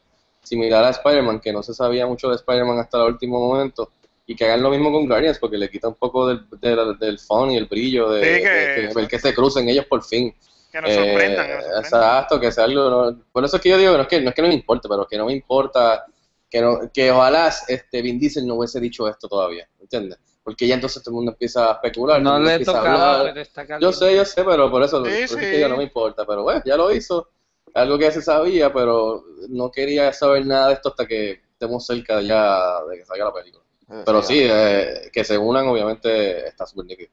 similar 0.43 0.85
a 0.85 0.91
Spider-Man, 0.91 1.41
que 1.41 1.53
no 1.53 1.63
se 1.63 1.73
sabía 1.75 2.07
mucho 2.07 2.29
de 2.29 2.37
Spider-Man 2.37 2.79
hasta 2.79 2.99
el 2.99 3.13
último 3.13 3.39
momento, 3.39 3.91
y 4.27 4.35
que 4.35 4.45
hagan 4.45 4.63
lo 4.63 4.71
mismo 4.71 4.91
con 4.91 5.07
Guardians, 5.07 5.39
porque 5.39 5.57
le 5.59 5.69
quita 5.71 5.89
un 5.89 5.95
poco 5.95 6.27
del, 6.29 6.47
del, 6.61 6.99
del 6.99 7.19
fun 7.19 7.51
y 7.53 7.57
el 7.59 7.67
brillo 7.67 8.11
de, 8.11 8.23
Sí, 8.37 8.43
que- 8.43 8.49
de- 8.49 8.95
de 9.03 9.09
que 9.09 9.19
se 9.19 9.35
crucen 9.35 9.69
ellos 9.69 9.87
por 9.87 10.03
fin. 10.03 10.35
Que 10.73 10.81
nos 10.81 10.91
Eh, 10.91 10.95
sorprendan, 10.95 11.47
que 11.47 11.55
nos 11.55 11.65
sorprendan. 11.65 11.85
exacto, 11.85 12.41
que 12.41 12.51
sea 12.53 12.65
algo. 12.65 12.91
no- 12.91 13.19
por 13.31 13.45
eso 13.45 13.57
es 13.57 13.63
que 13.63 13.69
yo 13.69 13.79
digo, 13.79 13.93
no 13.97 14.03
es 14.03 14.09
que 14.09 14.21
no, 14.21 14.31
es 14.31 14.35
que 14.35 14.43
no 14.43 14.49
me 14.49 14.55
importe, 14.55 14.89
pero 14.89 15.07
que 15.07 15.17
no 15.19 15.27
me 15.27 15.33
importa, 15.33 16.07
que, 16.53 16.61
no, 16.61 16.81
que 16.93 17.11
ojalá 17.11 17.51
este, 17.67 18.03
Vin 18.03 18.21
Diesel 18.21 18.47
no 18.47 18.57
hubiese 18.57 18.79
dicho 18.79 19.09
esto 19.09 19.27
todavía, 19.27 19.67
¿entiendes? 19.81 20.19
Porque 20.45 20.67
ya 20.67 20.75
entonces 20.75 21.03
todo 21.03 21.13
el 21.13 21.17
mundo 21.17 21.33
empieza 21.33 21.71
a 21.71 21.73
especular, 21.73 22.21
No 22.21 22.39
le 22.39 22.63
tocaba, 22.63 23.33
caliente. 23.33 23.79
Yo 23.81 23.91
sé, 23.91 24.15
yo 24.15 24.25
sé, 24.27 24.45
pero 24.45 24.71
por 24.71 24.83
eso, 24.83 24.99
Sí, 24.99 25.03
por 25.05 25.11
eso 25.13 25.39
es 25.39 25.45
sí. 25.45 25.51
que 25.51 25.61
yo 25.61 25.69
no 25.71 25.79
me 25.79 25.85
importa, 25.85 26.27
pero 26.27 26.43
bueno, 26.43 26.61
ya 26.67 26.77
lo 26.77 26.93
hizo, 26.93 27.31
algo 27.73 27.97
que 27.97 28.05
ya 28.05 28.11
se 28.13 28.21
sabía, 28.21 28.71
pero 28.71 29.25
no 29.49 29.71
quería 29.71 30.13
saber 30.13 30.45
nada 30.45 30.69
de 30.69 30.75
esto 30.75 30.91
hasta 30.91 31.07
que 31.07 31.41
estemos 31.53 31.87
cerca 31.87 32.21
ya 32.21 32.85
de 32.85 32.99
que 32.99 33.07
salga 33.07 33.25
la 33.25 33.33
película. 33.33 33.65
Pero 34.05 34.23
sí, 34.23 34.41
eh, 34.43 35.11
que 35.11 35.25
se 35.25 35.39
unan 35.39 35.67
obviamente 35.69 36.47
está 36.47 36.67
súper 36.67 36.85
nítido. 36.85 37.11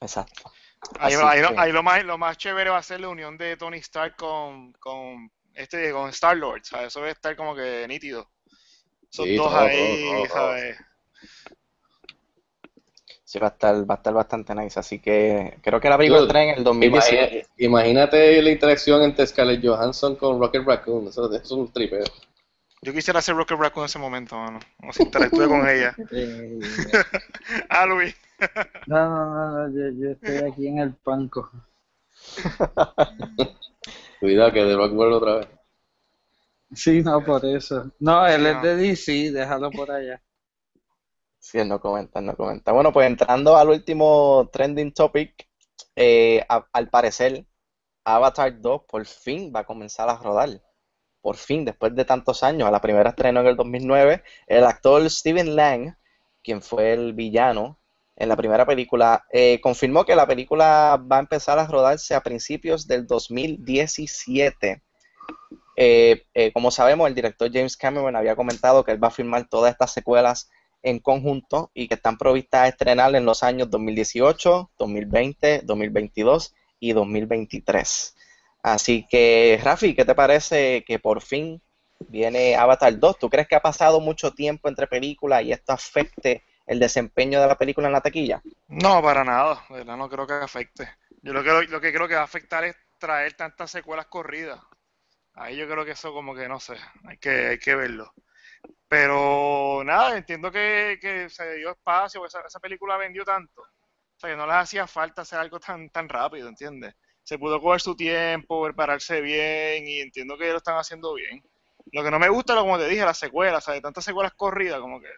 Exacto. 0.00 0.50
Ahí, 0.98 1.14
lo, 1.14 1.58
ahí 1.58 1.72
lo 1.72 1.82
más, 1.84 2.04
lo 2.04 2.18
más 2.18 2.36
chévere 2.36 2.70
va 2.70 2.78
a 2.78 2.82
ser 2.82 3.00
la 3.00 3.08
unión 3.08 3.38
de 3.38 3.56
Tony 3.56 3.78
Stark 3.78 4.16
con, 4.16 4.72
con 4.74 5.30
este 5.54 5.92
con 5.92 6.10
Star 6.10 6.36
Lord, 6.36 6.62
¿sabes? 6.64 6.88
Eso 6.88 7.00
va 7.00 7.06
a 7.08 7.10
estar 7.10 7.36
como 7.36 7.54
que 7.54 7.86
nítido. 7.88 8.28
Esos 9.12 9.26
Sí, 9.26 9.36
dos 9.36 9.46
todo, 9.48 9.58
ahí, 9.58 9.76
todo, 9.76 10.26
todo, 10.26 10.26
todo. 10.26 10.50
¿sabes? 10.50 10.76
Sí, 13.24 13.38
va 13.38 13.46
a 13.48 13.50
estar, 13.50 13.74
va 13.90 13.94
a 13.94 13.96
estar 13.96 14.12
bastante 14.14 14.54
nice. 14.54 14.78
Así 14.78 14.98
que 15.00 15.58
creo 15.62 15.80
que 15.80 15.88
la 15.88 15.96
película 15.96 16.20
entra 16.22 16.42
en 16.44 16.58
el 16.58 16.64
2017. 16.64 17.24
Imagina- 17.24 17.46
imagínate 17.58 18.42
la 18.42 18.50
interacción 18.50 19.02
entre 19.02 19.26
Scarlett 19.26 19.64
Johansson 19.64 20.16
con 20.16 20.38
Rocket 20.40 20.64
Raccoon, 20.64 21.08
eso, 21.08 21.26
eso 21.32 21.42
es 21.42 21.50
un 21.50 21.72
tripeo. 21.72 22.04
Yo 22.82 22.92
quisiera 22.92 23.22
ser 23.22 23.34
Rocket 23.34 23.58
Raccoon 23.58 23.84
en 23.84 23.86
ese 23.86 23.98
momento, 23.98 24.36
mano. 24.36 24.60
O 24.86 24.92
sea, 24.92 25.06
interactúe 25.06 25.48
con 25.48 25.66
ella. 25.68 25.96
Ah, 27.70 27.86
Luis. 27.86 28.14
no, 28.86 29.08
no, 29.08 29.34
no, 29.34 29.68
no, 29.68 29.74
yo, 29.74 29.90
yo 29.98 30.10
estoy 30.10 30.50
aquí 30.50 30.66
en 30.68 30.78
el 30.80 30.94
panco. 30.94 31.50
Cuidado 34.24 34.52
que 34.52 34.64
de 34.64 34.74
vuelve 34.74 35.16
otra 35.16 35.34
vez. 35.36 35.48
Sí, 36.74 37.02
no, 37.02 37.22
por 37.22 37.44
eso. 37.44 37.92
No, 38.00 38.26
él 38.26 38.46
es 38.46 38.62
de 38.62 38.74
DC, 38.76 39.30
déjalo 39.30 39.70
por 39.70 39.90
allá. 39.90 40.22
Sí, 41.38 41.58
él 41.58 41.68
no 41.68 41.78
comenta, 41.78 42.20
él 42.20 42.24
no 42.24 42.34
comenta. 42.34 42.72
Bueno, 42.72 42.90
pues 42.90 43.06
entrando 43.06 43.54
al 43.54 43.68
último 43.68 44.48
trending 44.50 44.94
topic, 44.94 45.46
eh, 45.94 46.42
a- 46.48 46.66
al 46.72 46.88
parecer, 46.88 47.44
Avatar 48.02 48.58
2 48.62 48.84
por 48.88 49.04
fin 49.04 49.52
va 49.54 49.60
a 49.60 49.66
comenzar 49.66 50.08
a 50.08 50.16
rodar. 50.16 50.48
Por 51.20 51.36
fin, 51.36 51.66
después 51.66 51.94
de 51.94 52.06
tantos 52.06 52.42
años. 52.42 52.66
A 52.66 52.70
la 52.70 52.80
primera 52.80 53.10
estrenó 53.10 53.40
en 53.42 53.48
el 53.48 53.56
2009. 53.56 54.24
El 54.46 54.64
actor 54.64 55.10
Steven 55.10 55.54
Lang, 55.54 55.94
quien 56.42 56.62
fue 56.62 56.94
el 56.94 57.12
villano 57.12 57.78
en 58.16 58.28
la 58.28 58.36
primera 58.36 58.64
película, 58.64 59.24
eh, 59.32 59.60
confirmó 59.60 60.04
que 60.04 60.14
la 60.14 60.26
película 60.26 61.00
va 61.10 61.16
a 61.16 61.20
empezar 61.20 61.58
a 61.58 61.66
rodarse 61.66 62.14
a 62.14 62.22
principios 62.22 62.86
del 62.86 63.06
2017. 63.06 64.82
Eh, 65.76 66.22
eh, 66.34 66.52
como 66.52 66.70
sabemos, 66.70 67.08
el 67.08 67.14
director 67.14 67.50
James 67.52 67.76
Cameron 67.76 68.14
había 68.14 68.36
comentado 68.36 68.84
que 68.84 68.92
él 68.92 69.02
va 69.02 69.08
a 69.08 69.12
filmar 69.12 69.48
todas 69.48 69.72
estas 69.72 69.92
secuelas 69.92 70.48
en 70.82 71.00
conjunto 71.00 71.70
y 71.74 71.88
que 71.88 71.94
están 71.94 72.16
provistas 72.16 72.60
a 72.60 72.68
estrenar 72.68 73.14
en 73.16 73.24
los 73.24 73.42
años 73.42 73.70
2018, 73.70 74.70
2020, 74.78 75.62
2022 75.64 76.54
y 76.78 76.92
2023. 76.92 78.14
Así 78.62 79.06
que, 79.10 79.58
Rafi, 79.62 79.94
¿qué 79.94 80.04
te 80.04 80.14
parece 80.14 80.84
que 80.86 80.98
por 80.98 81.20
fin 81.20 81.60
viene 82.08 82.54
Avatar 82.54 82.98
2? 82.98 83.18
¿Tú 83.18 83.28
crees 83.28 83.48
que 83.48 83.56
ha 83.56 83.60
pasado 83.60 84.00
mucho 84.00 84.32
tiempo 84.32 84.68
entre 84.68 84.86
películas 84.86 85.42
y 85.42 85.52
esto 85.52 85.72
afecte 85.72 86.44
el 86.66 86.78
desempeño 86.78 87.40
de 87.40 87.48
la 87.48 87.58
película 87.58 87.86
en 87.86 87.92
la 87.92 88.00
taquilla? 88.00 88.42
No, 88.68 89.02
para 89.02 89.24
nada, 89.24 89.64
verdad 89.70 89.96
no 89.96 90.08
creo 90.08 90.26
que 90.26 90.34
afecte. 90.34 90.88
Yo 91.22 91.32
lo 91.32 91.42
que, 91.42 91.68
lo 91.68 91.80
que 91.80 91.92
creo 91.92 92.08
que 92.08 92.14
va 92.14 92.22
a 92.22 92.24
afectar 92.24 92.64
es 92.64 92.76
traer 92.98 93.34
tantas 93.34 93.70
secuelas 93.70 94.06
corridas. 94.06 94.60
Ahí 95.34 95.56
yo 95.56 95.68
creo 95.68 95.84
que 95.84 95.92
eso 95.92 96.12
como 96.12 96.34
que 96.34 96.48
no 96.48 96.60
sé, 96.60 96.76
hay 97.08 97.18
que, 97.18 97.30
hay 97.48 97.58
que 97.58 97.74
verlo. 97.74 98.12
Pero 98.88 99.82
nada, 99.84 100.16
entiendo 100.16 100.50
que, 100.50 100.98
que 101.00 101.28
se 101.28 101.56
dio 101.56 101.72
espacio, 101.72 102.24
esa, 102.24 102.40
esa 102.46 102.60
película 102.60 102.96
vendió 102.96 103.24
tanto. 103.24 103.62
O 103.62 104.18
sea, 104.18 104.30
que 104.30 104.36
no 104.36 104.46
les 104.46 104.56
hacía 104.56 104.86
falta 104.86 105.22
hacer 105.22 105.38
algo 105.38 105.58
tan, 105.58 105.90
tan 105.90 106.08
rápido, 106.08 106.48
¿entiendes? 106.48 106.94
Se 107.22 107.38
pudo 107.38 107.60
coger 107.60 107.80
su 107.80 107.96
tiempo, 107.96 108.62
prepararse 108.64 109.20
bien 109.20 109.88
y 109.88 110.00
entiendo 110.00 110.36
que 110.38 110.50
lo 110.50 110.58
están 110.58 110.76
haciendo 110.76 111.14
bien. 111.14 111.42
Lo 111.92 112.04
que 112.04 112.10
no 112.10 112.18
me 112.18 112.28
gusta, 112.28 112.54
como 112.54 112.78
te 112.78 112.88
dije, 112.88 113.04
las 113.04 113.18
secuelas, 113.18 113.64
o 113.64 113.66
sea, 113.66 113.74
de 113.74 113.80
tantas 113.80 114.04
secuelas 114.04 114.34
corridas, 114.34 114.80
como 114.80 115.00
que, 115.00 115.08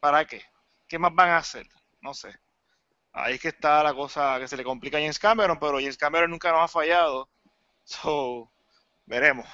¿para 0.00 0.24
qué? 0.26 0.42
¿Qué 0.94 0.98
más 1.00 1.12
van 1.12 1.30
a 1.30 1.38
hacer? 1.38 1.66
No 2.02 2.14
sé. 2.14 2.28
Ahí 3.12 3.34
es 3.34 3.40
que 3.40 3.48
está 3.48 3.82
la 3.82 3.92
cosa 3.92 4.38
que 4.38 4.46
se 4.46 4.56
le 4.56 4.62
complica 4.62 4.96
a 4.96 5.00
James 5.00 5.18
Cameron, 5.18 5.58
pero 5.58 5.78
James 5.78 5.96
Cameron 5.96 6.30
nunca 6.30 6.52
nos 6.52 6.60
ha 6.60 6.68
fallado. 6.68 7.28
So, 7.82 8.48
veremos. 9.04 9.44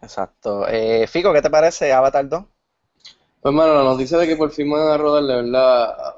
Exacto. 0.00 0.64
Eh, 0.68 1.08
Fico, 1.08 1.32
¿qué 1.32 1.42
te 1.42 1.50
parece 1.50 1.92
Avatar 1.92 2.28
2? 2.28 2.44
Pues, 3.40 3.52
mano, 3.52 3.74
la 3.74 3.82
noticia 3.82 4.16
de 4.16 4.28
que 4.28 4.36
por 4.36 4.52
fin 4.52 4.70
van 4.70 4.86
a 4.86 4.96
rodar, 4.96 5.24
de 5.24 5.42
verdad, 5.42 6.14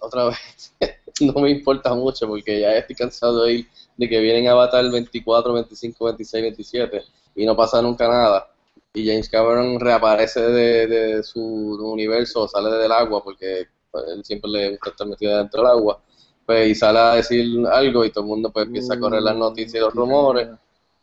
otra 0.00 0.24
vez, 0.28 0.74
no 1.20 1.34
me 1.42 1.50
importa 1.50 1.92
mucho 1.92 2.26
porque 2.28 2.60
ya 2.60 2.72
estoy 2.78 2.96
cansado 2.96 3.44
de 3.44 3.52
ir 3.52 3.68
de 3.98 4.08
que 4.08 4.20
vienen 4.20 4.48
a 4.48 4.52
Avatar 4.52 4.90
24, 4.90 5.52
25, 5.52 6.04
26, 6.06 6.42
27 6.44 7.02
y 7.34 7.44
no 7.44 7.54
pasa 7.54 7.82
nunca 7.82 8.08
nada. 8.08 8.49
Y 8.92 9.06
James 9.06 9.28
Cameron 9.28 9.78
reaparece 9.78 10.40
de, 10.40 10.86
de 10.86 11.22
su 11.22 11.40
universo, 11.40 12.48
sale 12.48 12.70
del 12.76 12.90
agua 12.92 13.22
porque 13.22 13.68
pues, 13.90 14.04
él 14.08 14.24
siempre 14.24 14.50
le 14.50 14.70
gusta 14.70 14.90
estar 14.90 15.06
metido 15.06 15.36
dentro 15.38 15.62
del 15.62 15.70
agua. 15.70 16.02
Pues, 16.44 16.68
y 16.68 16.74
sale 16.74 16.98
a 16.98 17.14
decir 17.14 17.64
algo 17.70 18.04
y 18.04 18.10
todo 18.10 18.24
el 18.24 18.28
mundo 18.30 18.50
pues 18.50 18.66
empieza 18.66 18.94
a 18.94 18.98
correr 18.98 19.22
las 19.22 19.36
noticias 19.36 19.74
y 19.76 19.84
los 19.84 19.94
rumores. 19.94 20.48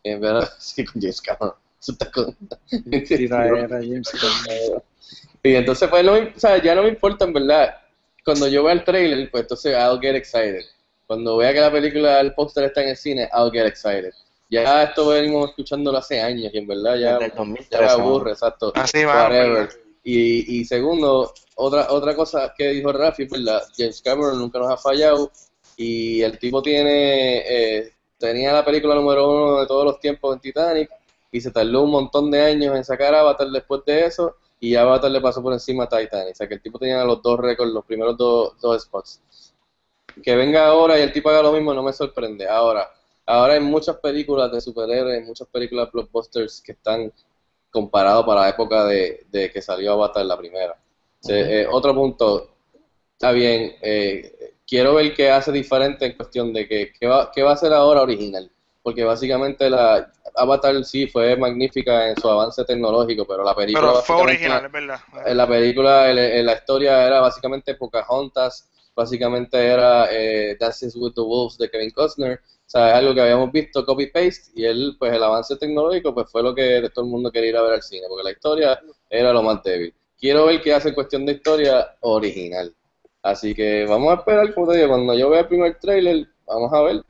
Y 0.03 0.09
en 0.11 0.21
verdad, 0.21 0.49
sí, 0.59 0.83
con 0.85 1.01
James 1.01 1.21
Cameron. 1.21 1.53
James 2.83 3.21
y 5.43 5.55
entonces, 5.55 5.89
pues, 5.89 6.03
no 6.03 6.13
me- 6.13 6.33
o 6.35 6.39
sea, 6.39 6.61
ya 6.61 6.75
no 6.75 6.83
me 6.83 6.89
importa, 6.89 7.25
en 7.25 7.33
verdad. 7.33 7.75
Cuando 8.25 8.47
yo 8.47 8.63
vea 8.63 8.73
el 8.73 8.83
trailer, 8.83 9.31
pues 9.31 9.43
entonces 9.43 9.73
I'll 9.77 9.99
get 10.01 10.15
excited. 10.15 10.63
Cuando 11.05 11.37
vea 11.37 11.53
que 11.53 11.61
la 11.61 11.71
película, 11.71 12.19
el 12.19 12.33
póster 12.33 12.65
está 12.65 12.83
en 12.83 12.89
el 12.89 12.97
cine, 12.97 13.29
I'll 13.33 13.51
get 13.51 13.65
excited. 13.65 14.13
Ya 14.49 14.83
esto 14.83 15.09
venimos 15.09 15.49
escuchándolo 15.49 15.97
hace 15.97 16.21
años 16.21 16.51
y 16.53 16.57
en 16.57 16.67
verdad 16.67 16.95
ya, 16.95 17.13
Desde 17.13 17.25
el 17.25 17.31
ya 17.31 17.37
2013, 17.37 17.83
me 17.83 17.89
aburre, 17.89 18.31
exacto. 18.31 18.71
Así 18.75 19.03
va. 19.03 19.67
Y, 20.03 20.59
y 20.59 20.65
segundo, 20.65 21.33
otra, 21.55 21.87
otra 21.91 22.15
cosa 22.15 22.53
que 22.57 22.69
dijo 22.69 22.93
Rafi, 22.93 23.25
verdad, 23.25 23.61
James 23.75 24.01
Cameron 24.01 24.39
nunca 24.39 24.57
nos 24.57 24.69
ha 24.69 24.77
fallado 24.77 25.31
y 25.75 26.21
el 26.21 26.39
tipo 26.39 26.61
tiene, 26.61 27.39
eh, 27.39 27.93
tenía 28.17 28.53
la 28.53 28.63
película 28.63 28.95
número 28.95 29.29
uno 29.29 29.59
de 29.59 29.67
todos 29.67 29.83
los 29.83 29.99
tiempos 29.99 30.33
en 30.33 30.39
Titanic 30.39 30.89
y 31.31 31.41
se 31.41 31.51
tardó 31.51 31.83
un 31.83 31.91
montón 31.91 32.31
de 32.31 32.41
años 32.41 32.75
en 32.75 32.85
sacar 32.85 33.13
Avatar 33.15 33.49
después 33.49 33.81
de 33.85 34.05
eso 34.05 34.37
y 34.59 34.75
Avatar 34.75 35.11
le 35.11 35.19
pasó 35.19 35.43
por 35.43 35.53
encima 35.53 35.83
a 35.83 35.89
Titanic. 35.89 36.31
O 36.31 36.35
sea 36.35 36.47
que 36.47 36.55
el 36.55 36.61
tipo 36.61 36.79
tenía 36.79 37.03
los 37.03 37.21
dos 37.21 37.39
récords, 37.39 37.71
los 37.71 37.85
primeros 37.85 38.17
dos, 38.17 38.59
dos 38.59 38.81
spots. 38.81 39.21
Que 40.23 40.35
venga 40.35 40.67
ahora 40.67 40.97
y 40.97 41.01
el 41.01 41.11
tipo 41.11 41.29
haga 41.29 41.43
lo 41.43 41.51
mismo 41.51 41.73
no 41.73 41.83
me 41.83 41.93
sorprende. 41.93 42.47
Ahora, 42.47 42.89
ahora 43.27 43.53
hay 43.53 43.59
muchas 43.59 43.97
películas 43.97 44.51
de 44.51 44.61
superhéroes, 44.61 45.25
muchas 45.25 45.47
películas 45.49 45.91
blockbusters 45.91 46.61
que 46.61 46.71
están 46.71 47.11
comparados 47.69 48.25
para 48.25 48.41
la 48.41 48.49
época 48.49 48.85
de, 48.85 49.25
de 49.29 49.51
que 49.51 49.61
salió 49.61 49.93
Avatar 49.93 50.25
la 50.25 50.37
primera. 50.37 50.75
Eh, 51.27 51.67
otro 51.69 51.93
punto, 51.93 52.49
está 53.13 53.31
bien, 53.31 53.75
eh, 53.81 54.53
quiero 54.65 54.95
ver 54.95 55.13
qué 55.13 55.29
hace 55.29 55.51
diferente 55.51 56.05
en 56.05 56.13
cuestión 56.13 56.53
de 56.53 56.67
que, 56.67 56.93
qué 56.97 57.05
va, 57.05 57.31
qué 57.31 57.43
va 57.43 57.51
a 57.51 57.53
hacer 57.53 57.73
ahora 57.73 58.01
original. 58.01 58.49
Porque 58.81 59.03
básicamente 59.03 59.69
la 59.69 60.09
Avatar 60.35 60.85
sí 60.85 61.07
fue 61.07 61.35
magnífica 61.35 62.09
en 62.09 62.15
su 62.15 62.29
avance 62.29 62.63
tecnológico, 62.63 63.25
pero 63.25 63.43
la 63.43 63.53
película 63.53 63.89
Pero 63.89 64.01
fue 64.01 64.15
original, 64.15 64.65
es 64.65 64.71
verdad. 64.71 64.99
en 65.25 65.37
la 65.37 65.47
película, 65.47 66.09
en 66.09 66.45
la 66.45 66.53
historia 66.53 67.05
era 67.05 67.19
básicamente 67.19 67.75
Pocahontas, 67.75 68.69
básicamente 68.95 69.57
era 69.57 70.07
eh, 70.09 70.55
Dancing 70.57 70.91
with 70.95 71.13
the 71.15 71.21
Wolves 71.21 71.57
de 71.57 71.69
Kevin 71.69 71.91
Costner, 71.91 72.39
o 72.67 72.69
sea, 72.69 72.89
es 72.89 72.95
algo 72.95 73.15
que 73.15 73.21
habíamos 73.21 73.49
visto 73.49 73.85
copy-paste 73.85 74.51
y 74.53 74.65
él, 74.65 74.97
pues 74.99 75.13
el 75.13 75.23
avance 75.23 75.55
tecnológico, 75.55 76.13
pues 76.13 76.29
fue 76.29 76.43
lo 76.43 76.53
que 76.53 76.89
todo 76.93 77.05
el 77.05 77.11
mundo 77.11 77.31
quería 77.31 77.51
ir 77.51 77.57
a 77.57 77.61
ver 77.61 77.73
al 77.75 77.81
cine, 77.81 78.07
porque 78.09 78.25
la 78.25 78.31
historia 78.31 78.77
era 79.09 79.31
lo 79.31 79.41
más 79.41 79.63
débil. 79.63 79.93
Quiero 80.19 80.47
ver 80.47 80.61
qué 80.61 80.73
hace 80.73 80.89
en 80.89 80.95
cuestión 80.95 81.25
de 81.25 81.31
historia 81.31 81.95
original. 82.01 82.75
Así 83.23 83.55
que 83.55 83.85
vamos 83.85 84.11
a 84.11 84.15
esperar, 84.19 84.53
como 84.53 84.69
te 84.69 84.79
digo, 84.79 84.89
cuando 84.89 85.13
yo 85.13 85.29
vea 85.29 85.41
el 85.41 85.47
primer 85.47 85.79
trailer, 85.79 86.27
vamos 86.45 86.73
a 86.73 86.81
ver. 86.81 87.03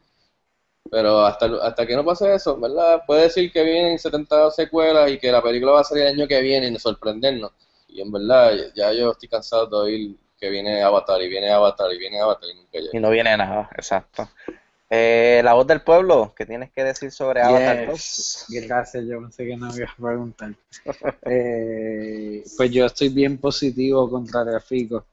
Pero 0.92 1.26
hasta, 1.26 1.48
hasta 1.64 1.88
que 1.88 1.96
no 1.96 2.06
pase 2.06 2.36
eso, 2.36 2.60
¿verdad? 2.60 3.02
Puede 3.08 3.24
decir 3.24 3.52
que 3.52 3.64
vienen 3.64 3.98
70 3.98 4.52
secuelas 4.52 5.10
y 5.10 5.18
que 5.18 5.32
la 5.32 5.42
película 5.42 5.72
va 5.72 5.82
a 5.82 5.84
salir 5.84 6.04
el 6.04 6.14
año 6.14 6.28
que 6.28 6.40
viene 6.40 6.68
y 6.68 6.78
sorprendernos. 6.78 7.52
Y 7.88 8.02
en 8.02 8.12
verdad, 8.12 8.54
ya 8.76 8.94
yo 8.94 9.12
estoy 9.12 9.28
cansado 9.28 9.66
de 9.66 9.76
oír 9.76 10.16
que 10.40 10.52
viene 10.52 10.84
Avatar 10.84 11.20
y 11.20 11.28
viene 11.30 11.50
Avatar 11.50 11.92
y 11.92 11.98
viene 11.98 12.22
Avatar 12.22 12.48
y 12.48 12.58
nunca 12.58 12.78
llega. 12.78 12.92
Y 12.94 13.00
no 13.00 13.10
viene 13.10 13.36
nada, 13.36 13.72
exacto. 13.76 14.30
Eh, 14.90 15.42
la 15.44 15.54
voz 15.54 15.68
del 15.68 15.82
pueblo, 15.82 16.34
¿qué 16.36 16.46
tienes 16.46 16.72
que 16.72 16.84
decir 16.84 17.12
sobre 17.12 17.42
Avatar 17.42 17.88
2? 17.88 18.46
Yes. 18.48 18.68
Gracias, 18.68 19.06
yo 19.06 19.20
pensé 19.20 19.46
que 19.46 19.58
no 19.58 19.68
me 19.68 19.76
ibas 19.76 19.92
a 19.92 20.02
preguntar. 20.02 20.56
Eh, 21.30 22.44
pues 22.56 22.72
yo 22.72 22.86
estoy 22.86 23.10
bien 23.10 23.38
positivo 23.38 24.10
contra 24.10 24.46
Grafico. 24.46 25.06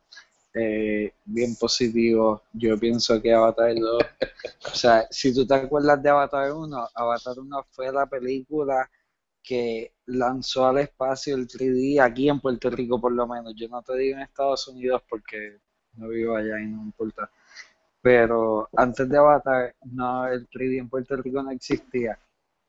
Eh, 0.55 1.13
bien 1.25 1.57
positivo. 1.57 2.43
Yo 2.53 2.79
pienso 2.79 3.21
que 3.21 3.33
Avatar 3.33 3.75
2, 3.75 4.03
o 4.73 4.75
sea, 4.77 5.09
si 5.11 5.35
tú 5.35 5.45
te 5.45 5.55
acuerdas 5.55 6.01
de 6.01 6.09
Avatar 6.09 6.53
1, 6.53 6.89
Avatar 6.95 7.39
1 7.41 7.67
fue 7.71 7.93
la 7.93 8.07
película 8.07 8.89
que 9.43 9.93
lanzó 10.07 10.67
al 10.67 10.79
espacio 10.79 11.35
el 11.35 11.49
3D 11.49 12.01
aquí 12.01 12.29
en 12.29 12.41
Puerto 12.41 12.71
Rico 12.71 13.01
por 13.01 13.13
lo 13.13 13.27
menos. 13.27 13.55
Yo 13.57 13.69
no 13.69 13.83
te 13.83 13.97
digo 13.97 14.17
en 14.17 14.23
Estados 14.23 14.69
Unidos 14.69 15.03
porque 15.09 15.59
no 15.97 16.09
vivo 16.09 16.37
allá 16.37 16.61
y 16.61 16.67
no 16.67 16.79
me 16.79 16.85
importa. 16.85 17.29
Pero 18.05 18.69
antes 18.77 19.09
de 19.09 19.17
Avatar, 19.17 19.75
no, 19.87 20.29
el 20.29 20.47
3D 20.51 20.79
en 20.79 20.91
Puerto 20.91 21.17
Rico 21.17 21.43
no 21.43 21.51
existía. 21.51 22.19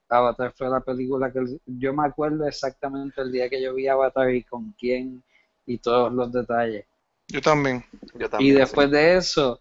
Avatar 0.07 0.53
fue 0.55 0.69
la 0.69 0.79
película 0.79 1.29
que 1.29 1.41
yo 1.65 1.93
me 1.93 2.07
acuerdo 2.07 2.47
exactamente 2.47 3.19
el 3.19 3.33
día 3.33 3.49
que 3.49 3.61
yo 3.61 3.73
vi 3.73 3.86
Avatar 3.86 4.33
y 4.33 4.45
con 4.45 4.71
quién 4.79 5.21
y 5.65 5.77
todos 5.79 6.13
los 6.13 6.31
detalles. 6.31 6.86
Yo 7.27 7.41
también. 7.41 7.83
Yo 8.17 8.29
Y 8.39 8.51
después 8.51 8.89
de 8.89 9.17
eso 9.17 9.59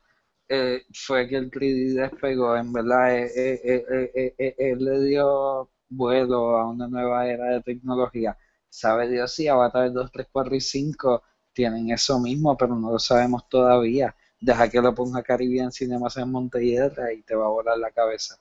eh, 0.48 0.82
fue 0.92 1.26
que 1.26 1.38
el 1.38 1.50
3D 1.50 1.94
despegó, 1.94 2.56
en 2.56 2.72
verdad, 2.72 3.18
eh, 3.18 3.32
eh, 3.34 4.34
eh, 4.38 4.54
él 4.56 4.78
le 4.78 5.00
dio 5.00 5.70
vuelo 5.88 6.56
a 6.56 6.70
una 6.70 6.86
nueva 6.86 7.26
era 7.26 7.46
de 7.46 7.62
tecnología. 7.62 8.38
Sabe 8.68 9.08
Dios 9.08 9.34
si 9.34 9.48
Avatar 9.48 9.92
2, 9.92 10.12
3, 10.12 10.28
4 10.30 10.54
y 10.54 10.60
5 10.60 11.22
tienen 11.52 11.90
eso 11.90 12.20
mismo, 12.20 12.56
pero 12.56 12.76
no 12.76 12.92
lo 12.92 13.00
sabemos 13.00 13.48
todavía. 13.48 14.14
Deja 14.44 14.68
que 14.68 14.80
lo 14.82 14.94
ponga 14.94 15.22
Caribbean 15.22 15.72
Cinemas 15.72 16.16
en 16.18 16.30
Montelledra 16.30 17.12
y 17.12 17.22
te 17.22 17.34
va 17.34 17.46
a 17.46 17.48
volar 17.48 17.78
la 17.78 17.90
cabeza. 17.90 18.36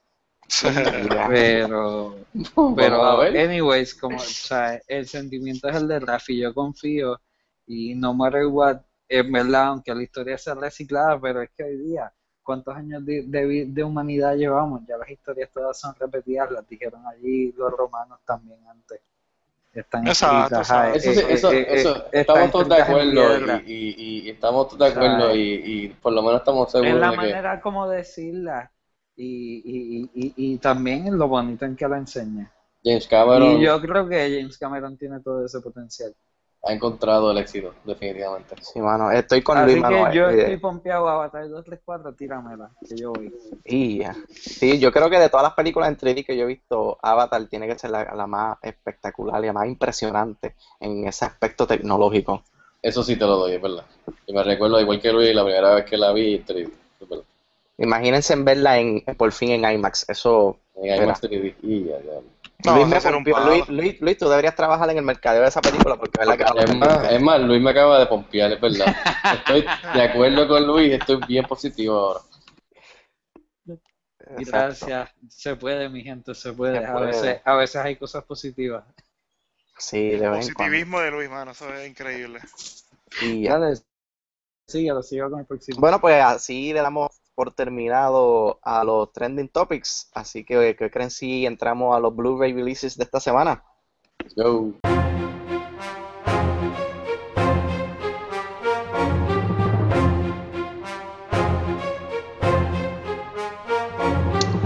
Pero, 1.30 2.18
pero, 2.76 2.98
Vamos 2.98 3.20
a 3.20 3.24
ver. 3.24 3.38
anyways, 3.38 3.96
como, 3.96 4.18
o 4.18 4.20
sea, 4.20 4.82
el 4.88 5.08
sentimiento 5.08 5.70
es 5.70 5.78
el 5.78 5.88
de 5.88 6.00
Rafi, 6.02 6.38
yo 6.42 6.54
confío 6.54 7.22
y 7.66 7.96
no 7.96 8.14
matter 8.14 8.48
what, 8.48 8.82
es 9.08 9.32
verdad, 9.32 9.68
aunque 9.68 9.96
la 9.96 10.04
historia 10.04 10.38
sea 10.38 10.56
reciclada, 10.56 11.20
pero 11.22 11.42
es 11.42 11.50
que 11.56 11.64
hoy 11.64 11.78
día, 11.78 12.14
¿cuántos 12.42 12.76
años 12.76 13.06
de, 13.06 13.24
de 13.70 13.84
humanidad 13.84 14.36
llevamos? 14.36 14.82
Ya 14.86 14.98
las 14.98 15.10
historias 15.10 15.52
todas 15.52 15.80
son 15.80 15.96
repetidas, 15.96 16.52
las 16.52 16.68
dijeron 16.68 17.08
allí 17.08 17.54
los 17.54 17.72
romanos 17.72 18.20
también 18.26 18.60
antes. 18.68 19.00
Están 19.74 20.08
Exacto, 20.12 20.62
escritas, 20.62 20.72
Eso, 20.94 21.12
sí, 21.12 21.26
eso, 21.30 21.50
eh, 21.50 21.68
eso, 21.70 22.08
están 22.12 22.52
estamos 22.52 22.52
todos 22.52 22.68
de 22.70 22.76
acuerdo 22.76 23.38
y, 23.38 23.64
y, 23.66 24.28
y- 24.28 24.30
estamos 24.30 24.68
todos 24.68 24.80
de 24.80 24.88
acuerdo 24.88 25.34
y, 25.36 25.40
y 25.66 25.88
por 25.90 26.12
lo 26.14 26.22
menos 26.22 26.40
estamos 26.42 26.72
Es 26.80 26.96
seguros 26.96 26.96
la 26.96 27.12
de 27.12 27.18
que 27.18 27.36
manera 27.36 27.60
como 27.62 27.90
decirla. 27.90 28.72
Y, 29.16 29.62
y, 29.66 30.12
y, 30.14 30.34
y, 30.50 30.54
y 30.56 30.58
también 30.60 31.08
en 31.08 31.18
lo 31.18 31.28
bonito 31.28 31.66
en 31.66 31.76
que 31.76 31.88
la 31.88 31.98
enseña. 31.98 32.52
James 32.84 33.08
Cameron. 33.08 33.58
Y 33.58 33.62
yo 33.62 33.82
creo 33.82 34.08
que 34.10 34.38
James 34.40 34.58
Cameron 34.58 34.98
tiene 34.98 35.20
todo 35.22 35.46
ese 35.46 35.62
potencial. 35.62 36.16
Ha 36.66 36.72
encontrado 36.72 37.30
el 37.32 37.38
éxito, 37.38 37.74
definitivamente. 37.84 38.56
Sí, 38.62 38.80
mano, 38.80 39.12
estoy 39.12 39.42
con 39.42 39.58
Así 39.58 39.66
Luis 39.66 39.76
que 39.76 39.82
Manuel. 39.82 40.14
yo 40.14 40.30
eh, 40.30 40.40
estoy 40.40 40.58
pompeado 40.58 41.10
a 41.10 41.16
Avatar 41.16 41.42
234, 41.50 42.14
tíramela, 42.14 42.72
que 42.88 42.96
yo 42.96 43.12
voy. 43.12 43.34
y, 43.66 44.02
eh, 44.02 44.14
sí, 44.30 44.80
yo 44.80 44.92
creo 44.92 45.10
que 45.10 45.20
de 45.20 45.30
todas 45.30 45.44
las 45.44 45.54
películas 45.54 45.90
en 45.90 45.98
3D 45.98 46.26
que 46.26 46.38
yo 46.38 46.44
he 46.44 46.48
visto, 46.48 46.98
Avatar 47.02 47.46
tiene 47.48 47.68
que 47.68 47.78
ser 47.78 47.92
la, 47.92 48.16
la 48.16 48.28
más 48.28 48.58
espectacular 48.62 49.44
y 49.44 49.48
la 49.48 49.54
más 49.54 49.68
impresionante 49.68 50.56
en 50.80 51.06
ese 51.06 51.26
aspecto 51.26 51.68
tecnológico. 51.68 52.44
Eso 52.82 53.04
sí 53.04 53.16
te 53.18 53.26
lo 53.26 53.38
doy, 53.38 53.54
es 53.56 53.62
verdad. 53.62 53.86
Y 54.26 54.34
me 54.34 54.44
recuerdo, 54.44 54.80
igual 54.80 55.02
que 55.02 55.12
Luis, 55.12 55.36
la 55.36 55.44
primera 55.44 55.76
vez 55.76 55.86
que 55.86 55.98
la 55.98 56.14
vi, 56.14 56.36
en 56.36 56.46
3D, 56.46 56.72
es 57.02 57.10
verdad. 57.10 57.26
Imagínense 57.78 58.34
en 58.34 58.46
verla 58.46 58.80
en, 58.80 59.04
por 59.18 59.32
fin 59.34 59.50
en 59.52 59.70
IMAX. 59.70 60.08
Eso. 60.10 60.58
En 60.76 61.04
IMAX 61.04 61.24
3D. 61.24 61.56
Y 61.62 61.86
ya, 61.86 61.98
ya. 62.00 62.20
No, 62.66 62.76
Luis, 62.76 62.88
me 62.88 63.32
palo. 63.32 63.48
Luis, 63.48 63.70
Luis, 63.70 64.02
Luis, 64.02 64.18
tú 64.18 64.30
deberías 64.30 64.56
trabajar 64.56 64.90
en 64.90 64.98
el 64.98 65.04
mercadeo 65.04 65.42
de 65.42 65.50
esa 65.50 65.62
película 65.62 65.98
porque 65.98 66.20
que 66.20 66.64
Es 66.64 66.76
más, 66.76 67.12
es 67.12 67.22
más, 67.22 67.42
Luis 67.42 67.62
me 67.62 67.72
acaba 67.72 68.00
de 68.00 68.06
pompear, 68.06 68.52
es 68.54 68.62
verdad. 68.62 68.96
Estoy 69.34 69.66
de 69.94 70.02
acuerdo 70.02 70.48
con 70.48 70.66
Luis, 70.66 70.94
estoy 70.94 71.20
bien 71.28 71.46
positivo 71.46 71.96
ahora. 71.98 72.20
Exacto. 74.38 74.52
Gracias, 74.52 75.10
se 75.30 75.56
puede, 75.56 75.90
mi 75.90 76.02
gente, 76.02 76.34
se 76.34 76.54
puede. 76.54 76.80
Se 76.80 76.86
A 76.86 77.00
veces, 77.00 77.42
a 77.44 77.56
veces 77.56 77.76
hay 77.76 77.96
cosas 77.98 78.24
positivas. 78.24 78.86
Sí, 79.78 80.12
de 80.12 80.20
cuando. 80.20 80.38
Positivismo 80.38 81.00
de 81.02 81.12
Luis, 81.12 81.30
mano, 81.30 81.52
eso 81.52 81.74
es 81.74 81.90
increíble. 81.90 82.40
Y 83.22 83.44
ya. 83.44 83.60
Dale, 83.60 83.78
síguelo, 84.68 85.04
sigo 85.04 85.30
con 85.30 85.42
el 85.42 85.46
próximo. 85.46 85.80
Bueno, 85.80 86.00
pues 86.00 86.22
así 86.24 86.72
le 86.72 86.82
damos 86.82 87.12
por 87.36 87.54
terminado 87.54 88.60
a 88.64 88.84
los 88.84 89.12
trending 89.14 89.50
topics. 89.50 90.10
Así 90.14 90.44
que, 90.46 90.76
¿qué 90.78 90.90
creen 90.92 91.12
si 91.12 91.46
entramos 91.46 91.96
a 91.96 92.00
los 92.00 92.16
Blu-ray 92.16 92.54
releases 92.54 92.98
de 92.98 93.04
esta 93.04 93.20
semana? 93.20 93.64
Yo. 94.36 94.72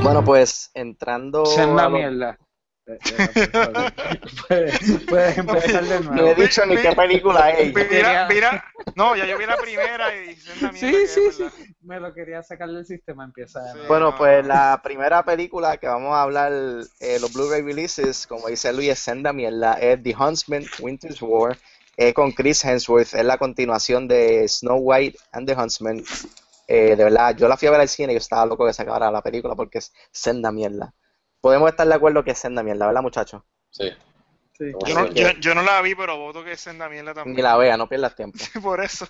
Bueno, 0.03 0.23
pues 0.23 0.71
entrando 0.73 1.43
Esa 1.43 1.63
es 1.63 1.69
a 1.69 1.73
la 1.73 1.83
los- 1.89 1.91
mierda. 1.99 2.37
Puedes, 4.47 4.79
puedes 5.07 5.37
empezar 5.37 5.83
de 5.85 5.99
No 5.99 6.11
he 6.13 6.15
nuevo. 6.21 6.41
dicho 6.41 6.65
ni 6.65 6.77
qué 6.77 6.93
película 6.95 7.49
es. 7.51 7.73
Mira, 7.73 8.27
mira, 8.29 8.63
no, 8.95 9.15
ya 9.15 9.25
yo 9.25 9.37
vi 9.37 9.45
la 9.45 9.57
primera 9.57 10.15
y 10.15 10.35
senda 10.35 10.71
mierda 10.71 10.91
que 10.91 11.07
Sí, 11.07 11.21
es, 11.27 11.35
sí, 11.37 11.43
sí. 11.51 11.73
Me 11.81 11.99
lo 11.99 12.13
quería 12.13 12.41
sacar 12.43 12.69
del 12.69 12.85
sistema, 12.85 13.25
empieza 13.25 13.59
de 13.61 13.67
Sí. 13.67 13.73
nuevo. 13.73 13.87
Bueno, 13.89 14.11
no, 14.11 14.17
pues 14.17 14.45
la 14.45 14.79
primera 14.83 15.23
película 15.23 15.77
que 15.77 15.87
vamos 15.87 16.13
a 16.13 16.21
hablar, 16.21 16.51
eh, 16.53 17.17
los 17.19 17.33
Blu-ray 17.33 17.61
releases, 17.61 18.25
como 18.25 18.47
dice 18.47 18.71
Luis, 18.73 18.89
es 18.91 18.99
senda 18.99 19.33
mierda, 19.33 19.73
es 19.73 20.01
The 20.01 20.15
Huntsman, 20.15 20.65
Winter's 20.79 21.21
War, 21.21 21.57
es 21.97 22.13
con 22.13 22.31
Chris 22.31 22.63
Hemsworth, 22.63 23.13
es 23.15 23.25
la 23.25 23.37
continuación 23.37 24.07
de 24.07 24.47
Snow 24.47 24.77
White 24.77 25.17
and 25.31 25.47
the 25.47 25.55
Huntsman. 25.55 26.03
Eh, 26.69 26.95
de 26.95 27.03
verdad, 27.03 27.35
yo 27.35 27.47
la 27.47 27.57
fui 27.57 27.67
a 27.67 27.71
ver 27.71 27.79
al 27.81 27.87
cine 27.89 28.11
y 28.13 28.15
yo 28.15 28.19
estaba 28.19 28.45
loco 28.45 28.65
que 28.65 28.73
se 28.73 28.81
acabara 28.81 29.09
la 29.09 29.21
película 29.21 29.55
porque 29.55 29.77
es 29.79 29.93
senda 30.11 30.51
mierda. 30.51 30.93
Podemos 31.41 31.69
estar 31.69 31.87
de 31.87 31.93
acuerdo 31.93 32.23
que 32.23 32.31
es 32.31 32.37
senda 32.39 32.63
mierda, 32.63 32.87
¿verdad, 32.87 33.01
muchachos? 33.01 33.43
Sí. 33.69 33.89
Sí. 34.57 34.71
Yo 34.71 34.95
no, 34.95 35.01
siempre. 35.07 35.13
yo, 35.15 35.29
yo 35.39 35.53
no 35.55 35.61
la 35.61 35.79
vi, 35.81 35.93
pero 35.93 36.17
voto 36.17 36.43
que 36.43 36.53
es 36.53 36.59
senda 36.59 36.89
mierda 36.89 37.11
Ni 37.11 37.15
también. 37.15 37.43
la 37.43 37.57
vea, 37.57 37.77
no 37.77 37.87
pierdas 37.87 38.15
tiempo. 38.15 38.39
Por 38.63 38.81
eso. 38.83 39.05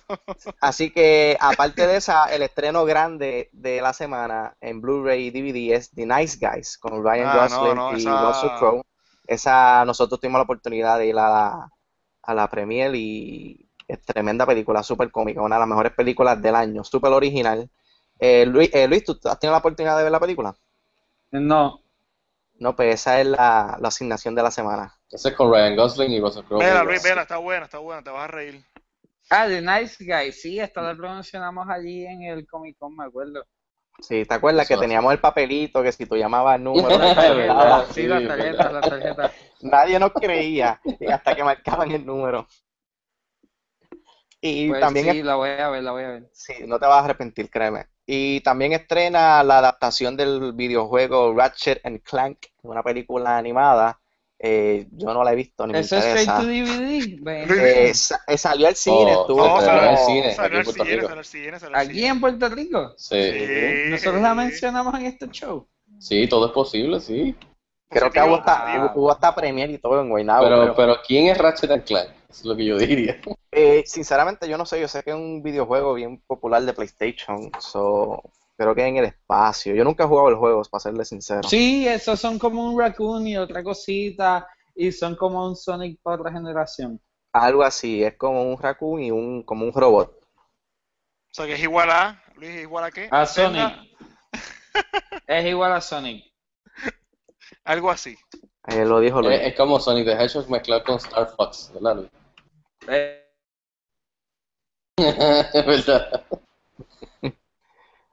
Así 0.60 0.90
que, 0.90 1.38
aparte 1.40 1.86
de 1.86 1.96
esa, 1.96 2.26
el 2.34 2.42
estreno 2.42 2.84
grande 2.84 3.48
de 3.52 3.80
la 3.80 3.94
semana 3.94 4.54
en 4.60 4.82
Blu-ray 4.82 5.28
y 5.28 5.30
DVD 5.30 5.74
es 5.74 5.90
The 5.90 6.04
Nice 6.04 6.38
Guys 6.38 6.76
con 6.76 7.02
Ryan 7.02 7.28
Ah, 7.28 7.48
Gosling 7.48 7.74
no, 7.76 7.92
y 7.96 8.00
esa- 8.02 8.26
Russell 8.26 8.58
Crowe. 8.58 8.82
Esa, 9.26 9.84
nosotros 9.86 10.20
tuvimos 10.20 10.38
la 10.38 10.42
oportunidad 10.44 10.98
de 10.98 11.06
ir 11.06 11.18
a 11.18 11.30
la, 11.30 11.70
a 12.22 12.34
la 12.34 12.48
premier 12.50 12.94
y 12.94 13.66
es 13.86 14.02
tremenda 14.02 14.44
película, 14.44 14.82
súper 14.82 15.10
cómica, 15.10 15.40
una 15.40 15.56
de 15.56 15.60
las 15.60 15.68
mejores 15.68 15.92
películas 15.92 16.40
del 16.42 16.54
año, 16.54 16.84
súper 16.84 17.10
original. 17.12 17.70
Eh, 18.18 18.44
Luis, 18.46 18.68
eh, 18.74 18.86
Luis, 18.86 19.02
¿tú 19.04 19.18
has 19.24 19.38
tenido 19.38 19.52
la 19.52 19.58
oportunidad 19.60 19.96
de 19.96 20.02
ver 20.02 20.12
la 20.12 20.20
película? 20.20 20.54
No, 21.30 21.80
No, 22.58 22.74
pues 22.74 22.94
esa 22.94 23.20
es 23.20 23.26
la, 23.26 23.76
la 23.80 23.88
asignación 23.88 24.34
de 24.34 24.42
la 24.42 24.50
semana. 24.50 24.92
Ese 25.10 25.28
es 25.28 25.34
con 25.34 25.52
Ryan 25.52 25.76
Gosling 25.76 26.10
y 26.10 26.20
Russell 26.20 26.44
Crowe. 26.44 26.58
Vela, 26.58 26.82
Luis, 26.82 27.02
vela, 27.02 27.22
está 27.22 27.36
buena, 27.38 27.64
está 27.66 27.78
buena, 27.78 28.02
te 28.02 28.10
vas 28.10 28.24
a 28.24 28.28
reír. 28.28 28.64
Ah, 29.30 29.46
The 29.46 29.60
Nice 29.60 30.04
Guy, 30.04 30.32
sí, 30.32 30.58
esta 30.58 30.80
la 30.82 30.94
promocionamos 30.96 31.68
allí 31.68 32.04
en 32.06 32.22
el 32.22 32.46
Comic 32.46 32.76
Con, 32.78 32.96
me 32.96 33.04
acuerdo. 33.04 33.44
Sí, 34.00 34.24
¿te 34.24 34.34
acuerdas 34.34 34.64
Eso 34.70 34.74
que 34.80 34.86
teníamos 34.86 35.12
el 35.12 35.20
papelito 35.20 35.82
que 35.82 35.92
si 35.92 36.06
tú 36.06 36.16
llamabas 36.16 36.56
el 36.56 36.64
número, 36.64 36.98
llamaba? 36.98 37.84
Sí, 37.92 38.02
la 38.06 38.26
tarjeta, 38.26 38.72
la 38.72 38.80
tarjeta. 38.80 39.32
Nadie 39.62 39.98
nos 39.98 40.12
creía 40.12 40.80
y 40.84 41.06
hasta 41.10 41.34
que 41.34 41.44
marcaban 41.44 41.90
el 41.90 42.06
número. 42.06 42.46
Y 44.40 44.68
Pues 44.68 44.80
también, 44.80 45.10
sí, 45.10 45.22
la 45.22 45.34
voy 45.34 45.50
a 45.50 45.68
ver, 45.68 45.82
la 45.82 45.90
voy 45.92 46.04
a 46.04 46.08
ver. 46.08 46.30
sí, 46.32 46.54
no 46.66 46.78
te 46.78 46.86
vas 46.86 47.02
a 47.02 47.04
arrepentir, 47.04 47.50
créeme. 47.50 47.86
Y 48.10 48.40
también 48.40 48.72
estrena 48.72 49.42
la 49.44 49.58
adaptación 49.58 50.16
del 50.16 50.54
videojuego 50.54 51.34
Ratchet 51.34 51.84
and 51.84 52.00
Clank, 52.02 52.38
una 52.62 52.82
película 52.82 53.36
animada. 53.36 54.00
Eh, 54.38 54.86
yo 54.92 55.12
no 55.12 55.22
la 55.24 55.32
he 55.32 55.36
visto 55.36 55.66
ni 55.66 55.72
me 55.74 55.80
¿Eso 55.80 55.96
es 55.96 56.04
straight 56.06 56.28
interesa. 56.28 56.40
to 56.40 56.46
DVD? 56.46 57.48
Eh, 57.90 57.92
sa- 57.92 58.20
eh, 58.26 58.38
salió 58.38 58.66
al 58.68 58.76
cine, 58.76 59.14
Oh, 59.14 59.20
estuvo 59.22 59.46
No, 59.46 59.60
en 59.60 59.90
el 59.90 59.98
cine. 59.98 60.26
aquí 60.28 60.36
Salió 60.36 60.54
en 60.54 60.58
al 60.60 60.64
Puerto 60.64 60.84
cine, 60.84 60.94
Rico. 60.96 61.06
salió 61.08 61.18
al 61.18 61.24
cine, 61.26 61.58
salió 61.60 61.76
al 61.76 61.86
¿Aquí 61.88 62.04
en 62.06 62.20
Puerto 62.20 62.48
Rico? 62.48 62.94
Sí. 62.96 63.30
Sí. 63.30 63.46
Nosotros 63.90 64.22
la 64.22 64.34
mencionamos 64.34 64.94
en 64.94 65.06
este 65.06 65.28
show. 65.28 65.68
Sí, 65.98 66.26
todo 66.28 66.46
es 66.46 66.52
posible, 66.52 67.00
sí. 67.00 67.34
Creo 67.90 68.10
que 68.10 68.22
hubo 68.22 68.36
hasta, 68.36 68.92
hubo, 68.94 69.10
hasta 69.10 69.34
premier 69.34 69.68
y 69.70 69.78
todo 69.78 70.00
en 70.00 70.08
Guaynabo. 70.08 70.44
Pero, 70.44 70.62
creo. 70.62 70.74
pero 70.76 70.96
¿quién 71.06 71.26
es 71.26 71.36
Ratchet 71.36 71.70
and 71.72 71.84
Clank? 71.84 72.08
Eso 72.28 72.40
es 72.40 72.44
lo 72.44 72.56
que 72.56 72.64
yo 72.64 72.78
diría. 72.78 73.20
Eh, 73.50 73.82
sinceramente, 73.86 74.48
yo 74.48 74.58
no 74.58 74.66
sé, 74.66 74.80
yo 74.80 74.88
sé 74.88 75.02
que 75.02 75.10
es 75.10 75.16
un 75.16 75.42
videojuego 75.42 75.94
bien 75.94 76.22
popular 76.26 76.62
de 76.62 76.74
PlayStation, 76.74 77.50
so, 77.58 78.22
creo 78.58 78.74
que 78.74 78.84
en 78.84 78.98
el 78.98 79.06
espacio. 79.06 79.74
Yo 79.74 79.84
nunca 79.84 80.04
he 80.04 80.06
jugado 80.06 80.28
el 80.28 80.34
juego, 80.34 80.62
para 80.64 80.80
serle 80.80 81.04
sincero. 81.04 81.42
Sí, 81.48 81.86
esos 81.88 82.20
son 82.20 82.38
como 82.38 82.68
un 82.68 82.78
raccoon 82.78 83.26
y 83.26 83.36
otra 83.36 83.62
cosita. 83.62 84.46
Y 84.74 84.92
son 84.92 85.16
como 85.16 85.44
un 85.46 85.56
Sonic 85.56 86.00
para 86.02 86.20
otra 86.20 86.32
generación. 86.32 87.00
Algo 87.32 87.62
así, 87.62 88.02
es 88.02 88.16
como 88.16 88.42
un 88.42 88.60
raccoon 88.60 89.02
y 89.02 89.10
un, 89.10 89.42
como 89.42 89.64
un 89.64 89.72
robot. 89.72 90.12
O 90.20 91.34
sea 91.34 91.46
que 91.46 91.54
es 91.54 91.62
igual 91.62 91.90
a, 91.90 92.22
Luis, 92.36 92.50
¿es 92.50 92.62
igual 92.62 92.84
a 92.84 92.90
qué? 92.90 93.08
A 93.10 93.26
Sonic. 93.26 93.88
Es 95.26 95.44
igual 95.44 95.72
a 95.72 95.80
Sonic. 95.80 96.24
Algo 97.64 97.90
así. 97.90 98.16
Eh, 98.68 98.84
lo 98.84 98.98
dijo 98.98 99.20
Luis. 99.20 99.34
Es, 99.40 99.48
es 99.48 99.56
como 99.56 99.78
Sonic 99.78 100.06
the 100.06 100.12
Hedgehog 100.12 100.48
mezclado 100.48 100.84
con 100.84 100.96
Star 100.96 101.28
Fox, 101.36 101.70
¿verdad, 101.74 101.96
Luis? 101.96 102.10
Eh, 102.88 103.24
¿Verdad? 105.66 106.24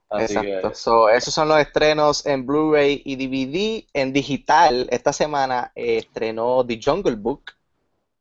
Así 0.09 0.33
Exacto. 0.33 0.69
que, 0.69 0.75
So, 0.75 1.09
esos 1.09 1.33
son 1.33 1.47
los 1.49 1.59
estrenos 1.59 2.25
en 2.25 2.45
Blu-ray 2.45 3.01
y 3.05 3.15
DVD. 3.15 3.87
En 3.93 4.13
digital, 4.13 4.87
esta 4.91 5.11
semana 5.13 5.71
eh, 5.75 5.97
estrenó 5.97 6.65
The 6.65 6.79
Jungle 6.83 7.15
Book, 7.15 7.51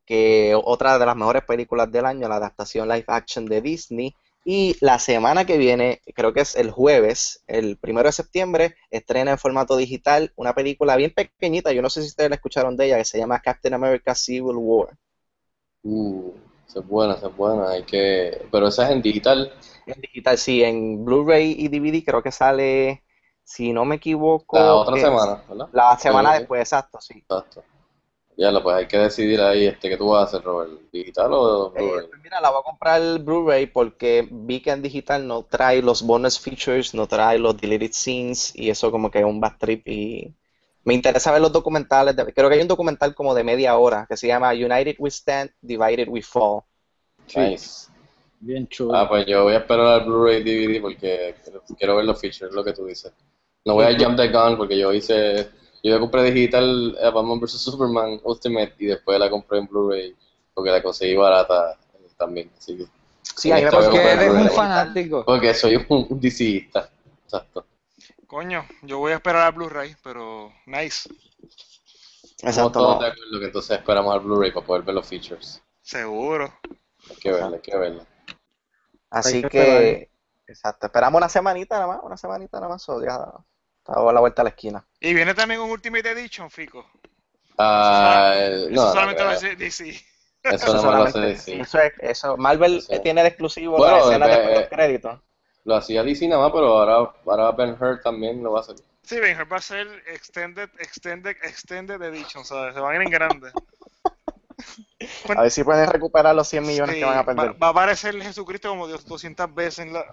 que 0.07 0.55
otra 0.64 0.98
de 0.98 1.07
las 1.07 1.16
mejores 1.16 1.44
películas 1.44 1.90
del 1.92 2.07
año, 2.07 2.28
la 2.28 2.36
adaptación 2.36 2.88
live 2.88 3.05
action 3.09 3.46
de 3.46 3.61
Disney. 3.62 4.14
Y 4.44 4.76
la 4.80 4.98
semana 4.98 5.46
que 5.46 5.59
viene, 5.59 6.02
creo 6.14 6.32
que 6.34 6.40
es 6.42 6.57
el 6.57 6.70
jueves, 6.70 7.42
el 7.46 7.78
primero 7.78 8.09
de 8.09 8.12
septiembre, 8.12 8.76
estrena 8.90 9.32
en 9.32 9.38
formato 9.38 9.76
digital 9.76 10.32
una 10.36 10.55
película 10.55 10.96
bien 10.96 11.12
pequeñita. 11.14 11.72
Yo 11.72 11.82
no 11.82 11.90
sé 11.90 12.02
si 12.02 12.09
ustedes 12.09 12.30
la 12.30 12.36
escucharon 12.36 12.76
de 12.76 12.86
ella, 12.86 12.98
que 12.98 13.07
se 13.07 13.18
llama 13.18 13.40
Captain 13.40 13.74
America 13.74 14.14
Civil 14.14 14.57
War. 14.57 14.96
Uh, 15.85 16.32
esa 16.68 16.80
es 16.80 16.87
buena, 16.89 17.14
esa 17.14 17.28
es 17.28 17.37
buena. 17.37 17.70
Hay 17.70 17.82
que... 17.85 18.47
Pero 18.51 18.68
esa 18.68 18.85
es 18.85 18.91
en 18.91 19.03
digital. 19.03 19.53
En 19.87 20.01
digital, 20.01 20.39
sí, 20.39 20.62
en 20.64 21.05
Blu-ray 21.05 21.55
y 21.59 21.68
DVD 21.68 22.05
creo 22.05 22.22
que 22.22 22.32
sale, 22.32 23.05
si 23.45 23.72
no 23.72 23.85
me 23.85 23.97
equivoco, 23.97 24.57
La 24.59 24.74
otra 24.74 24.97
semana, 24.97 25.43
¿verdad? 25.49 25.68
La 25.72 25.99
semana 25.99 26.32
Sí. 26.32 26.39
después, 26.39 26.61
exacto, 26.61 27.01
sí. 27.01 27.14
Exacto. 27.18 27.62
Ya 28.37 28.51
pues 28.62 28.76
hay 28.76 28.89
que 28.89 28.99
decidir 28.99 29.41
ahí 29.41 29.66
este 29.66 29.89
que 29.89 29.97
tú 29.97 30.09
vas 30.09 30.22
a 30.22 30.24
hacer, 30.24 30.43
Robert, 30.43 30.72
digital 30.93 31.32
o 31.32 31.72
Eh, 31.74 31.78
Blu-ray. 31.78 32.09
pues 32.11 32.22
mira, 32.22 32.41
la 32.41 32.51
voy 32.51 32.61
a 32.61 32.62
comprar 32.62 33.01
el 33.03 33.18
Blu-ray 33.22 33.66
porque 33.66 34.28
vi 34.30 34.61
que 34.62 34.70
en 34.70 34.82
digital 34.82 35.26
no 35.26 35.45
trae 35.45 35.82
los 35.82 36.03
bonus 36.03 36.39
features, 36.41 36.95
no 36.95 37.07
trae 37.07 37.39
los 37.39 37.57
deleted 37.57 37.93
scenes 37.93 38.53
y 38.57 38.70
eso 38.70 38.91
como 38.91 39.11
que 39.11 39.18
es 39.20 39.24
un 39.24 39.41
bad 39.41 39.59
trip 39.59 39.87
y 39.89 40.35
me 40.85 40.95
interesa 40.95 41.32
ver 41.32 41.41
los 41.41 41.53
documentales, 41.53 42.14
de- 42.16 42.32
creo 42.32 42.49
que 42.49 42.57
hay 42.57 42.62
un 42.62 42.68
documental 42.68 43.14
como 43.14 43.35
de 43.35 43.45
media 43.45 43.76
hora 43.76 44.07
que 44.09 44.16
se 44.16 44.26
llama 44.26 44.53
United 44.53 44.97
We 44.99 45.11
Stand, 45.11 45.51
Divided 45.61 46.09
We 46.09 46.22
Fall. 46.22 46.62
Nice. 47.35 47.89
bien 48.41 48.68
chulo. 48.68 48.95
Ah, 48.95 49.09
pues 49.09 49.26
yo 49.26 49.45
voy 49.45 49.55
a 49.55 49.59
esperar 49.59 49.87
al 49.87 50.05
Blu-ray 50.05 50.43
DVD 50.43 50.80
porque 50.80 51.35
quiero, 51.78 51.97
ver 51.97 52.05
los 52.05 52.20
features, 52.20 52.53
lo 52.53 52.62
que 52.62 52.72
tú 52.72 52.85
dices. 52.87 53.12
No 53.64 53.74
voy 53.74 53.87
a 53.87 53.99
jump 53.99 54.16
the 54.16 54.28
gun 54.28 54.57
porque 54.59 54.78
yo 54.78 54.93
hice, 54.93 55.49
yo 55.82 55.99
compré 55.99 56.30
digital 56.30 56.97
eh, 57.01 57.11
Batman 57.11 57.41
vs 57.41 57.53
Superman 57.53 58.20
Ultimate 58.22 58.74
y 58.78 58.87
después 58.87 59.18
la 59.18 59.30
compré 59.30 59.59
en 59.59 59.66
Blu-ray 59.66 60.14
porque 60.53 60.70
la 60.70 60.82
conseguí 60.82 61.16
barata 61.16 61.72
eh, 61.95 62.07
también. 62.18 62.51
Así 62.59 62.76
que, 62.76 62.85
Sí, 63.22 63.51
a 63.51 63.57
mí 63.57 63.64
me 63.64 63.70
Porque 63.70 63.99
eres 63.99 64.30
un 64.30 64.51
fanático. 64.51 65.24
porque 65.24 65.55
soy 65.55 65.76
un, 65.76 66.07
un 66.11 66.20
DCista. 66.20 66.91
Exacto. 67.24 67.64
Coño, 68.35 68.66
yo 68.82 68.99
voy 68.99 69.12
a 69.12 69.14
esperar 69.14 69.43
al 69.43 69.53
Blu-ray, 69.53 69.95
pero 70.03 70.53
nice. 70.66 71.09
Estamos 71.09 72.43
Exacto, 72.43 72.70
todos 72.72 72.97
no. 72.97 73.03
de 73.03 73.12
acuerdo 73.12 73.39
que 73.39 73.47
entonces 73.47 73.78
esperamos 73.78 74.12
al 74.12 74.20
Blu-ray 74.22 74.51
para 74.51 74.66
poder 74.66 74.82
ver 74.82 74.93
los 74.97 75.07
features. 75.07 75.62
Seguro. 75.82 76.53
Hay 77.11 77.16
que 77.16 77.30
verla, 77.30 77.55
hay 77.55 77.62
que 77.62 77.76
verla. 77.76 78.05
Así 79.09 79.37
Hay 79.37 79.43
que 79.43 79.49
que, 79.51 80.11
exacto, 80.49 80.87
esperamos 80.87 81.16
una 81.20 81.28
semanita 81.28 81.76
nada 81.76 81.87
más, 81.87 82.01
una 82.03 82.16
semanita 82.16 82.59
nada 82.59 82.70
más, 82.72 82.85
ya 83.07 83.24
estaba 83.78 84.11
a 84.11 84.12
la 84.12 84.18
vuelta 84.18 84.43
a 84.43 84.45
la 84.47 84.51
esquina. 84.51 84.85
Y 84.99 85.14
viene 85.14 85.32
también 85.35 85.61
un 85.61 85.70
Ultimate 85.70 86.11
Edition, 86.11 86.51
Fico. 86.51 86.85
Ah, 87.57 88.32
Eso 88.37 88.66
eh, 88.66 88.70
no, 88.72 88.85
no, 88.87 88.93
solamente 88.95 89.22
no, 89.22 89.28
va 89.28 89.35
a 89.35 89.37
ser 89.37 89.57
DC. 89.57 89.91
eso 89.91 90.05
Eso 90.43 90.74
no 90.74 90.82
me 90.82 90.89
lo 90.91 91.03
hace 91.05 91.12
solamente- 91.12 91.20
decir. 91.37 91.61
eso 91.61 91.78
es, 91.78 91.93
eso, 92.01 92.37
Marvel 92.37 92.82
tiene 93.01 93.22
de 93.22 93.28
exclusivo 93.28 93.76
Bueno, 93.76 93.99
la 93.99 94.03
escena 94.03 94.26
eh, 94.26 94.28
después 94.30 94.55
de 94.55 94.61
los 94.61 94.68
créditos. 94.70 95.20
Lo 95.64 95.76
hacía 95.76 96.02
DC 96.02 96.28
nada 96.28 96.42
más, 96.42 96.52
pero 96.52 96.66
ahora, 96.78 97.12
ahora 97.26 97.52
Ben 97.52 97.76
Hur 97.80 98.00
también 98.02 98.42
lo 98.42 98.52
va 98.52 98.58
a 98.60 98.62
hacer. 98.62 98.76
Sí, 99.02 99.18
Ben 99.20 99.38
Hur 99.40 99.50
va 99.52 99.56
a 99.56 99.62
ser 99.62 99.86
Extended, 100.06 100.68
Extended, 100.78 101.36
Extended 101.42 102.00
Edition, 102.02 102.44
¿sabes? 102.44 102.74
Se 102.74 102.80
van 102.80 102.92
a 102.92 102.96
ir 102.96 103.02
en 103.02 103.10
grande. 103.10 103.50
A 105.36 105.42
ver 105.42 105.50
si 105.50 105.64
pueden 105.64 105.88
recuperar 105.90 106.34
los 106.34 106.48
100 106.48 106.66
millones 106.66 106.94
Sí, 106.94 107.00
que 107.00 107.04
van 107.04 107.18
a 107.18 107.22
va, 107.22 107.34
perder. 107.34 107.62
va 107.62 107.66
a 107.68 107.70
aparecer 107.70 108.20
Jesucristo 108.22 108.68
como 108.70 108.86
Dios 108.86 109.04
200 109.04 109.54
veces 109.54 109.80
en 109.80 109.92
la... 109.92 110.04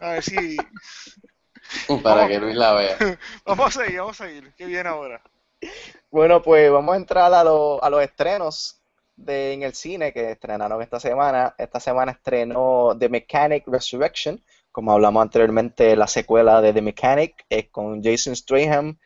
A 0.00 0.08
ver 0.12 0.22
si... 0.22 0.56
Para 2.02 2.16
Vamos. 2.22 2.28
que 2.30 2.38
Luis 2.38 2.56
la 2.56 2.72
vea. 2.74 2.96
Vamos 3.46 3.76
a 3.76 3.84
seguir, 3.84 3.98
vamos 4.00 4.20
a 4.20 4.24
seguir. 4.26 4.52
¿Qué 4.56 4.66
viene 4.66 4.88
ahora? 4.88 5.22
Bueno, 6.10 6.42
pues 6.42 6.70
vamos 6.70 6.92
a 6.94 6.96
entrar 6.96 7.32
a, 7.32 7.44
lo- 7.44 7.82
a 7.82 7.88
los 7.88 8.02
estrenos 8.02 8.81
de, 9.24 9.52
en 9.52 9.62
el 9.62 9.74
cine 9.74 10.12
que 10.12 10.32
estrenaron 10.32 10.82
esta 10.82 11.00
semana. 11.00 11.54
Esta 11.58 11.80
semana 11.80 12.12
estrenó 12.12 12.96
The 12.98 13.08
Mechanic 13.08 13.64
Resurrection, 13.66 14.42
como 14.72 14.92
hablamos 14.92 15.22
anteriormente, 15.22 15.94
la 15.96 16.06
secuela 16.06 16.62
de 16.62 16.72
The 16.72 16.82
Mechanic, 16.82 17.44
es 17.48 17.68
con 17.70 18.02
Jason 18.02 18.34
Stratham, 18.34 18.98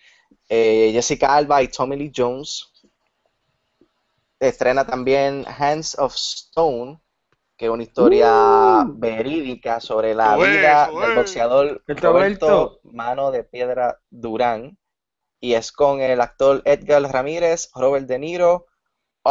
eh, 0.48 0.90
Jessica 0.92 1.34
Alba 1.34 1.62
y 1.62 1.68
Tommy 1.68 1.96
Lee 1.96 2.12
Jones. 2.14 2.72
Estrena 4.38 4.86
también 4.86 5.44
Hands 5.46 5.98
of 5.98 6.14
Stone, 6.14 7.00
que 7.56 7.66
es 7.66 7.70
una 7.70 7.82
historia 7.82 8.84
verídica 8.86 9.80
sobre 9.80 10.14
la 10.14 10.36
vida 10.36 10.88
del 10.88 11.16
boxeador 11.16 11.82
Roberto. 11.86 12.12
Roberto 12.12 12.80
Mano 12.84 13.30
de 13.30 13.44
Piedra 13.44 13.98
Durán. 14.10 14.78
y 15.40 15.54
es 15.54 15.72
con 15.72 16.00
el 16.00 16.20
actor 16.20 16.62
Edgar 16.64 17.02
Ramírez, 17.02 17.70
Robert 17.74 18.06
De 18.06 18.18
Niro, 18.18 18.66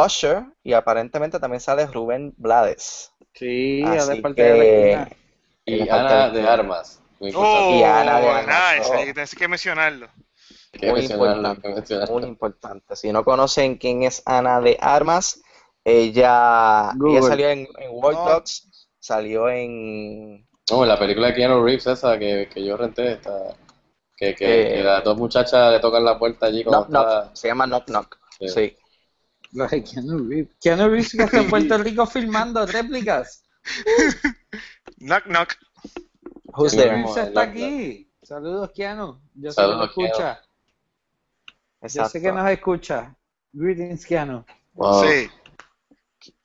Usher 0.04 0.44
y 0.64 0.74
aparentemente 0.74 1.40
también 1.40 1.62
sale 1.62 1.86
Rubén 1.88 2.34
Blades. 2.38 3.12
Sí, 3.34 3.84
Así 3.84 4.22
parte 4.22 4.42
de 4.44 4.96
la 4.96 5.06
que-. 5.06 5.18
Y 5.66 5.90
Ana 5.90 6.30
de 6.30 6.48
Armas. 6.48 7.02
Muy 7.20 7.32
Oh, 7.34 7.40
importante. 7.40 7.78
Y 7.78 7.84
Ana 7.84 8.20
de 8.20 8.28
Armas, 8.30 8.78
nice, 8.78 8.90
oh. 8.90 8.94
hay 8.98 9.06
que- 9.06 9.14
tienes 9.14 9.36
que 9.36 9.48
mencionarlo. 9.48 10.08
Que 10.72 10.90
muy 10.92 11.00
mencionarlo, 11.00 11.36
importante, 11.36 11.62
que 11.70 11.74
mencionarlo. 11.76 12.14
Muy 12.20 12.24
importante. 12.30 12.96
Si 12.98 13.12
no 13.12 13.24
conocen 13.24 13.78
quién 13.78 14.04
es 14.04 14.22
Ana 14.26 14.60
de 14.62 14.78
Armas, 14.82 15.42
ella, 15.84 16.92
ella 17.08 17.22
salió 17.22 17.50
en, 17.50 17.60
en 17.78 17.90
War 17.92 18.14
No. 18.14 18.30
Dogs, 18.30 18.90
salió 19.00 19.50
en... 19.50 20.46
No, 20.70 20.84
en 20.84 20.90
la 20.90 21.00
película 21.00 21.28
de 21.28 21.34
Keanu 21.36 21.64
Reeves 21.64 21.88
esa 21.88 22.18
que, 22.18 22.50
que 22.52 22.66
yo 22.66 22.76
renté, 22.76 23.14
está, 23.14 23.32
que, 24.18 24.34
que, 24.36 24.62
Eh, 24.62 24.74
que 24.76 24.84
las 24.84 25.04
dos 25.04 25.18
muchachas 25.18 25.72
le 25.72 25.80
tocan 25.80 26.04
la 26.04 26.18
puerta 26.20 26.48
allí 26.48 26.64
cuando 26.64 26.88
Knock 26.88 27.08
está... 27.08 27.22
Knock, 27.24 27.36
se 27.36 27.48
llama 27.48 27.66
Knock 27.68 27.86
Knock. 27.86 28.18
Sí. 28.40 28.48
Sí. 28.50 28.78
La 29.56 29.68
de 29.68 29.84
Keanu 29.84 30.28
Reeves. 30.28 30.56
Keanu 30.62 30.90
Reeves 30.90 31.12
que 31.12 31.24
está 31.24 31.40
en 31.40 31.50
Puerto 31.50 31.78
Rico 31.78 32.06
filmando 32.06 32.66
réplicas. 32.66 33.46
Knock, 35.00 35.26
knock. 35.28 35.56
Who's 36.58 36.74
there? 36.74 36.90
Keanu 36.90 37.06
Reeves 37.08 37.28
está 37.28 37.42
aquí. 37.42 38.12
Saludos, 38.22 38.72
Keanu. 38.76 39.22
Yo 39.36 39.52
sé 39.52 39.56
Saludos, 39.56 39.92
que 39.96 40.02
nos 40.02 40.10
escucha. 40.10 40.42
Yo 41.82 42.06
sé 42.10 42.22
que 42.22 42.32
nos 42.32 42.50
escucha. 42.50 43.16
Greetings, 43.54 44.06
Keanu. 44.06 44.46
Wow. 44.74 45.04
Sí. 45.04 45.30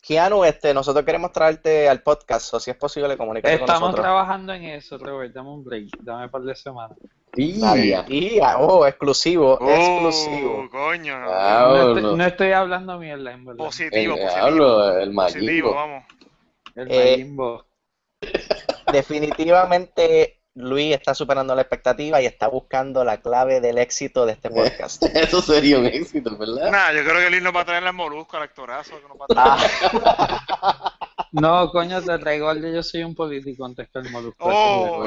Keanu, 0.00 0.44
este, 0.44 0.72
nosotros 0.72 1.04
queremos 1.04 1.32
traerte 1.32 1.88
al 1.88 2.02
podcast, 2.02 2.54
o 2.54 2.61
si 2.61 2.70
es 2.70 2.76
posible, 2.76 3.16
comunícate 3.16 3.54
con 3.54 3.61
Estamos 3.62 3.80
nosotros. 3.80 4.04
trabajando 4.04 4.52
en 4.52 4.64
eso, 4.64 4.98
Robert. 4.98 5.34
Dame 5.34 5.50
un 5.50 5.64
break. 5.64 5.98
Dame 6.00 6.24
un 6.26 6.30
par 6.30 6.42
de 6.42 6.54
semanas. 6.54 6.96
Ah, 8.42 8.56
oh, 8.58 8.86
exclusivo, 8.86 9.56
Oh, 9.60 9.70
exclusivo. 9.70 10.68
coño. 10.70 11.18
no. 11.20 11.26
Ah, 11.30 11.66
No 11.68 11.94
estoy, 11.96 12.16
no 12.16 12.24
estoy 12.24 12.52
hablando 12.52 12.98
mierda, 12.98 13.32
en 13.32 13.44
verdad. 13.44 13.60
El 13.60 13.66
Positivo, 13.66 14.16
positivo. 14.16 14.88
el 14.98 15.14
Positivo, 15.14 15.74
vamos. 15.74 16.04
El 16.74 16.88
Eh. 16.90 17.34
Definitivamente 18.92 20.40
Luis 20.54 20.92
está 20.94 21.14
superando 21.14 21.54
la 21.54 21.62
expectativa 21.62 22.20
y 22.20 22.26
está 22.26 22.48
buscando 22.48 23.04
la 23.04 23.20
clave 23.20 23.60
del 23.60 23.78
éxito 23.78 24.26
de 24.26 24.32
este 24.32 24.50
podcast. 24.50 25.02
Eso 25.14 25.40
sería 25.40 25.78
un 25.78 25.86
éxito, 25.86 26.36
¿verdad? 26.36 26.70
Nah, 26.70 26.92
yo 26.92 27.04
creo 27.04 27.20
que 27.20 27.30
Luis 27.30 27.42
nos 27.42 27.54
va 27.54 27.60
a 27.60 27.64
traer 27.64 27.82
las 27.84 27.94
moluscos 27.94 28.34
al 28.34 28.42
actorazo. 28.42 28.96
Que 29.00 29.08
nos 29.08 29.16
va 29.16 29.26
a 29.28 29.56
traer. 29.58 29.70
Ah, 30.62 30.89
No, 31.32 31.70
coño, 31.70 32.02
te 32.02 32.18
traigo 32.18 32.50
el 32.50 32.60
de 32.62 32.74
Yo 32.74 32.82
soy 32.82 33.02
un 33.02 33.14
político 33.14 33.64
antes 33.64 33.88
que 33.88 33.98
el 33.98 34.10
Molusco. 34.10 34.44
Oh. 34.48 35.04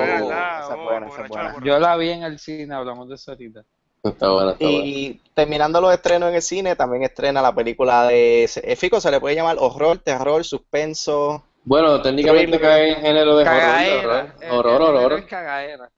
Yo 1.64 1.80
la 1.80 1.96
vi 1.98 2.10
en 2.10 2.24
el 2.24 2.40
cine, 2.40 2.74
hablamos 2.74 3.10
de 3.10 3.16
eso 3.16 3.32
ahorita. 3.32 3.64
Está 4.04 4.30
bueno, 4.32 4.50
está 4.52 4.66
bueno. 4.66 4.82
y 4.86 5.22
terminando 5.34 5.80
los 5.80 5.94
estrenos 5.94 6.30
en 6.30 6.36
el 6.36 6.42
cine, 6.42 6.76
también 6.76 7.04
estrena 7.04 7.42
la 7.42 7.56
película 7.56 8.06
de 8.08 8.50
Fico, 8.78 9.00
se 9.00 9.10
le 9.10 9.20
puede 9.22 9.36
llamar 9.36 9.56
horror, 9.60 10.00
terror, 10.00 10.44
suspenso. 10.44 11.44
Bueno, 11.66 12.02
técnicamente 12.02 12.60
cae 12.60 12.90
en 12.90 12.96
género 13.02 13.38
de 13.38 13.44
horror, 13.44 13.54
Cagaera. 13.58 14.36
horror, 14.52 14.82
horror, 14.82 14.96
horror. 14.96 15.26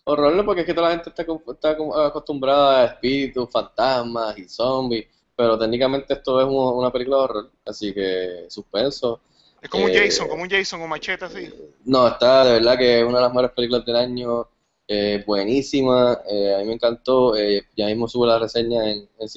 Horror 0.03 0.33
no, 0.35 0.45
porque 0.45 0.61
es 0.61 0.67
que 0.67 0.75
toda 0.75 0.89
la 0.89 0.95
gente 0.95 1.09
está, 1.09 1.25
está 1.51 1.71
acostumbrada 2.05 2.81
a 2.81 2.85
espíritus, 2.85 3.49
fantasmas 3.49 4.37
y 4.37 4.47
zombies, 4.47 5.07
pero 5.35 5.57
técnicamente 5.57 6.13
esto 6.13 6.39
es 6.39 6.45
un- 6.45 6.77
una 6.77 6.91
película 6.91 7.17
de 7.17 7.23
horror, 7.23 7.49
así 7.65 7.91
que 7.91 8.45
suspenso. 8.49 9.19
Es 9.65 9.71
como 9.71 9.85
un 9.85 9.89
Eh, 9.89 9.99
Jason, 10.05 10.27
como 10.27 10.43
un 10.43 10.49
Jason, 10.49 10.79
un 10.79 10.89
machete 10.89 11.25
así. 11.25 11.51
No, 11.85 12.07
está 12.07 12.45
de 12.45 12.53
verdad 12.53 12.77
que 12.77 12.99
es 12.99 13.03
una 13.03 13.17
de 13.17 13.23
las 13.23 13.31
mejores 13.31 13.49
películas 13.49 13.83
del 13.83 13.95
año, 13.95 14.47
eh, 14.87 15.23
buenísima, 15.25 16.19
eh, 16.29 16.53
a 16.53 16.59
mí 16.59 16.65
me 16.65 16.73
encantó, 16.73 17.35
eh, 17.35 17.63
ya 17.75 17.87
mismo 17.87 18.07
subo 18.07 18.27
la 18.27 18.37
reseña 18.37 18.87
en, 18.91 19.09
en 19.17 19.27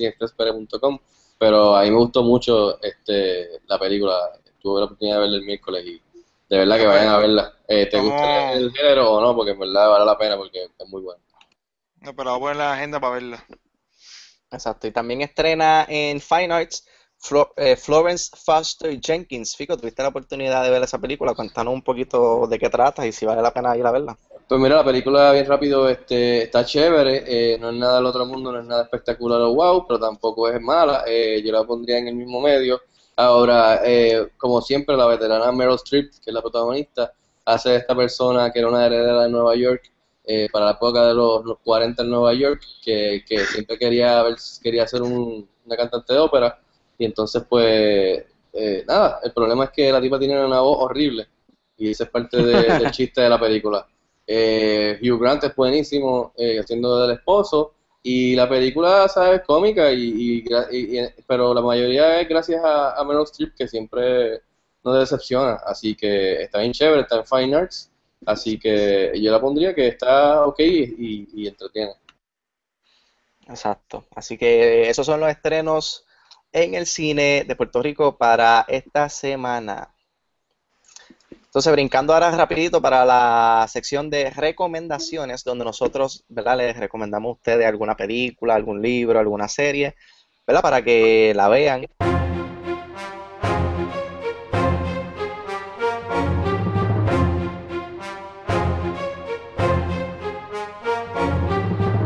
pero 1.39 1.75
a 1.75 1.83
mí 1.83 1.91
me 1.91 1.97
gustó 1.97 2.23
mucho 2.23 2.79
este 2.83 3.59
la 3.69 3.79
película, 3.79 4.19
tuve 4.61 4.81
la 4.81 4.85
oportunidad 4.85 5.17
de 5.17 5.21
verla 5.23 5.37
el 5.39 5.45
miércoles 5.45 5.85
y 5.87 6.03
de 6.51 6.59
verdad 6.59 6.77
que 6.77 6.87
vayan 6.87 7.09
a 7.09 7.19
verla. 7.19 7.55
Eh, 7.67 7.87
¿Te 7.87 7.99
gusta 7.99 8.53
el 8.53 8.71
género 8.71 9.11
o 9.11 9.21
no? 9.23 9.35
Porque 9.35 9.53
en 9.53 9.61
verdad 9.61 9.89
vale 9.89 10.05
la 10.05 10.19
pena 10.19 10.37
porque 10.37 10.65
es 10.79 10.89
muy 10.89 11.01
bueno. 11.01 11.23
No, 12.01 12.15
pero 12.15 12.33
voy 12.33 12.37
a 12.37 12.41
poner 12.41 12.57
la 12.57 12.73
agenda 12.75 13.01
para 13.01 13.15
verla. 13.15 13.47
Exacto. 14.51 14.87
Y 14.87 14.91
también 14.91 15.23
estrena 15.23 15.87
en 15.89 16.21
Fine 16.21 16.53
Arts 16.53 16.87
Eh, 17.57 17.77
Florence 17.77 18.31
Foster 18.37 18.99
Jenkins. 19.01 19.55
Fico, 19.57 19.77
¿tuviste 19.77 20.03
la 20.03 20.09
oportunidad 20.09 20.63
de 20.63 20.71
ver 20.71 20.83
esa 20.83 20.99
película? 20.99 21.35
Cuéntanos 21.35 21.75
un 21.75 21.83
poquito 21.83 22.47
de 22.47 22.59
qué 22.59 22.71
trata 22.71 23.07
y 23.07 23.13
si 23.13 23.27
vale 23.27 23.43
la 23.43 23.53
pena 23.53 23.77
ir 23.77 23.85
a 23.87 23.91
verla. 23.91 24.17
Pues 24.49 24.61
mira, 24.61 24.77
la 24.77 24.85
película 24.85 25.33
bien 25.33 25.45
rápido 25.45 25.89
este, 25.89 26.45
está 26.45 26.65
chévere, 26.65 27.25
eh, 27.27 27.59
no 27.59 27.69
es 27.71 27.77
nada 27.77 27.97
del 27.97 28.07
otro 28.07 28.25
mundo, 28.25 28.51
no 28.51 28.61
es 28.61 28.65
nada 28.67 28.85
espectacular 28.85 29.41
o 29.43 29.53
wow, 29.55 29.87
pero 29.87 30.01
tampoco 30.01 30.49
es 30.49 30.59
mala, 30.61 31.05
eh, 31.07 31.43
yo 31.45 31.53
la 31.53 31.65
pondría 31.65 31.99
en 31.99 32.09
el 32.09 32.15
mismo 32.15 32.41
medio. 32.41 32.81
Ahora, 33.17 33.83
eh, 33.85 34.29
como 34.39 34.63
siempre, 34.63 34.97
la 34.97 35.07
veterana 35.07 35.53
Meryl 35.53 35.75
Streep, 35.75 36.11
que 36.25 36.31
es 36.31 36.33
la 36.35 36.41
protagonista, 36.41 37.13
hace 37.45 37.77
esta 37.77 37.95
persona 37.95 38.51
que 38.51 38.61
era 38.61 38.69
una 38.69 38.87
heredera 38.87 39.25
de 39.25 39.29
Nueva 39.29 39.55
York 39.55 39.93
eh, 40.25 40.49
para 40.51 40.67
la 40.67 40.71
época 40.73 41.05
de 41.07 41.15
los, 41.15 41.45
los 41.45 41.59
40 41.59 42.03
en 42.03 42.11
Nueva 42.11 42.33
York, 42.33 42.63
que, 42.83 43.25
que 43.29 43.41
siempre 43.45 43.79
quería, 43.79 44.23
ver, 44.23 44.37
quería 44.63 44.87
ser 44.87 45.03
un- 45.03 45.47
una 45.67 45.77
cantante 45.77 46.15
de 46.15 46.19
ópera, 46.21 46.59
y 46.99 47.05
entonces 47.05 47.45
pues, 47.49 48.25
eh, 48.53 48.85
nada, 48.87 49.21
el 49.23 49.33
problema 49.33 49.65
es 49.65 49.71
que 49.71 49.91
la 49.93 50.01
tipa 50.01 50.19
tiene 50.19 50.45
una 50.45 50.61
voz 50.61 50.79
horrible, 50.83 51.27
y 51.77 51.91
ese 51.91 52.05
es 52.05 52.11
parte 52.11 52.37
de- 52.43 52.79
del 52.79 52.91
chiste 52.91 53.21
de 53.21 53.29
la 53.29 53.39
película. 53.39 53.87
Eh, 54.27 54.99
Hugh 55.03 55.19
Grant 55.21 55.45
es 55.45 55.57
buenísimo 55.57 56.33
eh, 56.37 56.59
haciendo 56.61 57.01
del 57.01 57.17
esposo 57.17 57.73
y 58.03 58.35
la 58.37 58.49
película, 58.49 59.09
¿sabes? 59.09 59.43
cómica 59.47 59.91
y, 59.93 60.13
y 60.15 60.45
gra- 60.45 60.69
y- 60.71 60.99
y- 60.99 61.09
pero 61.27 61.55
la 61.55 61.63
mayoría 61.63 62.21
es 62.21 62.29
gracias 62.29 62.63
a, 62.65 62.93
a 62.99 63.05
Meryl 63.05 63.23
Streep 63.25 63.55
que 63.55 63.67
siempre 63.69 64.43
nos 64.85 64.99
decepciona, 65.01 65.55
así 65.67 65.95
que 65.97 66.43
está 66.43 66.59
bien 66.61 66.73
chévere, 66.73 67.03
está 67.03 67.17
en 67.17 67.27
Fine 67.27 67.57
Arts, 67.57 67.91
así 68.27 68.59
que 68.59 69.13
yo 69.21 69.31
la 69.33 69.41
pondría 69.41 69.75
que 69.75 69.89
está 69.89 70.45
ok 70.47 70.61
y, 70.61 71.29
y 71.35 71.47
entretiene. 71.49 71.93
Exacto. 73.47 74.05
Así 74.15 74.37
que 74.37 74.89
esos 74.91 75.07
son 75.07 75.21
los 75.21 75.31
estrenos 75.31 76.05
en 76.53 76.75
el 76.75 76.87
cine 76.87 77.45
de 77.47 77.57
Puerto 77.57 77.83
Rico 77.83 78.17
para 78.17 78.65
esta 78.69 79.09
semana. 79.09 79.95
Entonces, 81.31 81.73
brincando 81.73 82.13
ahora 82.13 82.31
rapidito 82.31 82.83
para 82.83 83.05
la 83.05 83.67
sección 83.69 84.11
de 84.11 84.31
recomendaciones, 84.31 85.45
donde 85.45 85.65
nosotros, 85.65 86.25
¿verdad? 86.29 86.59
Les 86.59 86.77
recomendamos 86.77 87.31
a 87.31 87.33
ustedes 87.33 87.67
alguna 87.67 87.97
película, 87.97 88.55
algún 88.55 88.83
libro, 88.83 89.19
alguna 89.19 89.49
serie, 89.49 89.95
¿verdad? 90.47 90.63
Para 90.63 90.83
que 90.83 91.33
la 91.35 91.49
vean. 91.49 91.87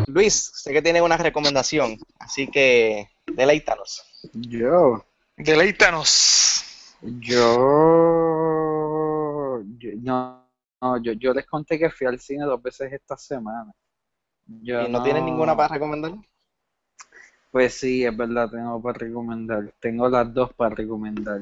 Luis, 0.07 0.53
sé 0.55 0.73
que 0.73 0.83
tiene 0.83 1.03
una 1.03 1.17
recomendación, 1.17 1.99
así 2.21 2.47
que 2.47 3.09
deleítanos. 3.27 4.12
Yo. 4.33 5.05
Deleítanos. 5.37 6.97
Yo, 7.03 7.41
yo- 9.79 9.91
no, 10.01 10.47
no, 10.81 11.03
yo, 11.03 11.13
yo 11.15 11.35
les 11.35 11.47
conté 11.47 11.79
que 11.79 11.91
fui 11.91 12.07
al 12.07 12.21
cine 12.21 12.45
dos 12.45 12.63
veces 12.63 12.93
esta 12.93 13.17
semana. 13.17 13.73
Yo 14.47 14.83
¿Y 14.83 14.89
no 14.89 15.03
tienes 15.03 15.25
ninguna 15.25 15.57
para 15.57 15.75
recomendar? 15.75 16.13
Pues 17.51 17.75
sí, 17.75 18.05
es 18.05 18.17
verdad, 18.17 18.49
tengo 18.51 18.81
para 18.81 18.99
recomendar. 18.99 19.73
Tengo 19.81 20.09
las 20.09 20.33
dos 20.33 20.53
para 20.55 20.75
recomendar. 20.75 21.41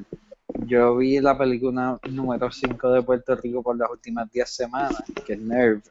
Yo 0.66 0.96
vi 0.96 1.20
la 1.20 1.36
película 1.36 1.98
número 2.10 2.50
5 2.50 2.90
de 2.90 3.02
Puerto 3.02 3.36
Rico 3.36 3.62
por 3.62 3.76
las 3.76 3.90
últimas 3.90 4.30
10 4.30 4.48
semanas, 4.50 5.02
que 5.26 5.34
es 5.34 5.40
Nerve. 5.40 5.82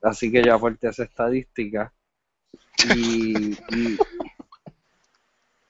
Así 0.00 0.30
que 0.32 0.42
yo 0.42 0.54
aporté 0.54 0.88
esa 0.88 1.02
estadística. 1.04 1.92
Y 2.84 3.50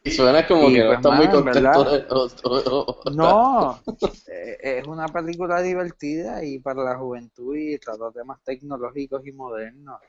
suena 0.07 0.47
como 0.47 0.71
Y 0.71 0.75
que 0.75 0.81
no 0.81 0.87
pues, 0.87 0.97
está 0.99 1.11
muy 1.11 1.27
mano, 1.27 1.45
contento. 1.45 1.85
¿verdad? 1.85 2.09
de- 2.09 2.15
o- 2.15 2.29
o- 2.45 3.03
o- 3.05 3.11
No, 3.11 3.83
eh, 4.29 4.59
es 4.63 4.87
una 4.87 5.09
película 5.09 5.61
divertida 5.61 6.43
y 6.45 6.59
para 6.59 6.83
la 6.85 6.97
juventud 6.97 7.55
y 7.57 7.79
trata 7.79 8.11
temas 8.11 8.43
tecnológicos 8.43 9.27
y 9.27 9.33
modernos. 9.33 10.01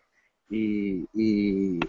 Y, 0.50 1.06
y, 1.14 1.80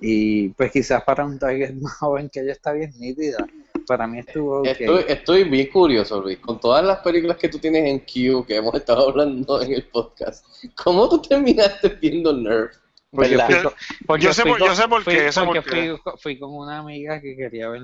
y 0.00 0.48
pues 0.50 0.72
quizás 0.72 1.02
para 1.04 1.24
un 1.24 1.38
target 1.38 1.72
más 1.80 1.94
joven 1.98 2.28
que 2.30 2.40
ella 2.40 2.52
está 2.52 2.72
bien 2.72 2.92
nítida. 2.98 3.46
Para 3.86 4.06
mí 4.08 4.18
estuvo 4.18 4.60
ok. 4.62 4.66
Estoy, 4.66 5.04
estoy 5.08 5.44
bien 5.44 5.68
curioso, 5.72 6.20
Luis, 6.20 6.38
con 6.38 6.58
todas 6.60 6.84
las 6.84 6.98
películas 6.98 7.36
que 7.36 7.48
tú 7.48 7.58
tienes 7.58 7.84
en 7.86 8.00
Q, 8.00 8.44
que 8.44 8.56
hemos 8.56 8.74
estado 8.74 9.08
hablando 9.08 9.62
en 9.62 9.72
el 9.72 9.84
podcast, 9.84 10.44
¿cómo 10.82 11.08
tú 11.08 11.22
terminaste 11.22 11.88
viendo 11.90 12.32
Nerf? 12.32 12.76
Fui 13.16 13.62
con- 13.62 13.72
porque 14.06 14.24
Yo 14.24 14.32
sé 14.34 14.42
fui 14.42 14.50
por- 14.52 14.60
yo 14.60 14.74
sé 14.76 14.88
por 14.88 15.02
fui- 15.02 15.14
qué, 15.14 15.30
yo 15.32 15.44
porque 15.44 15.62
fui, 15.62 15.98
co- 15.98 16.16
fui 16.18 16.38
con 16.38 16.54
una 16.54 16.78
amiga 16.78 17.20
que 17.20 17.36
quería 17.36 17.68
ver. 17.68 17.82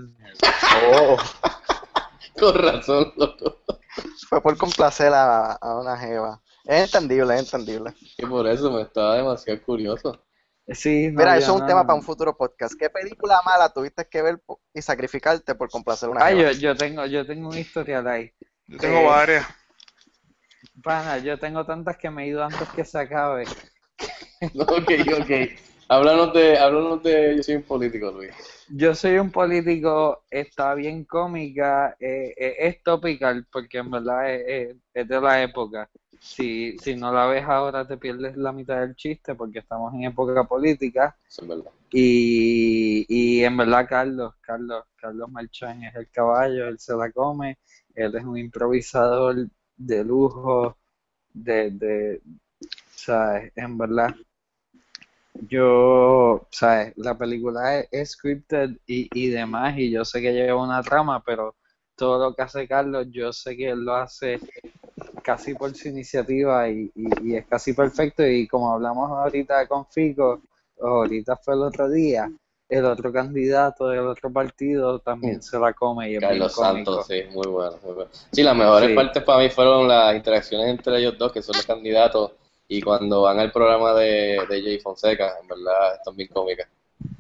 Oh, 0.94 1.16
Con 2.38 2.54
razón, 2.54 3.12
loco. 3.16 3.62
fue 4.28 4.40
por 4.42 4.56
complacer 4.56 5.12
a, 5.12 5.52
a 5.52 5.78
una 5.80 5.96
jeva. 5.98 6.40
Es 6.64 6.84
entendible, 6.94 7.34
es 7.34 7.40
entendible. 7.52 7.92
Y 8.18 8.24
por 8.26 8.46
eso 8.46 8.70
me 8.72 8.82
estaba 8.82 9.16
demasiado 9.16 9.60
curioso. 9.62 10.24
Sí, 10.68 11.08
no, 11.08 11.18
Mira, 11.18 11.32
yo 11.34 11.38
eso 11.40 11.50
es 11.50 11.54
un 11.56 11.60
no- 11.62 11.66
tema 11.66 11.82
para 11.86 11.94
un 11.94 12.02
futuro 12.02 12.36
podcast. 12.36 12.74
¿Qué 12.78 12.88
película 12.88 13.40
mala 13.44 13.68
tuviste 13.72 14.06
que 14.08 14.22
ver 14.22 14.40
y 14.72 14.80
sacrificarte 14.80 15.54
por 15.54 15.68
complacer 15.68 16.08
una 16.08 16.24
Ah, 16.24 16.28
jeva? 16.28 16.52
yo, 16.52 16.58
yo 16.58 16.76
tengo, 16.76 17.04
yo 17.06 17.26
tengo 17.26 17.48
un 17.48 17.58
historial 17.58 18.06
ahí. 18.06 18.32
Yo 18.68 18.78
tengo 18.78 18.98
Eh, 19.00 19.06
varias. 19.06 19.46
Pana, 20.82 21.18
yo 21.18 21.38
tengo 21.38 21.66
tantas 21.66 21.96
que 21.98 22.10
me 22.10 22.24
he 22.24 22.28
ido 22.28 22.42
antes 22.42 22.68
que 22.70 22.84
se 22.84 22.98
acabe. 22.98 23.44
Ok, 24.54 24.90
ok. 25.20 25.30
Háblanos 25.88 26.32
de, 26.32 26.58
háblanos 26.58 27.02
de 27.02 27.36
Yo 27.36 27.42
soy 27.42 27.54
un 27.56 27.62
político, 27.62 28.10
Luis. 28.10 28.30
Yo 28.68 28.94
soy 28.94 29.18
un 29.18 29.30
político, 29.30 30.24
está 30.30 30.74
bien 30.74 31.04
cómica, 31.04 31.96
eh, 32.00 32.34
eh, 32.36 32.56
es 32.58 32.82
topical 32.82 33.46
porque 33.52 33.78
en 33.78 33.90
verdad 33.90 34.34
es, 34.34 34.76
de 34.94 35.20
la 35.20 35.42
época. 35.42 35.88
Si, 36.18 36.78
si 36.78 36.94
no 36.94 37.12
la 37.12 37.26
ves 37.26 37.44
ahora 37.44 37.86
te 37.86 37.96
pierdes 37.96 38.36
la 38.36 38.52
mitad 38.52 38.80
del 38.80 38.94
chiste 38.94 39.34
porque 39.34 39.58
estamos 39.58 39.92
en 39.94 40.04
época 40.04 40.44
política. 40.44 41.16
Eso 41.28 41.42
es 41.42 41.48
verdad. 41.48 41.70
Y, 41.92 43.04
y 43.08 43.44
en 43.44 43.56
verdad 43.56 43.86
Carlos, 43.88 44.34
Carlos, 44.40 44.84
Carlos 44.96 45.30
Marchán 45.30 45.84
es 45.84 45.94
el 45.94 46.08
caballo, 46.10 46.68
él 46.68 46.78
se 46.78 46.96
la 46.96 47.10
come, 47.12 47.58
él 47.94 48.14
es 48.14 48.24
un 48.24 48.38
improvisador 48.38 49.46
de 49.76 50.04
lujo, 50.04 50.78
de, 51.34 51.70
de, 51.70 52.22
¿sabes? 52.94 53.52
En 53.56 53.76
verdad, 53.76 54.14
yo, 55.34 56.46
¿sabes? 56.50 56.92
La 56.96 57.16
película 57.16 57.78
es, 57.78 57.88
es 57.90 58.10
scripted 58.12 58.70
y, 58.86 59.08
y 59.12 59.28
demás, 59.30 59.76
y 59.78 59.90
yo 59.90 60.04
sé 60.04 60.20
que 60.20 60.32
lleva 60.32 60.62
una 60.62 60.82
trama, 60.82 61.22
pero 61.24 61.56
todo 61.96 62.18
lo 62.18 62.34
que 62.34 62.42
hace 62.42 62.66
Carlos, 62.68 63.06
yo 63.10 63.32
sé 63.32 63.56
que 63.56 63.70
él 63.70 63.84
lo 63.84 63.94
hace 63.94 64.40
casi 65.22 65.54
por 65.54 65.74
su 65.74 65.88
iniciativa 65.88 66.68
y, 66.68 66.90
y, 66.94 67.30
y 67.30 67.36
es 67.36 67.46
casi 67.46 67.72
perfecto, 67.72 68.26
y 68.26 68.46
como 68.46 68.72
hablamos 68.72 69.10
ahorita 69.10 69.66
con 69.66 69.86
Fico, 69.86 70.40
ahorita 70.80 71.36
fue 71.36 71.54
el 71.54 71.62
otro 71.62 71.88
día, 71.90 72.30
el 72.68 72.84
otro 72.86 73.12
candidato 73.12 73.88
del 73.88 74.06
otro 74.06 74.32
partido 74.32 74.98
también 75.00 75.42
se 75.42 75.58
la 75.58 75.72
come 75.74 76.10
y 76.10 76.14
es 76.16 76.20
Carlos. 76.20 76.54
Santos, 76.54 77.06
sí, 77.06 77.22
muy 77.32 77.46
bueno, 77.48 77.76
muy 77.84 77.92
bueno. 77.92 78.10
Sí, 78.30 78.42
las 78.42 78.56
mejores 78.56 78.88
Sí. 78.88 78.94
partes 78.94 79.22
para 79.22 79.42
mí 79.42 79.50
fueron 79.50 79.86
las 79.86 80.16
interacciones 80.16 80.68
entre 80.68 80.98
ellos 80.98 81.18
dos, 81.18 81.32
que 81.32 81.42
son 81.42 81.56
los 81.56 81.66
candidatos, 81.66 82.32
y 82.68 82.80
cuando 82.80 83.22
van 83.22 83.38
al 83.38 83.52
programa 83.52 83.94
de, 83.94 84.40
de 84.48 84.62
Jay 84.62 84.78
Fonseca, 84.80 85.34
en 85.40 85.48
verdad 85.48 85.94
están 85.96 86.16
bien 86.16 86.28
cómicas. 86.28 86.68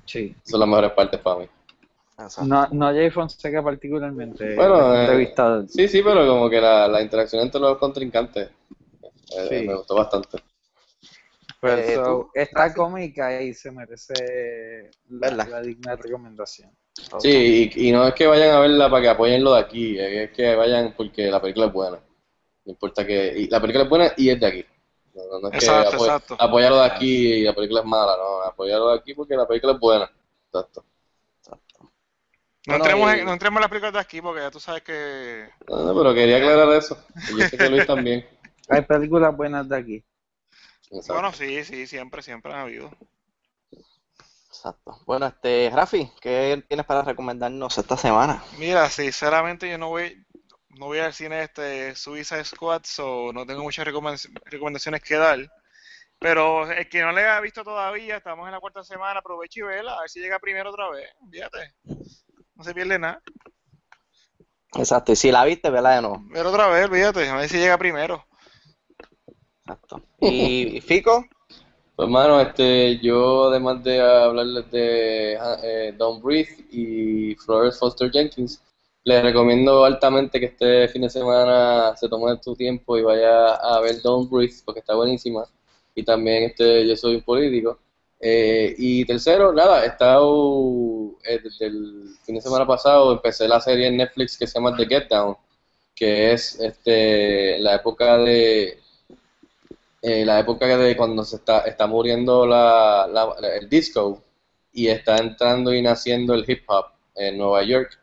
Sí. 0.06 0.34
Son 0.44 0.60
las 0.60 0.68
mejores 0.68 0.92
partes 0.92 1.20
para 1.20 1.40
mí. 1.40 1.48
No, 2.46 2.68
no 2.70 2.86
Jay 2.92 3.10
Fonseca 3.10 3.62
particularmente, 3.62 4.54
Bueno, 4.54 4.92
el 4.92 4.96
eh, 4.96 5.00
entrevistador. 5.02 5.68
Sí, 5.68 5.88
sí, 5.88 6.02
pero 6.02 6.26
como 6.26 6.48
que 6.48 6.60
la, 6.60 6.86
la 6.88 7.02
interacción 7.02 7.42
entre 7.42 7.60
los 7.60 7.78
contrincantes 7.78 8.48
eh, 9.36 9.46
Sí. 9.48 9.66
me 9.66 9.74
gustó 9.74 9.96
bastante. 9.96 10.38
Pues, 11.60 11.90
Eh, 11.90 11.94
so, 11.94 12.02
tú, 12.04 12.30
está 12.34 12.74
cómica 12.74 13.40
y 13.40 13.54
se 13.54 13.70
merece 13.70 14.90
la, 15.08 15.60
digna 15.62 15.96
recomendación. 15.96 16.70
Sí, 17.18 17.70
y, 17.74 17.88
y 17.88 17.92
no 17.92 18.06
es 18.06 18.14
que 18.14 18.26
vayan 18.26 18.54
a 18.54 18.60
verla 18.60 18.90
para 18.90 19.02
que 19.02 19.08
apoyen 19.08 19.42
lo 19.42 19.54
de 19.54 19.60
aquí, 19.60 19.98
es 19.98 20.30
que 20.32 20.54
vayan 20.54 20.94
porque 20.96 21.30
la 21.30 21.40
película 21.40 21.66
es 21.66 21.72
buena. 21.72 21.98
No 22.64 22.72
importa 22.72 23.06
que. 23.06 23.32
Y 23.36 23.48
la 23.48 23.60
película 23.60 23.84
es 23.84 23.90
buena 23.90 24.12
y 24.16 24.28
es 24.30 24.38
de 24.40 24.46
aquí. 24.46 24.64
No, 25.14 25.22
no- 25.24 25.40
no 25.40 25.48
es 25.48 25.54
Exacto, 25.54 25.90
que 25.90 25.96
apoy- 25.96 26.06
exacto. 26.06 26.36
apoyarlo 26.38 26.78
de 26.80 26.86
aquí 26.86 27.32
y 27.34 27.42
la 27.42 27.54
película 27.54 27.80
es 27.80 27.86
mala, 27.86 28.16
no, 28.16 28.42
apoyarlo 28.42 28.88
de 28.90 28.98
aquí 28.98 29.14
porque 29.14 29.36
la 29.36 29.46
película 29.46 29.72
es 29.74 29.78
buena. 29.80 30.10
Exacto. 30.46 30.84
No 31.44 31.58
Bueno, 32.78 32.84
entremos, 32.84 33.10
y- 33.14 33.18
en, 33.18 33.24
no 33.26 33.32
entremos 33.32 33.56
en 33.58 33.60
las 33.62 33.68
películas 33.70 33.92
de 33.92 33.98
aquí 33.98 34.22
porque 34.22 34.40
ya 34.40 34.50
tú 34.50 34.60
sabes 34.60 34.82
que... 34.82 35.48
No, 35.68 35.82
no, 35.82 35.94
pero 36.00 36.14
quería 36.14 36.36
aclarar 36.36 36.68
eso. 36.74 36.96
Y 37.28 37.36
yo 37.38 37.44
sé 37.48 37.58
que 37.58 37.68
Luis 37.68 37.86
también. 37.86 38.26
Hay 38.68 38.82
películas 38.82 39.36
buenas 39.36 39.68
de 39.68 39.76
aquí. 39.76 40.04
Exacto. 40.90 41.12
Bueno, 41.14 41.32
sí, 41.32 41.64
sí, 41.64 41.86
siempre, 41.86 42.22
siempre 42.22 42.52
han 42.52 42.60
habido. 42.60 42.90
Exacto. 44.48 45.00
Bueno, 45.06 45.26
este, 45.26 45.70
Rafi, 45.74 46.10
¿qué 46.20 46.62
tienes 46.68 46.86
para 46.86 47.02
recomendarnos 47.02 47.76
esta 47.78 47.96
semana? 47.96 48.42
Mira, 48.58 48.88
sinceramente 48.90 49.68
yo 49.68 49.78
no 49.78 49.88
voy, 49.88 50.24
no 50.78 50.86
voy 50.86 50.98
al 50.98 51.12
cine 51.12 51.42
este 51.42 51.94
Suicide 51.94 52.44
Squad, 52.44 52.82
so 52.84 53.32
no 53.32 53.44
tengo 53.46 53.62
muchas 53.62 53.86
recomendac- 53.86 54.30
recomendaciones 54.44 55.02
que 55.02 55.16
dar. 55.16 55.38
Pero 56.18 56.70
el 56.70 56.88
que 56.88 57.02
no 57.02 57.10
le 57.12 57.24
ha 57.26 57.40
visto 57.40 57.64
todavía, 57.64 58.16
estamos 58.18 58.46
en 58.46 58.52
la 58.52 58.60
cuarta 58.60 58.84
semana, 58.84 59.18
aprovecha 59.18 59.60
y 59.60 59.62
vela, 59.64 59.96
a 59.96 60.00
ver 60.02 60.08
si 60.10 60.20
llega 60.20 60.38
primero 60.38 60.70
otra 60.70 60.88
vez. 60.90 61.08
Fíjate, 61.30 61.74
no 62.54 62.62
se 62.64 62.72
pierde 62.74 62.98
nada. 62.98 63.20
Exacto. 64.74 65.12
Y 65.12 65.16
si 65.16 65.32
la 65.32 65.44
viste, 65.44 65.68
vela 65.68 65.96
de 65.96 66.02
nuevo. 66.02 66.22
Ver 66.28 66.46
otra 66.46 66.68
vez, 66.68 66.88
fíjate, 66.88 67.28
a 67.28 67.36
ver 67.36 67.48
si 67.48 67.58
llega 67.58 67.76
primero. 67.76 68.24
Exacto. 69.64 70.00
¿Y 70.20 70.80
Fico? 70.86 71.24
Pues, 71.96 72.08
mano, 72.08 72.40
este, 72.40 72.98
yo 73.00 73.48
además 73.48 73.82
de 73.84 74.00
hablarles 74.00 74.70
de 74.70 75.38
eh, 75.62 75.92
Don't 75.96 76.22
Breathe 76.22 76.66
y 76.70 77.34
Florence 77.34 77.78
Foster 77.78 78.10
Jenkins, 78.10 78.62
les 79.04 79.22
recomiendo 79.22 79.84
altamente 79.84 80.38
que 80.40 80.46
este 80.46 80.88
fin 80.88 81.02
de 81.02 81.10
semana 81.10 81.96
se 81.96 82.08
tomen 82.08 82.40
tu 82.40 82.54
tiempo 82.56 82.96
y 82.98 83.02
vaya 83.02 83.54
a 83.56 83.80
ver 83.80 84.00
Don't 84.02 84.30
Breathe 84.30 84.54
porque 84.64 84.80
está 84.80 84.94
buenísima. 84.94 85.44
Y 85.94 86.04
también 86.04 86.44
este, 86.44 86.86
yo 86.86 86.96
soy 86.96 87.16
un 87.16 87.22
político. 87.22 87.78
Eh, 88.20 88.74
y 88.78 89.04
tercero, 89.04 89.52
nada, 89.52 89.84
he 89.84 89.88
estado 89.88 91.16
eh, 91.24 91.40
el 91.60 92.14
fin 92.24 92.36
de 92.36 92.40
semana 92.40 92.66
pasado, 92.66 93.12
empecé 93.12 93.48
la 93.48 93.60
serie 93.60 93.88
en 93.88 93.96
Netflix 93.96 94.38
que 94.38 94.46
se 94.46 94.54
llama 94.54 94.76
The 94.76 94.86
Get 94.86 95.08
Down, 95.08 95.36
que 95.94 96.32
es 96.32 96.60
este, 96.60 97.58
la 97.58 97.76
época 97.76 98.18
de 98.18 98.78
eh, 100.02 100.24
la 100.24 100.40
época 100.40 100.66
de 100.76 100.96
cuando 100.96 101.24
se 101.24 101.36
está, 101.36 101.60
está 101.60 101.86
muriendo 101.86 102.46
la, 102.46 103.06
la- 103.10 103.34
el 103.58 103.68
disco 103.68 104.22
y 104.72 104.88
está 104.88 105.18
entrando 105.18 105.72
y 105.74 105.82
naciendo 105.82 106.34
el 106.34 106.48
hip 106.48 106.64
hop 106.68 106.86
en 107.14 107.38
Nueva 107.38 107.62
York. 107.64 107.98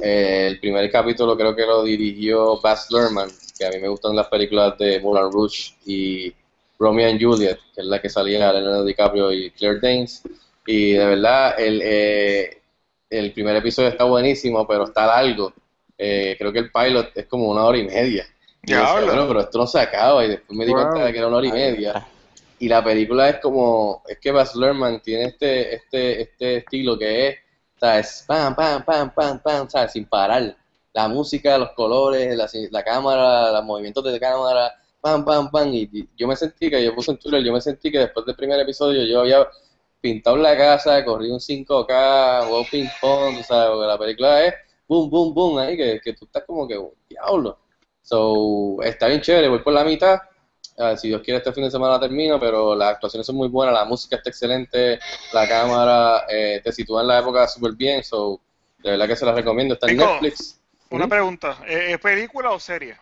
Eh, 0.00 0.46
el 0.48 0.60
primer 0.60 0.90
capítulo 0.90 1.36
creo 1.36 1.54
que 1.54 1.64
lo 1.66 1.82
dirigió 1.84 2.60
Baz 2.60 2.90
Luhrmann, 2.90 3.30
que 3.58 3.66
a 3.66 3.70
mí 3.70 3.78
me 3.80 3.88
gustan 3.88 4.16
las 4.16 4.28
películas 4.28 4.76
de 4.78 5.00
Moulin 5.00 5.30
Rouge 5.32 5.74
y 5.86 6.32
Romeo 6.78 7.08
and 7.08 7.22
Juliet, 7.22 7.58
que 7.74 7.80
es 7.80 7.86
la 7.86 8.00
que 8.00 8.08
salía 8.08 8.52
Leonardo 8.52 8.84
DiCaprio 8.84 9.32
y 9.32 9.50
Claire 9.52 9.78
Danes. 9.80 10.22
Y 10.66 10.92
de 10.92 11.06
verdad, 11.06 11.54
el, 11.60 11.80
eh, 11.84 12.58
el 13.10 13.32
primer 13.32 13.56
episodio 13.56 13.88
está 13.90 14.04
buenísimo, 14.04 14.66
pero 14.66 14.84
está 14.84 15.06
largo. 15.06 15.52
Eh, 15.96 16.34
creo 16.38 16.52
que 16.52 16.58
el 16.58 16.72
pilot 16.72 17.10
es 17.14 17.26
como 17.26 17.48
una 17.48 17.64
hora 17.64 17.78
y 17.78 17.84
media. 17.84 18.26
Y 18.66 18.72
decía, 18.72 18.92
bueno, 19.04 19.28
pero 19.28 19.40
esto 19.40 19.58
no 19.58 19.66
se 19.66 19.78
acaba. 19.78 20.24
Y 20.24 20.28
después 20.30 20.58
me 20.58 20.64
di 20.66 20.72
Wow. 20.72 20.82
cuenta 20.82 21.04
de 21.06 21.12
que 21.12 21.18
era 21.18 21.28
una 21.28 21.36
hora 21.36 21.46
y 21.46 21.52
media. 21.52 22.06
Y 22.58 22.68
la 22.68 22.82
película 22.82 23.28
es 23.28 23.36
como, 23.40 24.02
es 24.08 24.18
que 24.18 24.32
Baz 24.32 24.56
Luhrmann 24.56 25.00
tiene 25.00 25.24
este, 25.26 25.74
este, 25.76 26.22
este 26.22 26.56
estilo 26.58 26.98
que 26.98 27.28
es, 27.28 27.36
¿sabes? 27.76 28.24
Pam, 28.26 28.54
pam, 28.54 28.84
pam, 28.84 29.12
pam, 29.14 29.40
pam, 29.40 29.68
¿sabes? 29.68 29.92
Sin 29.92 30.06
parar. 30.06 30.56
La 30.92 31.08
música, 31.08 31.58
los 31.58 31.70
colores, 31.72 32.36
la, 32.36 32.48
la 32.70 32.84
cámara, 32.84 33.52
los 33.52 33.64
movimientos 33.64 34.04
de 34.04 34.20
cámara, 34.20 34.72
pam, 35.00 35.24
pam, 35.24 35.50
pam. 35.50 35.72
Y, 35.74 36.08
yo 36.16 36.28
me 36.28 36.36
sentí 36.36 36.70
que, 36.70 36.84
yo 36.84 36.94
puse 36.94 37.12
en 37.12 37.18
Twitter, 37.18 37.42
yo 37.42 37.52
me 37.52 37.60
sentí 37.60 37.90
que 37.90 37.98
después 37.98 38.26
del 38.26 38.36
primer 38.36 38.60
episodio 38.60 39.04
yo 39.04 39.20
había 39.20 39.46
pintado 40.00 40.36
la 40.36 40.56
casa, 40.56 41.04
corrí 41.04 41.30
un 41.30 41.40
5K, 41.40 42.46
jugado 42.46 42.64
ping 42.70 42.88
pong, 43.00 43.42
¿sabes? 43.42 43.70
Porque 43.70 43.86
la 43.86 43.98
película 43.98 44.44
es 44.44 44.54
boom, 44.86 45.10
boom, 45.10 45.34
boom, 45.34 45.58
ahí, 45.58 45.76
que, 45.76 46.00
que 46.02 46.12
tú 46.12 46.26
estás 46.26 46.44
como 46.46 46.68
que, 46.68 46.80
diablo. 47.08 47.58
So, 48.02 48.82
está 48.82 49.08
bien 49.08 49.22
chévere, 49.22 49.48
voy 49.48 49.60
por 49.60 49.72
la 49.72 49.82
mitad. 49.84 50.18
Si 50.96 51.08
Dios 51.08 51.22
quiere, 51.22 51.38
este 51.38 51.52
fin 51.52 51.64
de 51.64 51.70
semana 51.70 52.00
termino, 52.00 52.38
pero 52.40 52.74
las 52.74 52.94
actuaciones 52.94 53.26
son 53.26 53.36
muy 53.36 53.48
buenas, 53.48 53.74
la 53.74 53.84
música 53.84 54.16
está 54.16 54.30
excelente, 54.30 54.98
la 55.32 55.46
cámara 55.48 56.24
eh, 56.28 56.60
te 56.64 56.72
sitúa 56.72 57.02
en 57.02 57.08
la 57.08 57.20
época 57.20 57.46
súper 57.46 57.72
bien, 57.72 58.02
so, 58.02 58.40
de 58.78 58.90
verdad 58.90 59.06
que 59.06 59.16
se 59.16 59.24
la 59.24 59.32
recomiendo. 59.32 59.74
Está 59.74 59.88
en 59.88 59.96
Netflix. 59.98 60.60
Una 60.90 61.06
pregunta, 61.08 61.58
¿es 61.66 61.94
es 61.94 61.98
película 61.98 62.50
o 62.50 62.58
serie? 62.58 62.96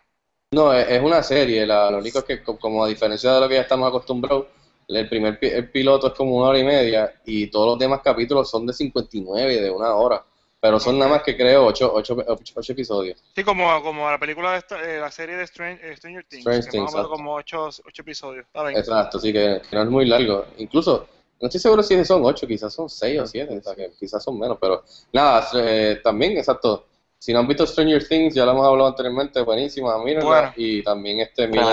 No, 0.53 0.73
es, 0.73 0.87
es 0.89 1.03
una 1.03 1.23
serie, 1.23 1.66
la- 1.66 1.91
lo 1.91 1.99
único 1.99 2.18
es 2.18 2.25
que, 2.25 2.43
co- 2.43 2.59
como 2.59 2.85
a 2.85 2.89
diferencia 2.89 3.33
de 3.33 3.41
lo 3.41 3.49
que 3.49 3.55
ya 3.55 3.62
estamos 3.62 3.89
acostumbrados, 3.89 4.47
el 4.89 5.09
primer 5.09 5.39
el 5.41 5.70
piloto 5.70 6.09
es 6.09 6.12
como 6.14 6.37
una 6.37 6.49
hora 6.49 6.59
y 6.59 6.64
media 6.64 7.12
y 7.25 7.47
todos 7.47 7.66
los 7.68 7.79
demás 7.79 8.01
capítulos 8.05 8.51
son 8.51 8.66
de 8.66 8.75
59, 8.75 9.61
de 9.61 9.70
una 9.70 9.95
hora. 9.95 10.23
Pero 10.63 10.79
son 10.79 10.97
nada 10.97 11.11
más 11.11 11.23
que 11.25 11.37
creo 11.37 11.67
8, 11.67 11.91
ocho, 11.93 12.17
ocho- 12.25 12.53
ocho 12.55 12.73
episodios. 12.73 13.21
Sí, 13.35 13.43
como, 13.43 13.83
como 13.83 14.09
la 14.09 14.17
película 14.17 14.53
de 14.53 14.59
esta- 14.59 14.81
eh, 14.81 15.01
la 15.01 15.11
serie 15.11 15.35
de 15.35 15.43
Stran- 15.45 15.77
eh, 15.83 15.97
Stranger 15.97 16.25
Things, 16.25 16.43
Stranger 16.43 16.71
que 16.71 16.81
más 16.81 16.95
o 16.95 16.97
menos 16.99 17.11
como 17.11 17.35
ocho, 17.35 17.65
ocho 17.67 18.03
episodios. 18.03 18.47
Está 18.47 18.63
bien. 18.63 18.79
Exacto, 18.79 19.19
así 19.19 19.33
que, 19.33 19.61
que 19.69 19.75
no 19.77 19.83
es 19.83 19.89
muy 19.89 20.07
largo. 20.07 20.47
Incluso, 20.59 21.09
no 21.41 21.49
estoy 21.49 21.61
seguro 21.61 21.83
si 21.83 22.05
son 22.05 22.25
8, 22.25 22.47
quizás 22.47 22.73
son 22.73 22.89
6 22.89 23.21
o 23.21 23.27
7, 23.27 23.59
o 23.59 23.61
sea 23.61 23.75
que 23.75 23.91
quizás 23.99 24.23
son 24.23 24.39
menos, 24.39 24.57
pero 24.61 24.85
nada, 25.13 25.49
eh, 25.57 26.01
también, 26.01 26.39
exacto. 26.39 26.87
Si 27.19 27.33
no 27.33 27.41
han 27.41 27.49
visto 27.49 27.67
Stranger 27.67 28.07
Things, 28.07 28.33
ya 28.33 28.45
lo 28.45 28.53
hemos 28.53 28.65
hablado 28.65 28.89
anteriormente, 28.89 29.41
buenísima, 29.43 29.99
mírenla. 29.99 30.25
Bueno. 30.29 30.53
Y 30.57 30.85
también 30.85 31.19
este, 31.19 31.49
miren, 31.49 31.67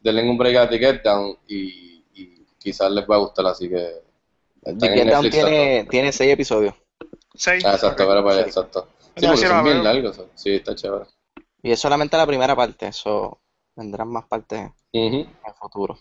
denle 0.00 0.30
un 0.30 0.38
break 0.38 0.56
a 0.58 0.68
The 0.68 0.78
Get 0.78 1.02
Down 1.02 1.38
y, 1.48 2.04
y 2.14 2.44
quizás 2.56 2.88
les 2.92 3.04
va 3.04 3.16
a 3.16 3.18
gustar, 3.18 3.46
así 3.46 3.68
que... 3.68 4.00
The 4.62 4.88
Get 4.88 5.10
Down 5.10 5.28
tiene, 5.28 5.86
tiene 5.90 6.12
seis 6.12 6.32
episodios. 6.32 6.74
Ah, 7.34 7.54
exacto, 7.54 7.88
ok. 7.88 8.08
para 8.08 8.20
allá, 8.20 8.42
Sí. 8.42 8.48
exacto. 8.48 8.88
Sí, 9.16 9.26
porque 9.26 9.46
son 9.46 9.64
bien 9.64 9.84
largos. 9.84 10.16
son- 10.16 10.28
Sí, 10.34 10.54
está 10.54 10.74
chévere. 10.74 11.04
Y 11.62 11.72
es 11.72 11.80
solamente 11.80 12.16
la 12.16 12.26
primera 12.26 12.54
parte, 12.56 12.88
eso 12.88 13.40
vendrán 13.76 14.08
más 14.08 14.24
partes 14.26 14.70
en 14.92 15.14
el 15.14 15.54
futuro. 15.58 15.98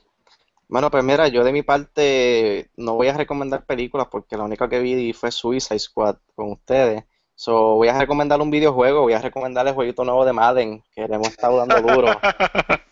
Bueno, 0.67 0.89
pues 0.89 1.03
mira, 1.03 1.27
yo 1.27 1.43
de 1.43 1.51
mi 1.51 1.63
parte 1.63 2.69
no 2.77 2.93
voy 2.95 3.09
a 3.09 3.17
recomendar 3.17 3.65
películas 3.65 4.07
porque 4.09 4.37
la 4.37 4.43
única 4.43 4.69
que 4.69 4.79
vi 4.79 5.11
fue 5.13 5.31
Suicide 5.31 5.79
Squad 5.79 6.15
con 6.35 6.51
ustedes. 6.53 7.03
So, 7.35 7.75
voy 7.75 7.87
a 7.89 7.97
recomendar 7.97 8.39
un 8.39 8.51
videojuego, 8.51 9.01
voy 9.01 9.13
a 9.13 9.19
recomendar 9.21 9.67
el 9.67 9.73
jueguito 9.73 10.03
nuevo 10.05 10.23
de 10.25 10.31
Madden, 10.33 10.83
que 10.93 11.07
le 11.07 11.15
hemos 11.15 11.29
estado 11.29 11.57
dando 11.57 11.81
duro. 11.81 12.07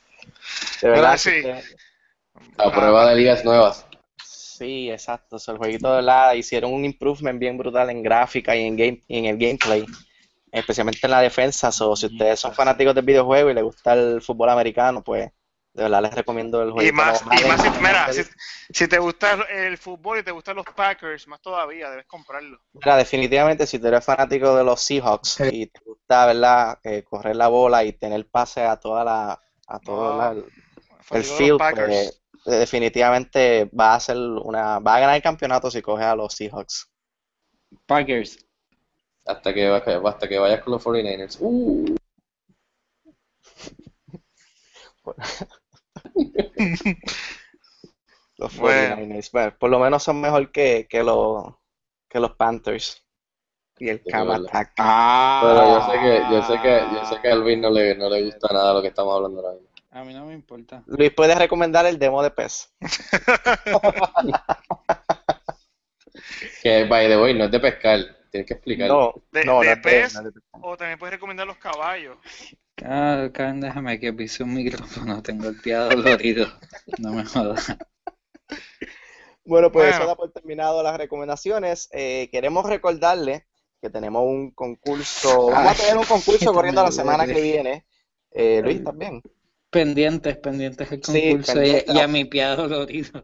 De 0.82 0.90
verdad, 0.90 1.18
sí. 1.18 1.30
que 1.30 1.52
usted- 1.54 1.78
A 2.58 2.72
prueba 2.72 3.10
de 3.10 3.16
ligas 3.16 3.44
nuevas. 3.46 3.86
Sí, 4.60 4.90
exacto. 4.92 5.38
O 5.38 5.40
sea, 5.40 5.54
el 5.54 5.58
jueguito 5.58 5.90
de 5.90 5.96
verdad 5.98 6.34
hicieron 6.34 6.74
un 6.74 6.84
improvement 6.86 7.40
bien 7.40 7.58
brutal 7.58 7.90
en 7.90 8.04
gráfica 8.04 8.56
y 8.56 8.64
en 8.66 8.76
game 8.76 9.02
y 9.08 9.18
en 9.20 9.26
el 9.26 9.38
gameplay, 9.38 9.86
especialmente 10.52 11.00
en 11.04 11.12
la 11.12 11.22
defensa. 11.22 11.72
So, 11.72 11.96
si 11.96 12.08
ustedes 12.08 12.40
son 12.40 12.54
fanáticos 12.54 12.94
del 12.96 13.06
videojuego 13.06 13.50
y 13.50 13.54
les 13.54 13.64
gusta 13.64 13.94
el 13.94 14.22
fútbol 14.22 14.50
americano, 14.50 15.04
pues 15.04 15.32
de 15.74 15.84
verdad 15.84 16.02
les 16.02 16.14
recomiendo 16.14 16.62
el 16.62 16.72
Y 16.72 16.74
jueguito. 16.74 16.94
más, 16.94 17.24
y 17.40 17.44
más 17.46 17.62
si, 17.62 17.70
mira, 17.80 18.12
si, 18.12 18.22
si 18.72 18.88
te 18.88 19.00
gusta 19.00 19.34
el 19.50 19.78
fútbol 19.78 20.20
y 20.20 20.24
te 20.24 20.32
gustan 20.32 20.58
los 20.58 20.66
Packers, 20.76 21.28
más 21.28 21.42
todavía, 21.42 21.90
debes 21.90 22.06
comprarlo. 22.08 22.60
Mira, 22.74 22.98
definitivamente 22.98 23.66
si 23.68 23.80
tú 23.80 23.88
eres 23.88 24.06
fanático 24.06 24.56
de 24.56 24.64
los 24.64 24.82
Seahawks 24.82 25.40
y 25.52 25.68
te 25.68 25.80
gusta, 25.86 26.26
¿verdad? 26.28 26.80
eh, 26.84 27.04
correr 27.04 27.36
la 27.36 27.48
bola 27.48 27.84
y 27.84 27.94
tener 27.94 28.28
pase 28.30 28.62
a 28.64 28.78
toda 28.78 29.04
la 29.04 29.40
a 29.68 29.80
todo 29.80 30.12
No, 30.12 30.18
la- 30.18 30.32
el, 31.12 31.24
field, 31.24 31.58
Packers. 31.58 31.86
pues, 31.86 32.19
definitivamente 32.46 33.70
va 33.78 33.96
a 33.96 34.00
ser 34.00 34.18
una 34.18 34.80
va 34.80 34.96
a 34.96 35.00
ganar 35.00 35.16
el 35.16 35.22
campeonato 35.22 35.70
si 35.70 35.82
coge 35.82 36.04
a 36.04 36.16
los 36.16 36.34
Seahawks. 36.34 36.90
Packers. 37.86 38.38
Hasta 39.26 39.54
que, 39.54 39.68
hasta 39.68 40.28
que 40.28 40.40
vayas 40.40 40.64
con 40.64 40.74
los 40.74 40.84
49ers. 40.84 41.38
Uh, 41.40 41.96
Los 48.38 48.58
Bueno. 48.58 48.96
49ers. 48.96 49.32
Bueno, 49.32 49.56
por 49.60 49.70
lo 49.70 49.80
menos 49.80 50.04
son 50.04 50.22
mejor 50.22 50.52
que, 50.52 50.88
que 50.90 51.04
los 51.04 51.54
que 52.08 52.20
los 52.20 52.32
Panthers. 52.36 53.06
Y 53.78 53.88
el 53.90 54.04
Cam. 54.04 54.30
Attack. 54.30 54.74
pero 54.76 55.66
yo 55.66 55.82
sé 55.90 56.00
que, 56.00 56.22
yo 56.32 56.44
sé 56.44 56.62
que, 56.62 56.82
yo 56.94 57.06
sé 57.06 57.22
que 57.22 57.30
a 57.30 57.34
Alvin 57.34 57.62
no 57.62 57.70
le, 57.70 57.96
no 57.96 58.10
le 58.10 58.26
gusta 58.26 58.52
nada 58.52 58.74
lo 58.74 58.82
que 58.82 58.90
estamos 58.90 59.16
hablando 59.16 59.40
ahora 59.40 59.54
mismo. 59.54 59.69
A 59.92 60.04
mí 60.04 60.14
no 60.14 60.26
me 60.26 60.34
importa. 60.34 60.84
Luis 60.86 61.12
puede 61.12 61.34
recomendar 61.36 61.86
el 61.86 61.98
demo 61.98 62.22
de 62.22 62.30
PES. 62.32 62.74
Que, 66.62 66.86
by 66.86 67.08
the 67.08 67.18
way, 67.22 67.34
no 67.34 67.46
es 67.46 67.52
de 67.52 67.60
pescar. 67.60 68.00
Tienes 68.32 68.48
que 68.48 68.54
explicar. 68.54 68.88
No, 68.88 69.14
De- 69.32 69.44
no, 69.46 69.62
de 69.62 69.66
no 69.68 69.72
es 69.74 69.80
PES. 69.80 70.14
no 70.22 70.32
O 70.62 70.78
también 70.78 71.00
puedes 71.00 71.14
recomendar 71.14 71.48
los 71.48 71.58
caballos. 71.58 72.18
Ah, 72.84 73.30
Karen, 73.34 73.60
déjame 73.62 74.00
que 74.00 74.14
pise 74.14 74.44
un 74.44 74.54
micrófono. 74.54 75.22
Tengo 75.24 75.50
el 75.50 75.60
pie 75.60 75.76
dolorido. 75.76 76.48
No 77.00 77.14
me 77.14 77.26
jodas. 77.26 77.76
Bueno, 79.46 79.72
pues 79.72 79.96
eso 79.96 80.06
da 80.06 80.16
por 80.16 80.32
terminado 80.32 80.84
las 80.84 80.96
recomendaciones. 80.98 81.90
Eh, 81.92 82.30
queremos 82.32 82.66
recordarle 82.68 83.48
que 83.82 83.90
tenemos 83.90 84.24
un 84.24 84.52
concurso. 84.52 85.48
Vamos 85.48 85.72
a 85.72 85.76
tener 85.76 85.98
un 85.98 86.06
concurso 86.06 86.54
corriendo 86.54 86.84
la 86.84 86.92
semana 86.92 87.26
duele. 87.26 87.34
que 87.34 87.42
viene. 87.42 87.86
Eh, 88.32 88.62
Luis, 88.64 88.84
también. 88.84 89.24
Pendientes, 89.70 90.38
pendientes 90.38 90.92
el 90.92 91.04
Sí, 91.04 91.30
concurso 91.30 91.62
y- 91.64 92.00
a 92.00 92.08
mi 92.08 92.26
pie 92.26 92.46
dolorido. 92.56 93.24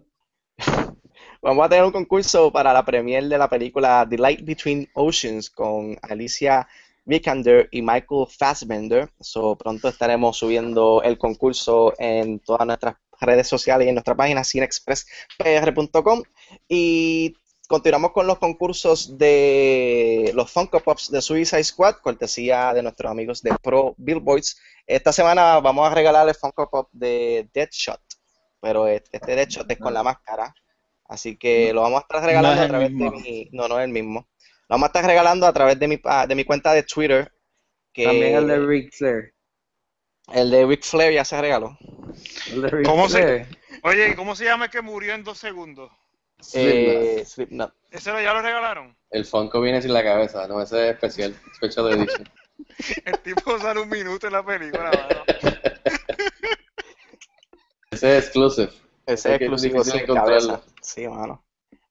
Vamos 1.41 1.65
a 1.65 1.69
tener 1.69 1.83
un 1.85 1.91
concurso 1.91 2.51
para 2.51 2.71
la 2.73 2.83
premiere 2.85 3.27
de 3.27 3.37
la 3.37 3.49
película 3.49 4.05
The 4.09 4.17
Light 4.17 4.41
Between 4.43 4.87
Oceans 4.95 5.49
con 5.49 5.97
Alicia 6.01 6.67
Vikander 7.03 7.67
y 7.71 7.81
Michael 7.81 8.25
Fassbender. 8.29 9.09
So, 9.19 9.55
pronto 9.55 9.87
estaremos 9.89 10.37
subiendo 10.37 11.01
el 11.03 11.17
concurso 11.17 11.93
en 11.99 12.39
todas 12.39 12.65
nuestras 12.65 12.95
redes 13.21 13.47
sociales 13.47 13.85
y 13.85 13.89
en 13.89 13.95
nuestra 13.95 14.15
página 14.15 14.43
cinexpresspr.com. 14.43 16.23
Y 16.67 17.35
continuamos 17.67 18.11
con 18.11 18.25
los 18.27 18.39
concursos 18.39 19.17
de 19.17 20.31
los 20.33 20.51
Funko 20.51 20.79
Pops 20.79 21.11
de 21.11 21.21
Suicide 21.21 21.63
Squad, 21.63 21.95
cortesía 22.01 22.73
de 22.73 22.81
nuestros 22.83 23.11
amigos 23.11 23.41
de 23.43 23.53
Pro 23.61 23.93
Billboards. 23.97 24.57
Esta 24.87 25.11
semana 25.11 25.59
vamos 25.59 25.89
a 25.89 25.93
regalar 25.93 26.27
el 26.29 26.35
Funko 26.35 26.69
Pop 26.69 26.89
de 26.91 27.49
Deadshot, 27.53 28.01
pero 28.61 28.87
este 28.87 29.17
este 29.17 29.35
Deadshot 29.35 29.69
es 29.71 29.79
con 29.79 29.93
la 29.93 30.03
máscara. 30.03 30.53
Así 31.07 31.37
que 31.37 31.71
lo 31.73 31.81
vamos 31.81 31.99
a 31.99 32.01
estar 32.01 32.23
regalando 32.23 32.55
No 32.55 32.61
es 32.61 32.65
a 32.65 32.67
través 32.69 32.89
de 32.89 33.11
mi. 33.11 33.49
No, 33.51 33.67
no 33.67 33.79
es 33.79 33.85
el 33.85 33.91
mismo. 33.91 34.27
Lo 34.67 34.73
vamos 34.73 34.85
a 34.85 34.87
estar 34.87 35.05
regalando 35.05 35.45
a 35.47 35.53
través 35.53 35.77
de 35.79 35.87
mi, 35.87 35.99
ah, 36.05 36.25
de 36.27 36.35
mi 36.35 36.43
cuenta 36.45 36.73
de 36.73 36.83
Twitter. 36.83 37.31
Que 37.93 38.05
También 38.05 38.35
el 38.35 38.47
de 38.47 38.59
Ric 38.59 38.93
Flair. 38.93 39.33
el 40.33 40.51
de 40.51 40.65
Ric 40.65 40.83
Flair 40.83 41.13
ya 41.13 41.23
se 41.25 41.39
regaló. 41.39 41.77
El 42.51 42.61
de 42.63 42.67
Ric 42.69 42.85
¿Cómo 42.85 43.07
se- 43.07 43.21
Flair. 43.21 43.47
Oye, 43.83 44.09
¿y 44.09 44.15
cómo 44.15 44.35
se 44.35 44.45
llama 44.45 44.65
el 44.65 44.71
que 44.71 44.81
murió 44.81 45.13
en 45.13 45.23
dos 45.23 45.37
segundos? 45.37 45.91
Eh, 46.53 47.23
Slipknot. 47.25 47.73
¿Ese 47.91 48.11
lo- 48.11 48.21
ya 48.21 48.33
lo 48.33 48.41
regalaron? 48.41 48.97
El 49.11 49.25
Funko 49.25 49.61
viene 49.61 49.81
sin 49.81 49.93
la 49.93 50.03
cabeza, 50.03 50.47
no, 50.47 50.61
ese 50.61 50.89
es 50.89 50.93
especial, 50.95 51.35
special 51.55 51.91
edition. 51.93 52.23
El 53.05 53.19
tipo 53.19 53.57
sale 53.59 53.81
un 53.81 53.89
minuto 53.89 54.27
en 54.27 54.33
la 54.33 54.45
película, 54.45 54.91
mano. 54.91 55.23
Ese 57.91 58.17
es 58.17 58.23
exclusive. 58.25 58.71
Ese 59.05 59.35
es 59.35 59.39
difícil 59.39 59.83
sin 59.83 59.99
encontrarlo. 60.01 60.61
Sí, 60.81 61.07
mano. 61.07 61.43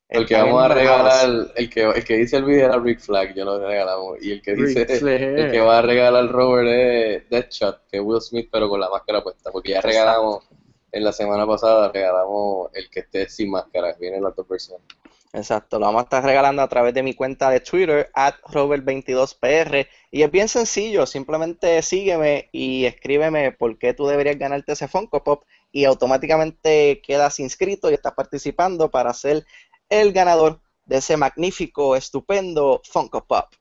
El 0.09 0.27
que 0.27 0.35
vamos 0.37 0.63
a 0.63 0.69
regalar, 0.69 1.53
el 1.57 1.71
que, 1.71 1.83
el 1.83 2.05
que 2.05 2.17
dice 2.19 2.37
el 2.37 2.45
video 2.45 2.67
era 2.67 2.79
Rick 2.79 3.01
Flag, 3.01 3.35
yo 3.35 3.45
lo 3.45 3.59
regalamos. 3.67 4.23
Y 4.23 4.33
el 4.33 4.43
que 4.43 4.55
dice, 4.55 4.83
el 4.83 5.51
que 5.51 5.61
va 5.61 5.79
a 5.79 5.83
regalar 5.83 6.29
Robert 6.29 6.69
es 6.69 7.29
Deadshot, 7.31 7.87
que 7.91 7.97
es 7.97 8.03
Will 8.03 8.21
Smith, 8.21 8.49
pero 8.53 8.69
con 8.69 8.81
la 8.81 8.89
máscara 8.91 9.23
puesta. 9.23 9.51
Porque 9.51 9.71
ya 9.71 9.81
regalamos, 9.81 10.45
en 10.93 11.05
la 11.05 11.13
semana 11.13 11.47
pasada 11.47 11.91
regalamos 11.91 12.71
el 12.75 12.89
que 12.91 13.01
esté 13.01 13.29
sin 13.29 13.51
máscara, 13.51 13.95
vienen 13.99 14.23
las 14.23 14.37
dos 14.37 14.47
versiones. 14.47 14.87
Exacto, 15.35 15.81
lo 15.81 15.87
vamos 15.87 16.03
a 16.03 16.05
estar 16.05 16.25
regalando 16.25 16.63
a 16.63 16.69
través 16.69 16.95
de 16.95 17.03
mi 17.03 17.13
cuenta 17.13 17.51
de 17.51 17.59
Twitter, 17.59 18.09
at 18.15 18.37
Robert22PR. 18.45 19.89
Y 20.13 20.23
es 20.23 20.31
bien 20.31 20.47
sencillo, 20.47 21.07
simplemente 21.07 21.83
sígueme 21.83 22.49
y 22.53 22.85
escríbeme 22.85 23.51
por 23.51 23.77
qué 23.77 23.95
tú 23.95 24.07
deberías 24.07 24.39
ganarte 24.39 24.75
ese 24.75 24.87
Funko 24.87 25.25
Pop 25.25 25.43
y 25.73 25.87
automáticamente 25.87 27.03
quedas 27.05 27.41
inscrito 27.41 27.91
y 27.91 27.95
estás 27.95 28.15
participando 28.15 28.93
para 28.93 29.13
ser 29.13 29.45
el 29.89 30.13
ganador 30.13 30.61
de 30.85 30.99
ese 30.99 31.17
magnífico, 31.17 31.97
estupendo 31.97 32.81
Funko 32.89 33.27
Pop 33.27 33.53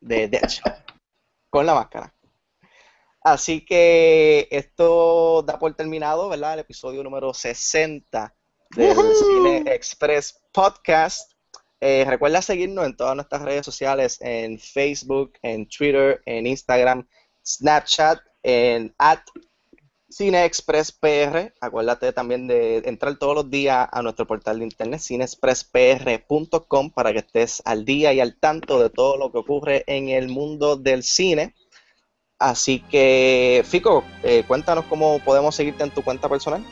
de 0.00 0.28
Deadshot 0.28 0.74
con 1.48 1.64
la 1.64 1.72
máscara. 1.72 2.14
Así 3.22 3.64
que 3.64 4.46
esto 4.50 5.42
da 5.42 5.58
por 5.58 5.72
terminado, 5.72 6.28
¿verdad? 6.28 6.52
El 6.52 6.60
episodio 6.60 7.02
número 7.02 7.32
60 7.32 8.34
del 8.76 8.94
Cine 9.14 9.64
Express 9.72 10.43
Podcast. 10.54 11.32
Eh, 11.80 12.06
recuerda 12.08 12.40
seguirnos 12.40 12.86
en 12.86 12.96
todas 12.96 13.14
nuestras 13.16 13.42
redes 13.42 13.66
sociales, 13.66 14.18
en 14.20 14.58
Facebook, 14.58 15.32
en 15.42 15.68
Twitter, 15.68 16.22
en 16.24 16.46
Instagram, 16.46 17.06
Snapchat, 17.44 18.20
en 18.42 18.94
at 18.96 19.20
Cine 20.08 20.44
Express 20.44 20.92
PR. 20.92 21.52
Acuérdate 21.60 22.12
también 22.12 22.46
de 22.46 22.78
entrar 22.86 23.18
todos 23.18 23.34
los 23.34 23.50
días 23.50 23.88
a 23.90 24.00
nuestro 24.00 24.26
portal 24.28 24.60
de 24.60 24.64
internet, 24.64 25.00
cineexpresspr.com, 25.00 26.90
para 26.92 27.12
que 27.12 27.18
estés 27.18 27.60
al 27.64 27.84
día 27.84 28.12
y 28.12 28.20
al 28.20 28.38
tanto 28.38 28.80
de 28.80 28.90
todo 28.90 29.16
lo 29.16 29.32
que 29.32 29.38
ocurre 29.38 29.82
en 29.88 30.08
el 30.08 30.28
mundo 30.28 30.76
del 30.76 31.02
cine. 31.02 31.56
Así 32.38 32.78
que, 32.78 33.64
Fico, 33.66 34.04
eh, 34.22 34.44
cuéntanos 34.46 34.84
cómo 34.86 35.18
podemos 35.18 35.56
seguirte 35.56 35.82
en 35.82 35.90
tu 35.90 36.02
cuenta 36.04 36.28
personal. 36.28 36.64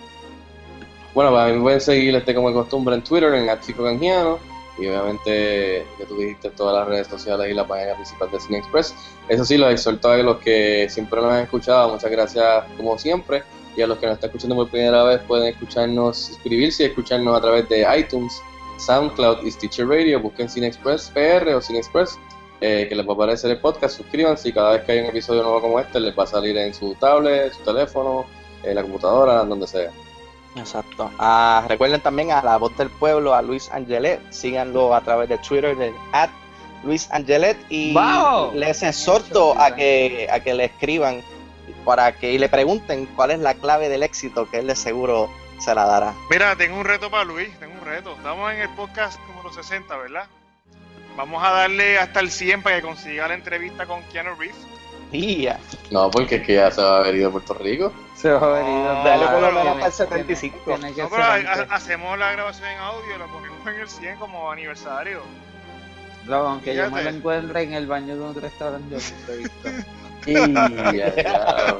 Bueno, 1.14 1.30
para 1.32 1.52
mí 1.52 1.60
pueden 1.60 1.80
seguir 1.80 2.14
este 2.14 2.34
como 2.34 2.48
de 2.48 2.54
costumbre 2.54 2.94
en 2.94 3.02
Twitter, 3.02 3.34
en 3.34 3.60
Chico 3.60 3.84
Canjiano, 3.84 4.38
y 4.78 4.86
obviamente, 4.86 5.86
que 5.98 6.06
tú 6.06 6.16
dijiste, 6.16 6.50
todas 6.50 6.74
las 6.78 6.88
redes 6.88 7.06
sociales 7.06 7.50
y 7.50 7.54
la 7.54 7.66
página 7.66 7.94
principal 7.94 8.30
de 8.30 8.40
Cine 8.40 8.58
Express. 8.58 8.94
Eso 9.28 9.44
sí, 9.44 9.58
los 9.58 9.70
exhorto 9.70 10.10
a 10.10 10.16
los 10.18 10.38
que 10.38 10.86
siempre 10.88 11.20
nos 11.20 11.32
han 11.32 11.42
escuchado, 11.42 11.92
muchas 11.92 12.10
gracias 12.10 12.64
como 12.78 12.98
siempre, 12.98 13.42
y 13.76 13.82
a 13.82 13.86
los 13.86 13.98
que 13.98 14.06
nos 14.06 14.14
están 14.14 14.30
escuchando 14.30 14.56
por 14.56 14.70
primera 14.70 15.02
vez 15.04 15.20
pueden 15.28 15.48
escucharnos, 15.48 16.16
suscribirse 16.16 16.84
y 16.84 16.86
escucharnos 16.86 17.36
a 17.36 17.40
través 17.42 17.68
de 17.68 17.86
iTunes, 17.98 18.40
SoundCloud 18.78 19.44
y 19.44 19.50
Stitcher 19.50 19.86
Radio, 19.86 20.20
busquen 20.20 20.48
Cine 20.48 20.68
Express 20.68 21.10
PR 21.14 21.54
o 21.54 21.60
Cine 21.60 21.78
Express, 21.78 22.18
eh, 22.62 22.86
que 22.88 22.94
les 22.94 23.06
va 23.06 23.12
a 23.12 23.14
aparecer 23.14 23.50
el 23.50 23.58
podcast, 23.58 23.96
suscríbanse 23.98 24.48
y 24.48 24.52
cada 24.52 24.72
vez 24.72 24.84
que 24.84 24.92
hay 24.92 25.00
un 25.00 25.06
episodio 25.06 25.42
nuevo 25.42 25.60
como 25.60 25.80
este 25.80 26.00
les 26.00 26.18
va 26.18 26.24
a 26.24 26.26
salir 26.26 26.56
en 26.56 26.72
su 26.72 26.94
tablet, 26.94 27.52
su 27.52 27.62
teléfono, 27.62 28.24
en 28.62 28.74
la 28.74 28.82
computadora, 28.82 29.44
donde 29.44 29.66
sea. 29.66 29.90
Exacto. 30.56 31.10
Ah, 31.18 31.64
recuerden 31.68 32.00
también 32.00 32.30
a 32.30 32.42
la 32.42 32.56
voz 32.58 32.76
del 32.76 32.90
pueblo, 32.90 33.34
a 33.34 33.42
Luis 33.42 33.70
Angelet. 33.70 34.20
Síganlo 34.30 34.94
a 34.94 35.00
través 35.00 35.28
de 35.28 35.38
Twitter, 35.38 35.76
de 35.76 35.94
at 36.12 36.30
Luis 36.84 37.08
Angelet. 37.10 37.56
Y 37.70 37.94
les 38.54 38.82
exhorto 38.82 39.58
a 39.58 39.74
que, 39.74 40.28
a 40.30 40.40
que 40.40 40.54
le 40.54 40.64
escriban 40.66 41.22
para 41.84 42.12
que 42.12 42.32
y 42.32 42.38
le 42.38 42.48
pregunten 42.48 43.06
cuál 43.16 43.32
es 43.32 43.38
la 43.40 43.54
clave 43.54 43.88
del 43.88 44.02
éxito, 44.02 44.48
que 44.50 44.58
él 44.58 44.66
de 44.66 44.76
seguro 44.76 45.30
se 45.58 45.74
la 45.74 45.84
dará. 45.84 46.14
Mira, 46.30 46.56
tengo 46.56 46.78
un 46.78 46.84
reto 46.84 47.10
para 47.10 47.24
Luis, 47.24 47.50
tengo 47.58 47.74
un 47.74 47.84
reto. 47.84 48.14
Estamos 48.14 48.52
en 48.52 48.60
el 48.60 48.68
podcast 48.70 49.20
número 49.28 49.52
60, 49.52 49.96
¿verdad? 49.96 50.26
Vamos 51.16 51.42
a 51.42 51.50
darle 51.50 51.98
hasta 51.98 52.20
el 52.20 52.30
100 52.30 52.62
para 52.62 52.76
que 52.76 52.82
consiga 52.82 53.28
la 53.28 53.34
entrevista 53.34 53.86
con 53.86 54.02
Keanu 54.04 54.34
Reeves. 54.34 54.56
Y 55.12 55.42
ya. 55.42 55.60
No, 55.90 56.10
porque 56.10 56.36
es 56.36 56.42
que 56.42 56.54
ya 56.54 56.70
se 56.70 56.80
va 56.80 56.96
a 56.96 57.00
haber 57.00 57.16
ido 57.16 57.28
a 57.28 57.32
Puerto 57.32 57.54
Rico. 57.54 57.92
Se 58.22 58.30
va 58.30 58.38
a. 58.58 58.62
No, 58.62 59.04
Dale 59.04 59.26
por 59.26 59.40
lo 59.42 59.52
menos 59.52 59.74
para 59.74 59.86
el 59.86 59.92
75. 59.92 60.58
Tiene, 60.64 60.78
tiene 60.78 60.94
que 60.94 61.02
No, 61.02 61.08
ser 61.08 61.16
pero 61.18 61.22
ha- 61.24 61.34
antes. 61.34 61.70
ha- 61.70 61.74
hacemos 61.74 62.18
la 62.18 62.32
grabación 62.32 62.68
en 62.68 62.78
audio, 62.78 63.18
la 63.18 63.26
ponemos 63.26 63.66
en 63.66 63.74
el 63.80 63.88
100 63.88 64.16
como 64.16 64.50
aniversario. 64.50 65.22
Luego, 66.26 66.46
aunque 66.48 66.74
yo 66.76 66.88
me 66.90 67.02
lo 67.02 67.10
encuentre 67.10 67.62
en 67.62 67.74
el 67.74 67.86
baño 67.88 68.14
de 68.14 68.20
un 68.22 68.34
restaurante, 68.40 68.88
yo 68.94 69.00
siempre 69.00 69.34
he 69.34 69.38
visto. 69.38 69.68
Y 70.24 70.34
ya, 70.34 71.14
ya. 71.16 71.74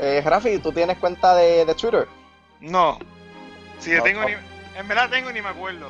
Eh, 0.00 0.22
Rafi, 0.24 0.58
¿tú 0.58 0.70
tienes 0.72 0.96
cuenta 0.98 1.34
de, 1.34 1.64
de 1.64 1.74
Twitter? 1.74 2.06
No. 2.60 2.98
Si 3.80 3.90
No, 3.90 4.02
tengo 4.02 4.20
no. 4.22 4.28
ni, 4.28 4.34
en 4.76 4.86
verdad 4.88 5.10
tengo 5.10 5.32
ni 5.32 5.42
me 5.42 5.48
acuerdo. 5.48 5.88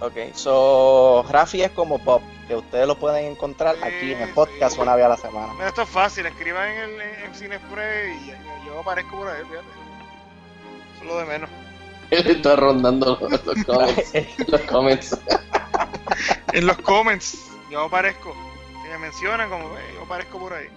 Ok, 0.00 0.34
so 0.34 1.24
Rafi 1.30 1.62
es 1.62 1.70
como 1.70 1.98
Bob, 1.98 2.20
que 2.46 2.54
ustedes 2.54 2.86
lo 2.86 2.96
pueden 2.96 3.32
encontrar 3.32 3.76
aquí 3.82 4.12
en 4.12 4.20
el 4.20 4.28
podcast 4.30 4.76
sí. 4.76 4.80
una 4.82 4.94
vez 4.94 5.06
a 5.06 5.08
la 5.08 5.16
semana. 5.16 5.54
Mira, 5.54 5.68
esto 5.68 5.82
es 5.82 5.88
fácil, 5.88 6.26
escriban 6.26 6.68
en, 6.68 6.78
el, 6.78 7.00
en, 7.00 7.34
Cinespray 7.34 8.12
y 8.12 8.66
yo 8.66 8.80
aparezco 8.80 9.16
por 9.16 9.28
ahí, 9.28 9.42
fíjate. 9.44 9.66
Eso 10.94 11.00
es 11.00 11.06
lo 11.06 11.18
de 11.18 11.24
menos. 11.24 11.50
Él 12.10 12.26
está 12.26 12.56
rondando 12.56 13.18
los, 13.20 13.46
los 13.46 13.64
comments. 13.64 14.12
Los 14.48 14.60
comments. 14.62 15.18
En 16.52 16.66
los 16.66 16.76
comments, 16.78 17.50
yo 17.70 17.80
aparezco. 17.80 18.34
Si 18.82 18.88
me 18.88 18.98
mencionan, 18.98 19.50
como 19.50 19.66
eh, 19.76 19.94
yo 19.94 20.02
aparezco 20.02 20.38
por 20.38 20.52
ahí. 20.52 20.68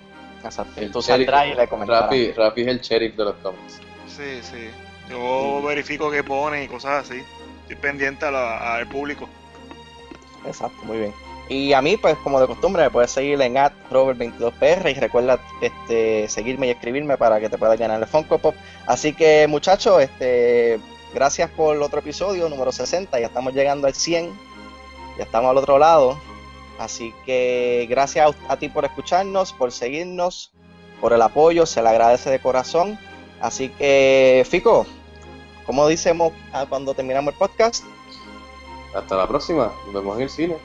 Exacto. 0.43 0.79
El 0.81 0.91
Tú 0.91 1.03
y 1.07 1.55
le 1.55 1.67
comentarás. 1.67 2.03
Rafi, 2.03 2.31
Rafi 2.31 2.61
es 2.61 2.67
el 2.67 2.81
sheriff 2.81 3.15
de 3.15 3.25
los 3.25 3.35
comments. 3.35 3.79
Sí, 4.07 4.39
sí. 4.41 4.69
Yo 5.09 5.61
verifico 5.61 6.09
qué 6.09 6.23
pone 6.23 6.63
y 6.63 6.67
cosas 6.67 7.05
así. 7.05 7.21
Estoy 7.69 7.75
pendiente 7.83 8.25
al 8.25 8.87
público. 8.87 9.29
Exacto, 10.43 10.83
muy 10.85 10.97
bien. 10.97 11.13
Y 11.49 11.73
a 11.73 11.83
mí, 11.83 11.97
pues 11.97 12.17
como 12.17 12.41
de 12.41 12.47
costumbre, 12.47 12.81
me 12.81 12.89
puedes 12.89 13.11
seguir 13.11 13.39
en 13.41 13.57
at 13.57 13.73
Robert22PR 13.91 14.89
y 14.89 14.99
recuerda 14.99 15.39
este, 15.61 16.27
seguirme 16.29 16.65
y 16.65 16.71
escribirme 16.71 17.15
para 17.15 17.39
que 17.39 17.47
te 17.47 17.59
puedas 17.59 17.77
ganar 17.77 18.01
el 18.01 18.07
Funko 18.07 18.39
Pop. 18.39 18.55
Así 18.87 19.13
que 19.13 19.45
muchachos, 19.47 20.01
este, 20.01 20.79
gracias 21.13 21.51
por 21.51 21.75
el 21.75 21.83
otro 21.83 21.99
episodio, 21.99 22.49
número 22.49 22.71
60, 22.71 23.19
ya 23.19 23.27
estamos 23.27 23.53
llegando 23.53 23.85
al 23.85 23.93
100, 23.93 24.31
ya 25.19 25.23
estamos 25.23 25.51
al 25.51 25.57
otro 25.57 25.77
lado. 25.77 26.19
Así 26.79 27.13
que 27.23 27.85
gracias 27.87 28.35
a 28.47 28.57
ti 28.57 28.69
por 28.69 28.83
escucharnos, 28.83 29.53
por 29.53 29.71
seguirnos, 29.71 30.51
por 30.99 31.13
el 31.13 31.21
apoyo, 31.21 31.67
se 31.67 31.83
le 31.83 31.89
agradece 31.89 32.31
de 32.31 32.39
corazón. 32.39 32.97
Así 33.41 33.69
que, 33.69 34.43
Fico, 34.49 34.87
como 35.69 35.87
decimos 35.87 36.33
ah, 36.51 36.65
cuando 36.67 36.95
terminamos 36.95 37.31
el 37.31 37.37
podcast, 37.37 37.85
Hasta 38.95 39.15
la 39.15 39.27
próxima. 39.27 39.71
Nos 39.85 39.93
vemos 39.93 40.17
en 40.17 40.23
el 40.23 40.29
cine. 40.31 40.57